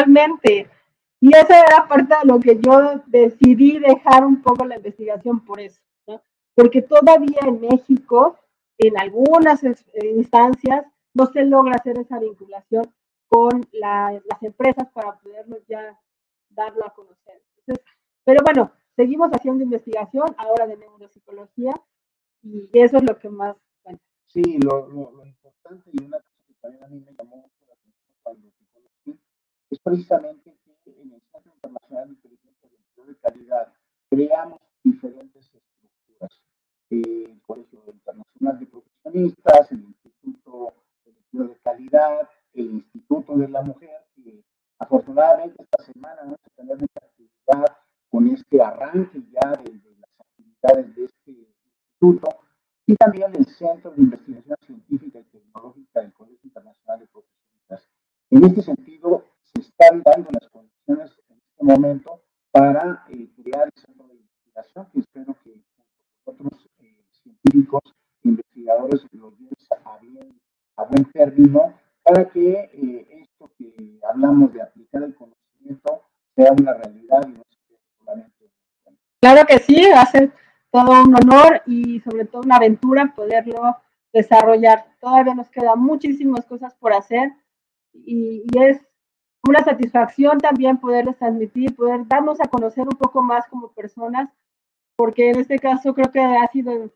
totalmente. 0.00 0.68
Y 1.20 1.36
esa 1.36 1.60
era 1.60 1.86
parte 1.86 2.14
de 2.20 2.26
lo 2.26 2.40
que 2.40 2.58
yo 2.58 3.02
decidí 3.06 3.78
dejar 3.78 4.24
un 4.24 4.42
poco 4.42 4.64
la 4.64 4.76
investigación 4.76 5.44
por 5.44 5.60
eso. 5.60 5.80
Porque 6.54 6.82
todavía 6.82 7.40
en 7.46 7.60
México, 7.60 8.38
en 8.78 8.98
algunas 8.98 9.62
eh, 9.64 9.76
instancias, 10.16 10.84
no 11.14 11.26
se 11.26 11.44
logra 11.44 11.76
hacer 11.76 11.98
esa 11.98 12.18
vinculación 12.18 12.92
con 13.28 13.66
las 13.72 14.42
empresas 14.42 14.88
para 14.92 15.18
poderlo 15.18 15.58
ya 15.68 15.98
darlo 16.50 16.84
a 16.84 16.92
conocer. 16.92 17.40
pero 18.24 18.40
bueno, 18.44 18.72
seguimos 18.96 19.30
haciendo 19.30 19.62
investigación 19.62 20.34
ahora 20.36 20.66
de 20.66 20.76
neuropsicología 20.76 21.72
y 22.42 22.68
eso 22.72 22.96
es 22.96 23.04
lo 23.04 23.18
que 23.18 23.28
más 23.28 23.56
Sí, 24.32 24.58
lo, 24.58 24.88
lo, 24.88 25.10
y 25.92 26.04
una 26.04 26.18
cosa 26.18 26.44
que 26.46 26.54
también 26.60 26.84
a 26.84 26.88
mí 26.88 27.00
me 27.00 27.12
llamó 27.14 27.36
mucho 27.38 27.66
la 27.66 27.74
atención 27.74 28.16
cuando 28.22 28.48
te 28.50 28.64
conocí 28.72 29.20
es 29.92 30.06
precisamente 30.06 30.56
que 30.84 31.02
en 31.02 31.12
el 31.12 31.20
Centro 31.32 31.52
Internacional 31.54 32.08
de 32.08 32.14
Inteligencia 32.14 32.68
de 32.68 32.76
Empleo 32.76 33.06
de 33.06 33.16
Calidad 33.16 33.72
creamos 34.08 34.60
diferentes 34.84 35.44
estructuras. 35.44 36.42
el 36.90 37.40
Colegio 37.46 37.82
Internacional 37.86 38.58
de 38.58 38.66
Profesionistas, 38.66 39.72
el 39.72 39.80
Instituto 39.80 40.74
de 41.04 41.10
Empleo 41.10 41.48
de 41.48 41.56
Calidad, 41.60 42.28
el 42.54 42.70
Instituto 42.70 43.36
de 43.36 43.48
la 43.48 43.62
Mujer, 43.62 44.06
que 44.14 44.44
afortunadamente 44.78 45.62
esta 45.62 45.82
semana 45.84 46.22
vamos 46.22 46.40
a 46.44 46.50
tener 46.50 46.78
mucha 46.78 47.00
actividad 47.02 47.76
con 48.10 48.28
este 48.28 48.62
arranque 48.62 49.22
ya 49.32 49.50
de, 49.50 49.70
de 49.72 49.96
las 49.98 50.10
actividades 50.20 50.94
de 50.94 51.04
este 51.04 51.30
instituto 51.30 52.28
y 52.86 52.94
también 52.96 53.34
el 53.34 53.46
Centro 53.46 53.90
de 53.90 54.02
Investigación 54.02 54.56
Científica 54.66 55.18
y 55.18 55.24
Tecnológica 55.24 56.00
del 56.00 56.12
Colegio 56.12 56.40
Internacional 56.44 57.00
de 57.00 57.06
Profesionistas. 57.06 57.88
En 58.30 58.44
este 58.44 58.62
sentido, 58.62 59.24
se 59.54 59.60
están 59.60 60.02
dando 60.02 60.30
las 60.32 60.48
condiciones 60.50 61.10
en 61.28 61.36
este 61.38 61.64
momento 61.64 62.22
para 62.50 63.04
eh, 63.08 63.28
crear 63.42 63.66
el 63.66 63.82
centro 63.82 64.06
de 64.08 64.14
investigación, 64.14 64.86
que 64.92 65.00
espero 65.00 65.36
que 65.42 65.54
otros 66.24 66.68
eh, 66.78 67.04
científicos 67.22 67.82
investigadores 68.22 69.06
lo 69.12 69.30
lleven 69.36 69.54
a, 69.84 69.98
bien, 69.98 70.40
a 70.76 70.84
buen 70.84 71.04
término, 71.12 71.74
para 72.02 72.28
que 72.28 72.70
eh, 72.72 73.06
esto 73.22 73.50
que 73.58 74.00
hablamos 74.08 74.52
de 74.52 74.62
aplicar 74.62 75.02
el 75.02 75.14
conocimiento 75.14 76.02
sea 76.34 76.52
una 76.52 76.74
realidad 76.74 77.22
y 77.26 77.32
no 77.32 77.42
sea 77.66 77.78
solamente. 77.98 78.50
Claro 79.20 79.46
que 80.06 80.18
sí, 80.18 80.24
hace 80.24 80.32
todo 80.70 81.02
un 81.02 81.14
honor 81.14 81.62
y 81.66 82.00
sobre 82.00 82.24
todo 82.24 82.42
una 82.42 82.56
aventura 82.56 83.12
poderlo 83.14 83.76
desarrollar. 84.12 84.86
Todavía 85.00 85.34
nos 85.34 85.50
quedan 85.50 85.80
muchísimas 85.80 86.44
cosas 86.46 86.74
por 86.74 86.92
hacer 86.92 87.32
y, 87.92 88.44
es 88.58 88.80
una 89.48 89.64
satisfacción 89.64 90.38
también 90.38 90.78
poderles 90.78 91.16
transmitir, 91.16 91.74
poder 91.74 92.06
darnos 92.06 92.40
a 92.40 92.48
conocer 92.48 92.84
un 92.84 92.98
poco 92.98 93.22
más 93.22 93.46
como 93.48 93.72
personas, 93.72 94.30
porque 94.96 95.30
en 95.30 95.40
este 95.40 95.58
caso 95.58 95.94
creo 95.94 96.12
que 96.12 96.20
ha 96.20 96.46
sido 96.48 96.92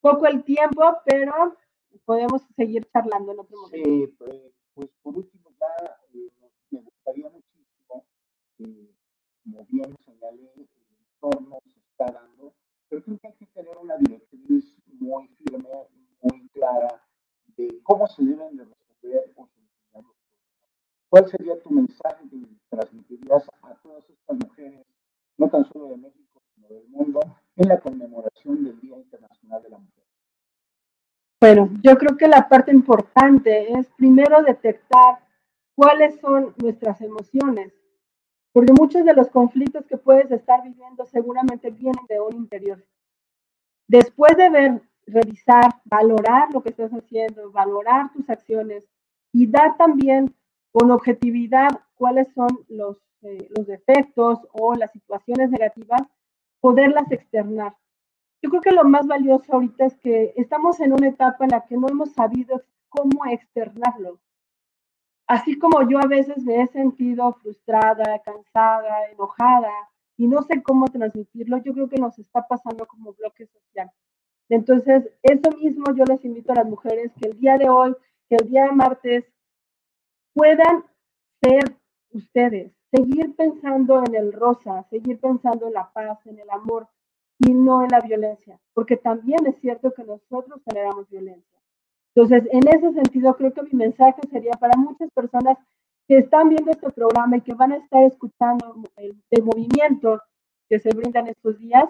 poco 0.00 0.26
el 0.26 0.44
tiempo, 0.44 0.82
pero 1.04 1.56
podemos 2.04 2.42
seguir 2.56 2.88
charlando 2.92 3.32
en 3.32 3.40
otro 3.40 3.60
momento. 3.60 3.90
Sí, 3.90 4.14
pues, 4.16 4.40
pues 4.74 4.88
por 5.02 5.16
último 5.16 5.50
ya 5.58 5.96
eh, 6.14 6.30
me 6.70 6.80
gustaría 6.80 7.28
muchísimo, 7.30 8.04
eh, 8.60 8.94
como 9.42 9.66
bien 9.68 9.96
señalé, 10.04 10.52
el 10.54 10.68
entorno 11.14 11.58
se 11.66 11.77
está 11.98 12.12
dando 12.12 12.54
pero 12.88 13.02
creo 13.02 13.18
que 13.18 13.26
hay 13.26 13.34
que 13.34 13.46
tener 13.46 13.76
una 13.76 13.96
directriz 13.98 14.74
muy 14.98 15.28
firme, 15.28 15.68
muy 16.22 16.48
clara 16.48 17.02
de 17.56 17.80
cómo 17.82 18.06
se 18.06 18.24
deben 18.24 18.56
de 18.56 18.64
resolver 18.64 19.32
o 19.36 19.46
solucionar 19.46 20.04
los 20.04 20.16
problemas. 20.16 20.16
¿Cuál 21.10 21.28
sería 21.28 21.60
tu 21.60 21.70
mensaje 21.70 22.28
que 22.30 22.38
transmitirías 22.70 23.46
a 23.62 23.74
todas 23.82 24.08
estas 24.08 24.38
mujeres, 24.38 24.86
no 25.36 25.48
tan 25.48 25.64
solo 25.70 25.88
de 25.88 25.96
México, 25.98 26.40
sino 26.54 26.68
del 26.68 26.88
mundo, 26.88 27.20
en 27.56 27.68
la 27.68 27.78
conmemoración 27.80 28.64
del 28.64 28.80
Día 28.80 28.96
Internacional 28.96 29.62
de 29.62 29.68
la 29.68 29.78
Mujer? 29.78 30.04
Bueno, 31.40 31.70
yo 31.82 31.96
creo 31.98 32.16
que 32.16 32.26
la 32.26 32.48
parte 32.48 32.72
importante 32.72 33.72
es 33.72 33.88
primero 33.96 34.42
detectar 34.42 35.20
cuáles 35.76 36.18
son 36.20 36.54
nuestras 36.56 37.00
emociones, 37.02 37.77
porque 38.52 38.72
muchos 38.72 39.04
de 39.04 39.14
los 39.14 39.28
conflictos 39.28 39.86
que 39.86 39.96
puedes 39.96 40.30
estar 40.30 40.62
viviendo 40.62 41.04
seguramente 41.06 41.70
vienen 41.70 42.04
de 42.08 42.20
un 42.20 42.34
interior. 42.34 42.84
Después 43.86 44.36
de 44.36 44.50
ver, 44.50 44.82
revisar, 45.06 45.80
valorar 45.84 46.52
lo 46.52 46.62
que 46.62 46.70
estás 46.70 46.90
haciendo, 46.92 47.50
valorar 47.50 48.12
tus 48.12 48.28
acciones 48.28 48.84
y 49.32 49.46
dar 49.46 49.76
también 49.76 50.34
con 50.72 50.90
objetividad 50.90 51.68
cuáles 51.94 52.32
son 52.34 52.48
los, 52.68 52.98
eh, 53.22 53.48
defectos 53.66 54.38
o 54.52 54.74
las 54.74 54.92
situaciones 54.92 55.50
negativas, 55.50 56.02
poderlas 56.60 57.10
externar. 57.10 57.74
Yo 58.40 58.50
creo 58.50 58.62
que 58.62 58.70
lo 58.70 58.84
más 58.84 59.06
valioso 59.06 59.52
ahorita 59.52 59.86
es 59.86 59.96
que 59.98 60.32
estamos 60.36 60.78
en 60.80 60.92
una 60.92 61.08
etapa 61.08 61.44
en 61.44 61.50
la 61.50 61.64
que 61.64 61.76
no 61.76 61.88
hemos 61.88 62.12
sabido 62.12 62.62
cómo 62.88 63.26
externarlo. 63.26 64.20
Así 65.28 65.58
como 65.58 65.86
yo 65.86 65.98
a 65.98 66.06
veces 66.06 66.42
me 66.42 66.62
he 66.62 66.66
sentido 66.68 67.34
frustrada, 67.34 68.18
cansada, 68.24 69.10
enojada 69.12 69.70
y 70.16 70.26
no 70.26 70.42
sé 70.42 70.62
cómo 70.62 70.86
transmitirlo, 70.86 71.58
yo 71.58 71.74
creo 71.74 71.88
que 71.88 72.00
nos 72.00 72.18
está 72.18 72.48
pasando 72.48 72.86
como 72.86 73.12
bloque 73.12 73.46
social. 73.46 73.90
Entonces, 74.48 75.10
eso 75.22 75.50
mismo 75.58 75.84
yo 75.94 76.04
les 76.04 76.24
invito 76.24 76.52
a 76.52 76.56
las 76.56 76.66
mujeres 76.66 77.12
que 77.20 77.28
el 77.28 77.38
día 77.38 77.58
de 77.58 77.68
hoy, 77.68 77.94
que 78.30 78.36
el 78.36 78.48
día 78.48 78.64
de 78.64 78.72
martes, 78.72 79.26
puedan 80.32 80.84
ser 81.42 81.76
ustedes, 82.12 82.72
seguir 82.90 83.36
pensando 83.36 84.02
en 84.06 84.14
el 84.14 84.32
rosa, 84.32 84.86
seguir 84.88 85.20
pensando 85.20 85.66
en 85.66 85.74
la 85.74 85.92
paz, 85.92 86.18
en 86.26 86.38
el 86.38 86.48
amor 86.48 86.88
y 87.38 87.52
no 87.52 87.82
en 87.82 87.88
la 87.90 88.00
violencia, 88.00 88.58
porque 88.72 88.96
también 88.96 89.46
es 89.46 89.60
cierto 89.60 89.92
que 89.92 90.04
nosotros 90.04 90.62
generamos 90.64 91.06
violencia. 91.10 91.57
Entonces, 92.18 92.50
en 92.50 92.66
ese 92.66 92.92
sentido, 92.94 93.36
creo 93.36 93.54
que 93.54 93.62
mi 93.62 93.74
mensaje 93.74 94.20
sería 94.28 94.50
para 94.58 94.76
muchas 94.76 95.08
personas 95.12 95.56
que 96.08 96.18
están 96.18 96.48
viendo 96.48 96.72
este 96.72 96.90
programa 96.90 97.36
y 97.36 97.42
que 97.42 97.54
van 97.54 97.70
a 97.70 97.76
estar 97.76 98.02
escuchando 98.02 98.74
el, 98.96 99.44
movimiento 99.44 100.20
que 100.68 100.80
se 100.80 100.88
brindan 100.88 101.28
estos 101.28 101.56
días, 101.60 101.84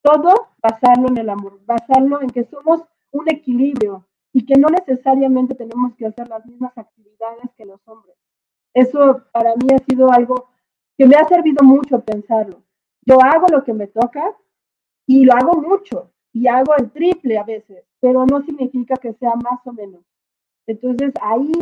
todo 0.00 0.32
basarlo 0.62 1.08
en 1.08 1.18
el 1.18 1.28
amor, 1.28 1.60
basarlo 1.66 2.22
en 2.22 2.30
que 2.30 2.44
somos 2.44 2.80
un 3.10 3.28
equilibrio 3.28 4.06
y 4.32 4.46
que 4.46 4.58
no 4.58 4.68
necesariamente 4.70 5.54
tenemos 5.54 5.94
que 5.96 6.06
hacer 6.06 6.28
las 6.28 6.46
mismas 6.46 6.72
actividades 6.78 7.50
que 7.54 7.66
los 7.66 7.86
hombres. 7.86 8.16
Eso 8.72 9.20
para 9.32 9.54
mí 9.56 9.66
ha 9.74 9.84
sido 9.84 10.10
algo 10.10 10.48
que 10.96 11.04
me 11.04 11.16
ha 11.16 11.28
servido 11.28 11.62
mucho 11.62 12.00
pensarlo. 12.00 12.62
Yo 13.04 13.20
hago 13.20 13.48
lo 13.48 13.62
que 13.64 13.74
me 13.74 13.86
toca 13.86 14.34
y 15.06 15.26
lo 15.26 15.34
hago 15.34 15.60
mucho 15.60 16.10
y 16.32 16.48
hago 16.48 16.74
el 16.76 16.90
triple 16.90 17.38
a 17.38 17.44
veces, 17.44 17.84
pero 18.00 18.24
no 18.26 18.42
significa 18.42 18.96
que 18.96 19.12
sea 19.14 19.34
más 19.36 19.60
o 19.66 19.72
menos. 19.72 20.02
Entonces 20.66 21.12
ahí 21.20 21.52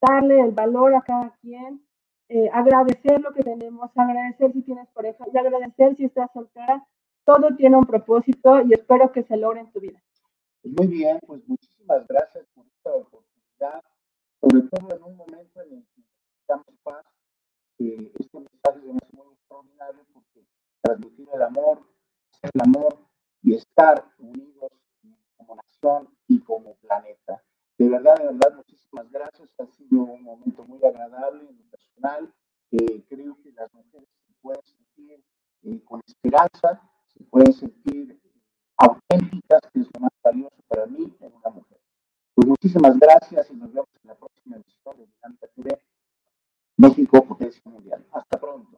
darle 0.00 0.40
el 0.40 0.52
valor 0.52 0.94
a 0.94 1.02
cada 1.02 1.30
quien, 1.40 1.82
eh, 2.28 2.50
agradecer 2.52 3.20
lo 3.20 3.32
que 3.32 3.42
tenemos, 3.42 3.90
agradecer 3.94 4.52
si 4.52 4.62
tienes 4.62 4.88
pareja 4.90 5.24
y 5.32 5.36
agradecer 5.36 5.96
si 5.96 6.04
estás 6.04 6.30
soltera. 6.32 6.86
Todo 7.24 7.56
tiene 7.56 7.76
un 7.76 7.84
propósito 7.84 8.62
y 8.62 8.72
espero 8.72 9.12
que 9.12 9.22
se 9.22 9.36
logre 9.36 9.60
en 9.60 9.72
tu 9.72 9.80
vida. 9.80 10.02
Pues 10.62 10.74
muy 10.76 10.86
bien, 10.88 11.18
pues 11.26 11.46
muchísimas 11.46 12.06
gracias 12.06 12.46
por 12.54 12.66
esta 12.66 12.94
oportunidad, 12.94 13.82
sobre 14.40 14.62
todo 14.68 14.96
en 14.96 15.02
un 15.02 15.16
momento 15.16 15.62
en 15.62 15.72
el 15.72 15.86
que 15.94 16.02
necesitamos 16.02 16.66
paz. 16.82 17.04
Eh, 17.78 18.12
este 18.18 18.38
mensaje 18.38 18.78
es 18.78 19.14
muy 19.14 19.32
extraordinario 19.32 20.04
porque 20.12 20.44
transmitir 20.82 21.28
el 21.32 21.42
amor, 21.42 21.80
el 22.42 22.60
amor 22.60 23.07
y 23.42 23.54
estar 23.54 24.04
unidos 24.18 24.72
como 25.36 25.56
nación 25.56 26.08
y 26.26 26.40
como 26.40 26.74
planeta. 26.76 27.42
De 27.76 27.88
verdad, 27.88 28.16
de 28.16 28.24
verdad, 28.24 28.54
muchísimas 28.56 29.10
gracias. 29.10 29.48
Ha 29.58 29.66
sido 29.66 30.02
un 30.02 30.22
momento 30.22 30.64
muy 30.64 30.84
agradable 30.84 31.48
en 31.48 31.56
lo 31.56 31.64
personal. 31.70 32.32
Eh, 32.72 33.04
creo 33.08 33.36
que 33.42 33.52
las 33.52 33.72
mujeres 33.72 34.08
se 34.26 34.32
pueden 34.40 34.62
sentir 34.64 35.24
eh, 35.62 35.80
con 35.84 36.00
esperanza, 36.06 36.82
se 37.06 37.24
pueden 37.24 37.52
sentir 37.52 38.20
auténticas, 38.76 39.60
que 39.72 39.80
es 39.80 39.88
lo 39.94 40.00
más 40.00 40.12
valioso 40.22 40.56
para 40.68 40.86
mí 40.86 41.16
en 41.20 41.34
una 41.34 41.50
mujer. 41.50 41.78
Pues 42.34 42.46
muchísimas 42.46 42.98
gracias 42.98 43.50
y 43.50 43.54
nos 43.54 43.72
vemos 43.72 43.88
en 44.02 44.08
la 44.08 44.14
próxima 44.14 44.56
edición 44.56 44.96
de 44.96 45.06
Dinámica 45.06 45.46
TV 45.54 45.80
México 46.76 47.24
Potencia 47.24 47.62
Mundial. 47.64 48.06
Hasta 48.12 48.38
pronto. 48.38 48.77